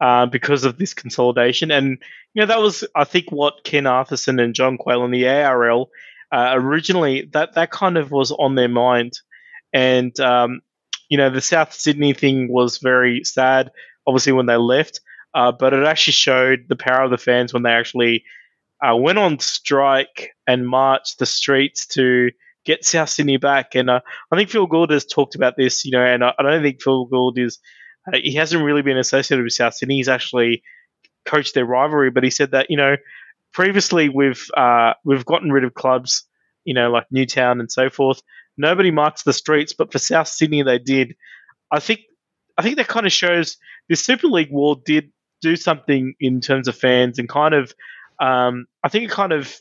[0.00, 1.70] uh, because of this consolidation.
[1.70, 1.98] And,
[2.34, 5.90] you know, that was, I think, what Ken Arthurson and John Quayle and the ARL
[6.32, 9.12] uh, originally, that, that kind of was on their mind.
[9.72, 10.62] And, um,
[11.12, 13.70] you know, the South Sydney thing was very sad,
[14.06, 15.02] obviously, when they left,
[15.34, 18.24] uh, but it actually showed the power of the fans when they actually
[18.82, 22.30] uh, went on strike and marched the streets to
[22.64, 23.74] get South Sydney back.
[23.74, 24.00] And uh,
[24.32, 26.80] I think Phil Gould has talked about this, you know, and I, I don't think
[26.80, 27.58] Phil Gould is,
[28.08, 29.96] uh, he hasn't really been associated with South Sydney.
[29.96, 30.62] He's actually
[31.26, 32.96] coached their rivalry, but he said that, you know,
[33.52, 36.24] previously we've uh, we've gotten rid of clubs,
[36.64, 38.22] you know, like Newtown and so forth.
[38.62, 41.16] Nobody marks the streets, but for South Sydney they did.
[41.70, 42.00] I think
[42.56, 43.58] I think that kind of shows
[43.88, 45.12] the Super League war did
[45.42, 47.74] do something in terms of fans and kind of
[48.20, 49.54] um, I think it kind of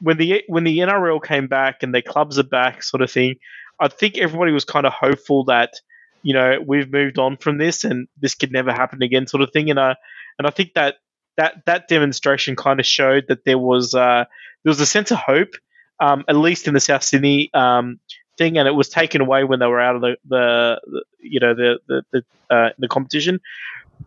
[0.00, 3.36] when the when the NRL came back and their clubs are back, sort of thing.
[3.78, 5.74] I think everybody was kind of hopeful that
[6.22, 9.50] you know we've moved on from this and this could never happen again, sort of
[9.52, 9.70] thing.
[9.70, 9.96] And I
[10.38, 10.96] and I think that
[11.36, 14.24] that that demonstration kind of showed that there was uh,
[14.64, 15.54] there was a sense of hope,
[16.00, 18.00] um, at least in the South Sydney um,
[18.36, 21.40] thing, and it was taken away when they were out of the, the, the you
[21.40, 23.40] know the the the, uh, the competition.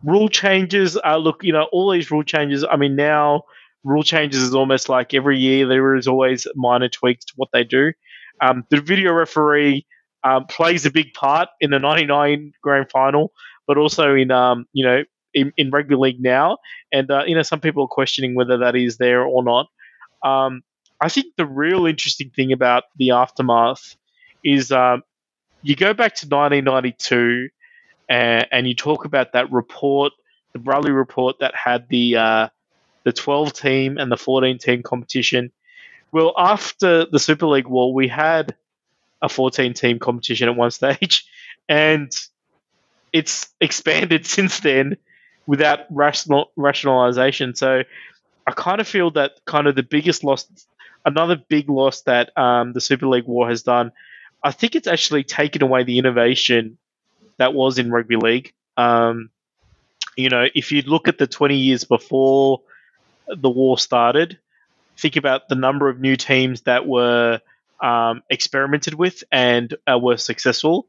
[0.04, 2.64] Rule changes, uh, look, you know, all these rule changes.
[2.64, 3.44] I mean, now
[3.82, 7.64] rule changes is almost like every year there is always minor tweaks to what they
[7.64, 7.92] do.
[8.40, 9.86] Um, the video referee
[10.22, 13.32] um, plays a big part in the '99 grand final,
[13.66, 15.04] but also in um, you know
[15.34, 16.58] in, in rugby league now,
[16.92, 19.66] and uh, you know some people are questioning whether that is there or not.
[20.22, 20.62] Um,
[21.00, 23.96] I think the real interesting thing about the aftermath
[24.44, 25.02] is um,
[25.62, 27.48] you go back to 1992
[28.08, 30.12] and, and, you talk about that report,
[30.52, 32.48] the Bradley report that had the uh,
[33.04, 35.52] the 12 team and the 14 team competition.
[36.12, 38.56] Well, after the Super League war, we had
[39.22, 41.26] a 14 team competition at one stage,
[41.68, 42.12] and
[43.12, 44.96] it's expanded since then
[45.46, 47.54] without rational rationalization.
[47.54, 47.82] So
[48.46, 50.46] I kind of feel that kind of the biggest loss,
[51.04, 53.92] another big loss that um, the Super League war has done.
[54.42, 56.78] I think it's actually taken away the innovation
[57.38, 58.52] that was in rugby league.
[58.76, 59.30] Um,
[60.16, 62.60] you know, if you look at the 20 years before
[63.28, 64.38] the war started,
[64.98, 67.40] think about the number of new teams that were
[67.82, 70.86] um, experimented with and uh, were successful,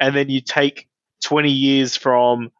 [0.00, 0.88] and then you take
[1.22, 2.50] 20 years from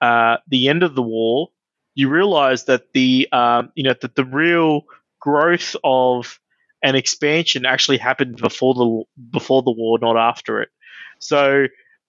[0.00, 1.50] uh, the end of the war,
[1.94, 4.82] you realize that the um, you know that the real
[5.20, 6.38] growth of
[6.84, 10.68] an expansion actually happened before the before the war, not after it.
[11.18, 11.66] So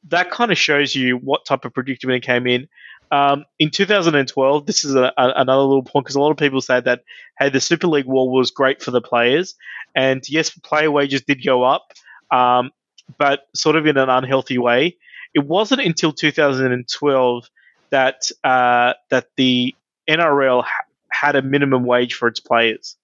[0.09, 2.67] that kind of shows you what type of predicament came in.
[3.09, 6.59] Um, in 2012, this is a, a, another little point because a lot of people
[6.59, 7.03] say that
[7.39, 9.55] hey, the Super League war was great for the players,
[9.95, 11.93] and yes, player wages did go up,
[12.29, 12.71] um,
[13.17, 14.97] but sort of in an unhealthy way.
[15.33, 17.49] It wasn't until 2012
[17.91, 19.73] that uh, that the
[20.09, 22.97] NRL ha- had a minimum wage for its players.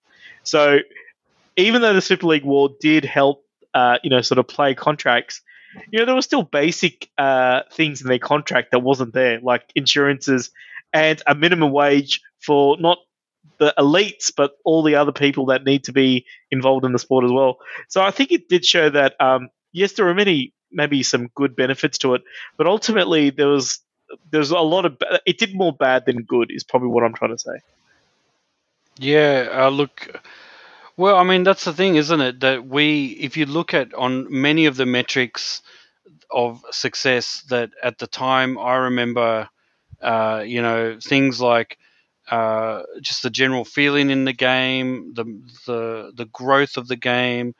[0.43, 0.80] So
[1.56, 5.41] even though the Super League war did help, uh, you know, sort of play contracts,
[5.91, 9.64] you know, there were still basic uh, things in their contract that wasn't there, like
[9.76, 10.52] insurances
[10.94, 12.98] and a minimum wage for not
[13.57, 17.23] the elites, but all the other people that need to be involved in the sport
[17.23, 17.60] as well.
[17.88, 21.56] So I think it did show that um, yes, there were many maybe some good
[21.56, 22.23] benefits to it,
[22.57, 23.80] but ultimately there was
[24.30, 27.32] there's a lot of it did more bad than good is probably what I'm trying
[27.32, 27.60] to say.
[28.98, 30.22] Yeah, uh, look.
[31.02, 32.41] Well, I mean that's the thing, isn't it?
[32.41, 35.64] That we, if you look at on many of the metrics
[36.30, 39.49] of success, that at the time I remember,
[39.99, 41.80] uh, you know, things like
[42.30, 45.26] uh, just the general feeling in the game, the
[45.65, 47.56] the the growth of the game,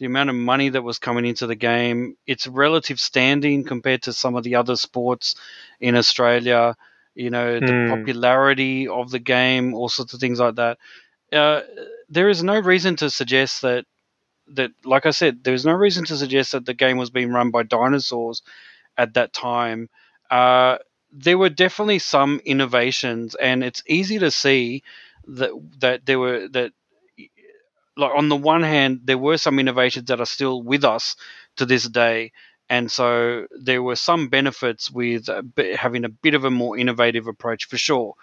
[0.00, 4.12] the amount of money that was coming into the game, its relative standing compared to
[4.12, 5.36] some of the other sports
[5.78, 6.74] in Australia,
[7.14, 7.88] you know, the mm.
[7.88, 10.76] popularity of the game, all sorts of things like that.
[11.32, 11.60] Uh,
[12.10, 13.86] there is no reason to suggest that
[14.54, 17.32] that, like I said, there is no reason to suggest that the game was being
[17.32, 18.42] run by dinosaurs
[18.98, 19.88] at that time.
[20.30, 20.78] Uh,
[21.12, 24.82] there were definitely some innovations, and it's easy to see
[25.28, 25.50] that
[25.80, 26.72] that there were that
[27.96, 31.16] like on the one hand, there were some innovations that are still with us
[31.56, 32.32] to this day,
[32.68, 35.28] and so there were some benefits with
[35.76, 38.14] having a bit of a more innovative approach for sure.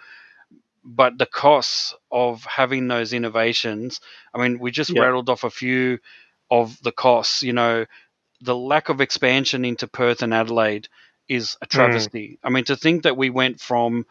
[0.84, 4.00] But the costs of having those innovations,
[4.34, 5.98] I mean, we just rattled off a few
[6.50, 7.42] of the costs.
[7.42, 7.86] You know,
[8.40, 10.88] the lack of expansion into Perth and Adelaide
[11.28, 11.70] is a mm.
[11.70, 12.28] travesty.
[12.28, 12.38] Mm.
[12.44, 14.06] I mean, to think that we went from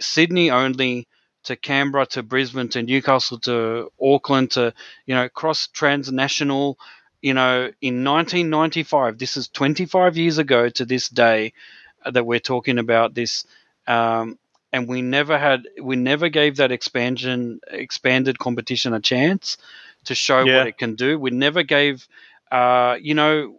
[0.00, 1.06] Sydney only
[1.44, 4.74] to Canberra to Brisbane to Newcastle to Auckland to
[5.06, 6.78] you know cross transnational
[7.22, 11.52] you know in 1995 this is 25 years ago to this day
[12.04, 13.46] that we're talking about this
[13.86, 14.38] um,
[14.72, 19.56] and we never had we never gave that expansion expanded competition a chance
[20.04, 20.58] to show yeah.
[20.58, 22.06] what it can do we never gave
[22.50, 23.58] uh, you know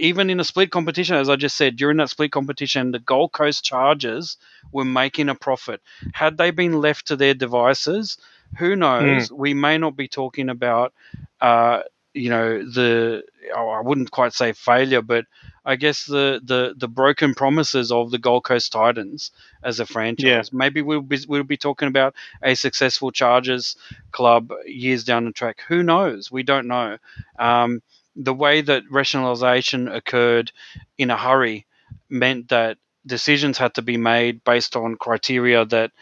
[0.00, 3.32] even in a split competition, as I just said, during that split competition, the Gold
[3.32, 4.38] Coast Chargers
[4.72, 5.82] were making a profit.
[6.14, 8.16] Had they been left to their devices,
[8.58, 9.28] who knows?
[9.28, 9.36] Mm.
[9.36, 10.94] We may not be talking about,
[11.40, 11.82] uh,
[12.14, 13.22] you know, the
[13.54, 15.26] oh, I wouldn't quite say failure, but
[15.64, 19.30] I guess the, the, the broken promises of the Gold Coast Titans
[19.62, 20.24] as a franchise.
[20.24, 20.42] Yeah.
[20.52, 23.76] Maybe we'll be, we'll be talking about a successful Chargers
[24.10, 25.60] club years down the track.
[25.68, 26.32] Who knows?
[26.32, 26.96] We don't know.
[27.38, 27.82] Um,
[28.16, 30.50] the way that rationalisation occurred
[30.98, 31.66] in a hurry
[32.08, 35.92] meant that decisions had to be made based on criteria that,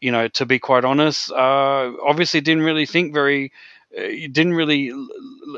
[0.00, 3.52] you know, to be quite honest, uh, obviously didn't really think very,
[3.96, 4.92] uh, didn't really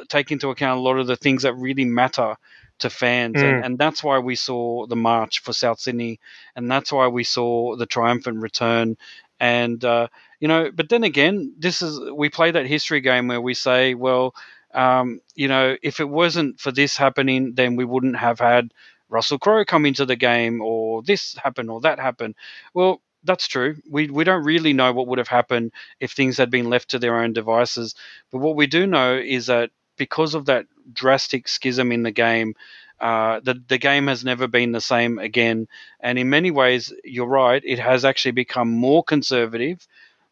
[0.09, 2.37] take into account a lot of the things that really matter
[2.81, 3.43] to fans, mm.
[3.43, 6.19] and, and that's why we saw the march for South Sydney,
[6.57, 8.97] and that's why we saw the triumphant return.
[9.41, 10.09] And uh,
[10.41, 13.95] you know, but then again, this is we play that history game where we say,
[13.95, 14.35] well,
[14.73, 18.73] um, you know, if it wasn't for this happening, then we wouldn't have had
[19.09, 22.35] Russell Crowe come into the game, or this happen, or that happen.
[22.73, 23.77] Well, that's true.
[23.91, 26.99] We we don't really know what would have happened if things had been left to
[26.99, 27.95] their own devices.
[28.31, 32.55] But what we do know is that because of that drastic schism in the game,
[33.01, 35.69] uh, the the game has never been the same again.
[36.01, 37.63] And in many ways, you're right.
[37.65, 39.87] It has actually become more conservative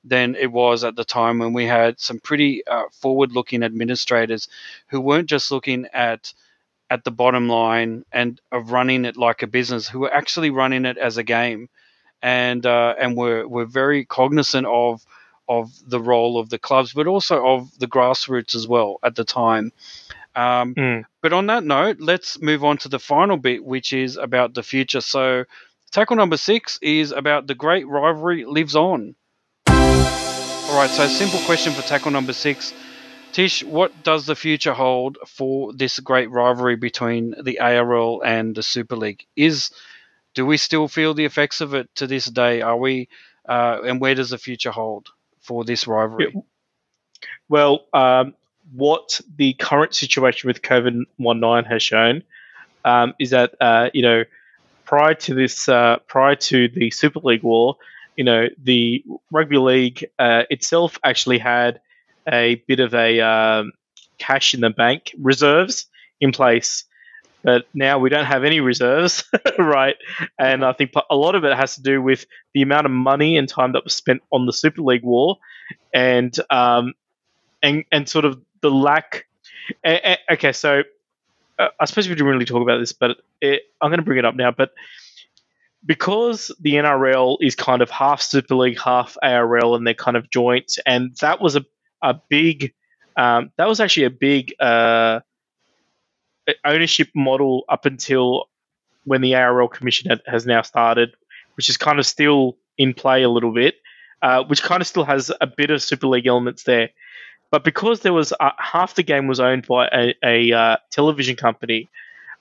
[0.04, 4.48] than it was at the time when we had some pretty uh, forward-looking administrators
[4.88, 6.32] who weren't just looking at
[6.90, 10.84] at the bottom line and of running it like a business, who were actually running
[10.84, 11.68] it as a game,
[12.22, 15.04] and uh, and were were very cognizant of
[15.48, 19.24] of the role of the clubs, but also of the grassroots as well at the
[19.24, 19.72] time.
[20.34, 21.04] Um, mm.
[21.20, 24.62] But on that note, let's move on to the final bit, which is about the
[24.62, 25.00] future.
[25.00, 25.44] So,
[25.90, 29.14] tackle number six is about the great rivalry lives on.
[29.66, 32.72] All right, so simple question for tackle number six.
[33.32, 38.62] Tish, what does the future hold for this great rivalry between the ARL and the
[38.62, 39.26] Super League?
[39.36, 39.70] Is
[40.34, 42.62] do we still feel the effects of it to this day?
[42.62, 43.08] Are we,
[43.48, 45.08] uh, and where does the future hold?
[45.42, 46.34] for this rivalry?
[47.48, 48.34] Well, um,
[48.72, 52.22] what the current situation with COVID 19 has shown
[52.84, 54.24] um, is that, uh, you know,
[54.84, 57.76] prior to this, uh, prior to the Super League war,
[58.16, 61.80] you know, the rugby league uh, itself actually had
[62.30, 63.72] a bit of a um,
[64.18, 65.86] cash in the bank reserves
[66.20, 66.84] in place.
[67.42, 69.24] But now we don't have any reserves,
[69.58, 69.96] right?
[70.38, 73.36] And I think a lot of it has to do with the amount of money
[73.36, 75.38] and time that was spent on the Super League war,
[75.92, 76.94] and um,
[77.62, 79.26] and and sort of the lack.
[79.84, 80.82] okay, so
[81.58, 84.18] uh, I suppose we didn't really talk about this, but it, I'm going to bring
[84.18, 84.50] it up now.
[84.50, 84.70] But
[85.84, 90.30] because the NRL is kind of half Super League, half ARL, and they're kind of
[90.30, 91.64] joint, and that was a
[92.02, 92.72] a big
[93.16, 95.20] um, that was actually a big uh,
[96.64, 98.46] ownership model up until
[99.04, 101.14] when the ARL Commission has now started,
[101.56, 103.76] which is kind of still in play a little bit,
[104.22, 106.90] uh, which kind of still has a bit of Super League elements there.
[107.50, 111.36] But because there was uh, half the game was owned by a, a uh, television
[111.36, 111.88] company,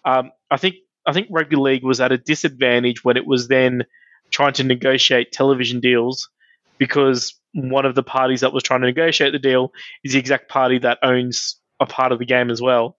[0.05, 0.75] um, I think
[1.05, 3.85] I think rugby league was at a disadvantage when it was then
[4.29, 6.29] trying to negotiate television deals
[6.77, 9.73] because one of the parties that was trying to negotiate the deal
[10.03, 12.95] is the exact party that owns a part of the game as well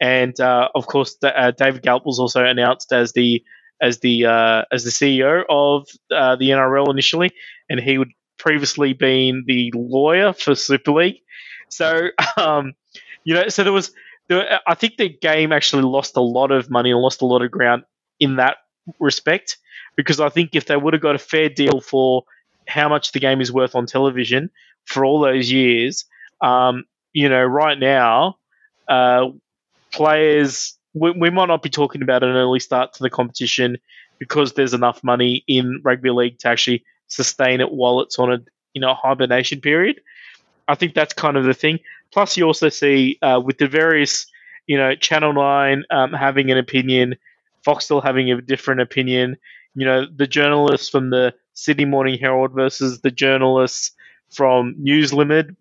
[0.00, 3.42] and uh, of course, the, uh, David Gallop was also announced as the
[3.80, 7.30] as the uh, as the CEO of uh, the NRL initially,
[7.68, 11.20] and he would previously been the lawyer for Super League.
[11.68, 12.74] So, um,
[13.24, 13.92] you know, so there was,
[14.28, 17.42] there, I think the game actually lost a lot of money and lost a lot
[17.42, 17.84] of ground
[18.20, 18.58] in that
[18.98, 19.58] respect,
[19.96, 22.24] because I think if they would have got a fair deal for
[22.68, 24.50] how much the game is worth on television
[24.84, 26.04] for all those years,
[26.40, 28.36] um, you know, right now,
[28.88, 29.26] uh,
[29.96, 33.78] players, we, we might not be talking about an early start to the competition
[34.18, 38.38] because there's enough money in rugby league to actually sustain it while it's on a
[38.74, 40.00] you know hibernation period.
[40.68, 41.78] I think that's kind of the thing.
[42.12, 44.26] Plus, you also see uh, with the various
[44.66, 47.16] you know Channel Nine um, having an opinion,
[47.66, 49.36] Foxtel having a different opinion.
[49.74, 53.92] You know the journalists from the Sydney Morning Herald versus the journalists
[54.30, 55.56] from News Limited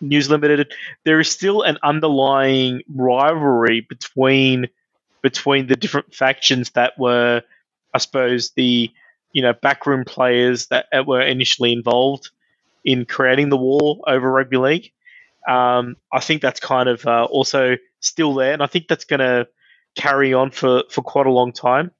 [0.00, 0.72] News Limited,
[1.04, 4.68] there is still an underlying rivalry between
[5.22, 7.42] between the different factions that were,
[7.94, 8.90] I suppose, the
[9.32, 12.30] you know backroom players that were initially involved
[12.84, 14.92] in creating the war over rugby league.
[15.48, 19.20] Um, I think that's kind of uh, also still there, and I think that's going
[19.20, 19.48] to
[19.94, 21.90] carry on for, for quite a long time.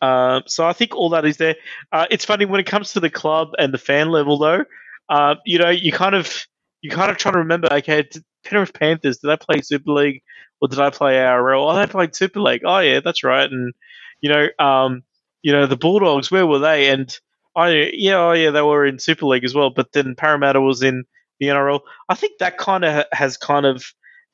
[0.00, 1.56] Uh, so I think all that is there.
[1.92, 4.64] Uh, it's funny when it comes to the club and the fan level, though.
[5.08, 6.46] Uh, you know, you kind of
[6.80, 10.22] you kind of trying to remember, okay, did Penrith Panthers, did I play Super League
[10.60, 11.68] or did I play ARL?
[11.68, 12.62] Oh, they played Super League.
[12.64, 13.50] Oh, yeah, that's right.
[13.50, 13.74] And,
[14.20, 15.02] you know, um,
[15.42, 16.90] you know, the Bulldogs, where were they?
[16.90, 17.16] And,
[17.56, 20.82] I yeah, oh, yeah, they were in Super League as well, but then Parramatta was
[20.82, 21.04] in
[21.40, 21.80] the NRL.
[22.08, 23.84] I think that kind of has kind of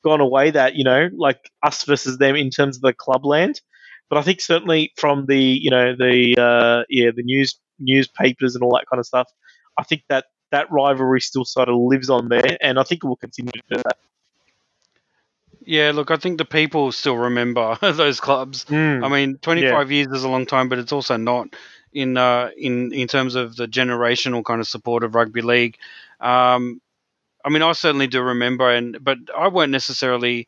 [0.03, 3.61] gone away that, you know, like us versus them in terms of the club land.
[4.09, 8.63] But I think certainly from the, you know, the, uh, yeah, the news, newspapers and
[8.63, 9.27] all that kind of stuff,
[9.79, 13.07] I think that that rivalry still sort of lives on there, and I think it
[13.07, 13.97] will continue to do that.
[15.65, 18.65] Yeah, look, I think the people still remember those clubs.
[18.65, 21.55] Mm, I mean, 25 years is a long time, but it's also not
[21.91, 25.77] in uh, in in terms of the generational kind of support of rugby league.
[26.19, 26.81] Um,
[27.43, 30.47] I mean, I certainly do remember, and but I weren't necessarily,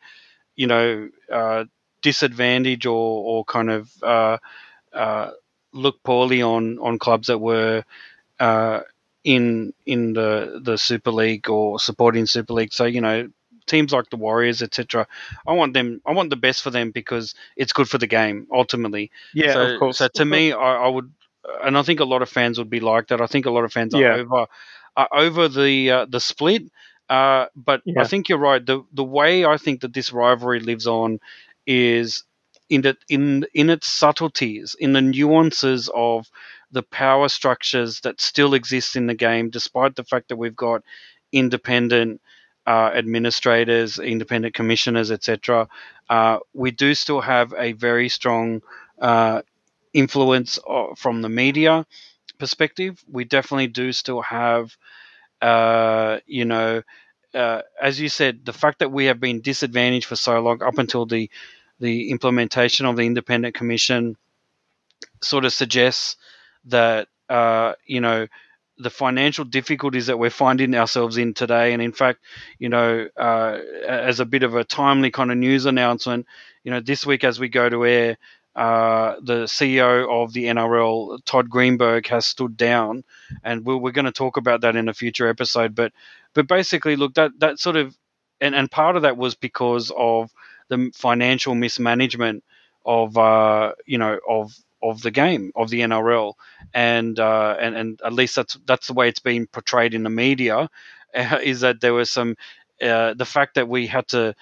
[0.55, 1.65] you know, uh,
[2.01, 2.91] disadvantaged or
[3.25, 4.37] or kind of uh,
[4.93, 5.31] uh,
[5.73, 7.83] look poorly on on clubs that were
[8.39, 8.81] uh,
[9.27, 12.71] in in the the Super League or supporting Super League.
[12.71, 13.27] So you know,
[13.65, 15.05] teams like the Warriors, etc.
[15.45, 16.01] I want them.
[16.05, 19.11] I want the best for them because it's good for the game ultimately.
[19.33, 19.97] yeah, so, of course.
[19.97, 21.11] So to me, I, I would,
[21.61, 23.19] and I think a lot of fans would be like that.
[23.19, 24.47] I think a lot of fans are over
[24.95, 26.63] are over the uh, the split.
[27.09, 28.01] Uh, but Yeah.
[28.01, 28.65] I think you're right.
[28.65, 31.19] The the way I think that this rivalry lives on
[31.65, 32.23] is
[32.69, 36.27] in the in in its subtleties, in the nuances of
[36.71, 40.83] the power structures that still exist in the game, despite the fact that we've got
[41.31, 42.21] independent
[42.65, 45.67] uh, administrators, independent commissioners, etc.
[46.09, 48.61] Uh, we do still have a very strong
[48.99, 49.41] uh,
[49.93, 51.85] influence uh, from the media
[52.37, 53.03] perspective.
[53.09, 54.75] We definitely do still have,
[55.41, 56.83] uh, you know,
[57.33, 60.77] uh, as you said, the fact that we have been disadvantaged for so long up
[60.77, 61.29] until the
[61.79, 64.17] the implementation of the independent commission
[65.21, 66.15] sort of suggests
[66.67, 68.27] that uh, you know
[68.79, 72.19] the financial difficulties that we're finding ourselves in today, and in fact,
[72.59, 73.57] you know, uh,
[73.87, 76.27] as a bit of a timely kind of news announcement,
[76.63, 78.17] you know, this week as we go to air,
[78.55, 83.03] uh, the CEO of the NRL, Todd Greenberg, has stood down,
[83.43, 85.75] and we're, we're going to talk about that in a future episode.
[85.75, 85.91] But
[86.33, 87.97] but basically, look, that that sort of
[88.41, 90.31] and and part of that was because of
[90.69, 92.43] the financial mismanagement
[92.85, 96.33] of uh, you know of of the game of the NRL,
[96.73, 100.09] and uh, and and at least that's that's the way it's been portrayed in the
[100.09, 100.69] media,
[101.15, 102.35] uh, is that there was some
[102.81, 104.35] uh, the fact that we had to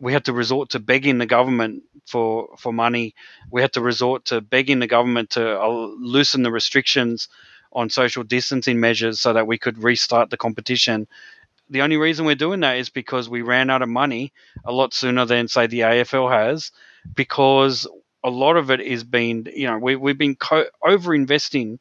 [0.00, 3.14] we had to resort to begging the government for for money.
[3.50, 7.28] We had to resort to begging the government to uh, loosen the restrictions
[7.72, 11.06] on social distancing measures so that we could restart the competition.
[11.70, 14.32] The only reason we're doing that is because we ran out of money
[14.64, 16.70] a lot sooner than say the AFL has,
[17.14, 17.86] because
[18.24, 21.78] a lot of it is been, you know we we've been co- over investing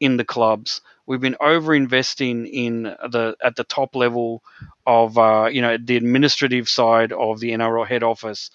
[0.00, 0.80] in the clubs.
[1.06, 4.42] We've been over investing in the at the top level
[4.86, 8.50] of uh, you know the administrative side of the NRL head office,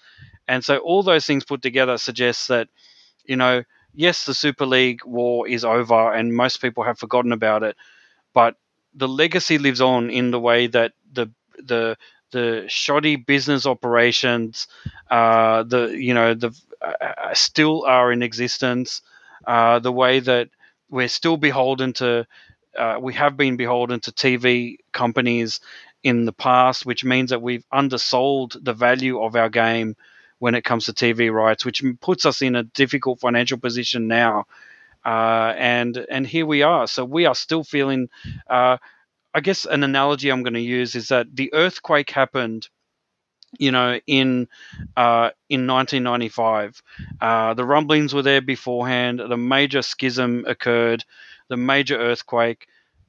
[0.48, 2.68] and so all those things put together suggests that
[3.24, 3.62] you know
[3.94, 7.76] yes the Super League war is over and most people have forgotten about it,
[8.34, 8.56] but
[8.94, 11.96] the legacy lives on in the way that the the
[12.32, 14.66] the shoddy business operations,
[15.10, 16.52] uh, the you know the
[17.34, 19.02] still are in existence.
[19.46, 20.48] Uh, the way that
[20.90, 22.26] we're still beholden to,
[22.78, 25.60] uh, we have been beholden to TV companies
[26.02, 29.96] in the past, which means that we've undersold the value of our game
[30.38, 34.44] when it comes to TV rights, which puts us in a difficult financial position now.
[35.04, 36.86] Uh, and and here we are.
[36.86, 38.08] So we are still feeling.
[38.48, 38.78] Uh,
[39.32, 42.68] I guess an analogy I'm going to use is that the earthquake happened
[43.58, 44.48] you know, in
[44.96, 46.82] uh, in 1995.
[47.20, 49.20] Uh, the rumblings were there beforehand.
[49.20, 51.04] The major schism occurred,
[51.48, 52.66] the major earthquake,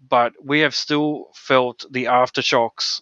[0.07, 3.01] but we have still felt the aftershocks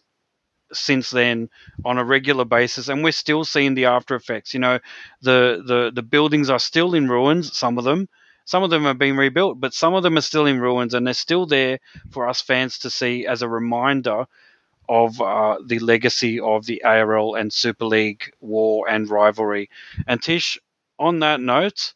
[0.74, 1.49] since then
[1.86, 4.53] on a regular basis, and we're still seeing the after effects.
[4.53, 4.80] You know,
[5.22, 7.57] the the the buildings are still in ruins.
[7.57, 8.10] Some of them.
[8.48, 11.06] Some of them have been rebuilt, but some of them are still in ruins, and
[11.07, 11.80] they're still there
[12.12, 14.28] for us fans to see as a reminder
[14.90, 19.70] of uh, the legacy of the ARL and Super League war and rivalry.
[20.07, 20.57] And Tish,
[20.99, 21.94] on that note,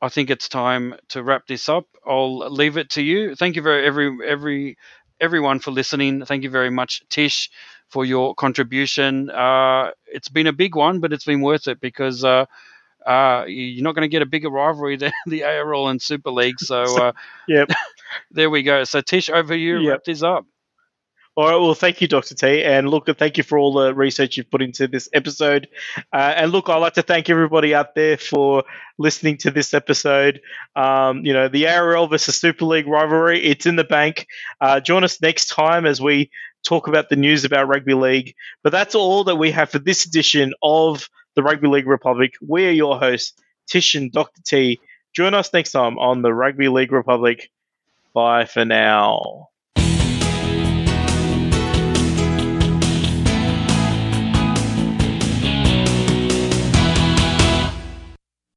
[0.00, 1.86] I think it's time to wrap this up.
[2.06, 3.34] I'll leave it to you.
[3.34, 4.78] Thank you very every every
[5.20, 6.24] everyone for listening.
[6.24, 7.50] Thank you very much, Tish,
[7.88, 9.30] for your contribution.
[9.30, 12.24] Uh, it's been a big one, but it's been worth it because.
[12.24, 12.46] Uh,
[13.06, 16.60] uh, you're not going to get a bigger rivalry than the ARL and Super League.
[16.60, 17.12] So, uh,
[17.46, 17.70] Yep.
[18.30, 18.84] there we go.
[18.84, 19.78] So, Tish, over you.
[19.78, 19.90] Yep.
[19.90, 20.44] Wrap this up.
[21.38, 21.54] All right.
[21.54, 22.34] Well, thank you, Dr.
[22.34, 22.64] T.
[22.64, 25.68] And look, thank you for all the research you've put into this episode.
[26.12, 28.64] Uh, and look, I'd like to thank everybody out there for
[28.98, 30.40] listening to this episode.
[30.74, 34.26] Um, you know, the ARL versus Super League rivalry, it's in the bank.
[34.60, 36.32] Uh, join us next time as we
[36.66, 38.34] talk about the news about Rugby League.
[38.64, 42.34] But that's all that we have for this edition of the Rugby League Republic.
[42.44, 43.34] We are your hosts,
[43.68, 44.42] Tish and Dr.
[44.44, 44.80] T.
[45.14, 47.48] Join us next time on the Rugby League Republic.
[48.12, 49.50] Bye for now.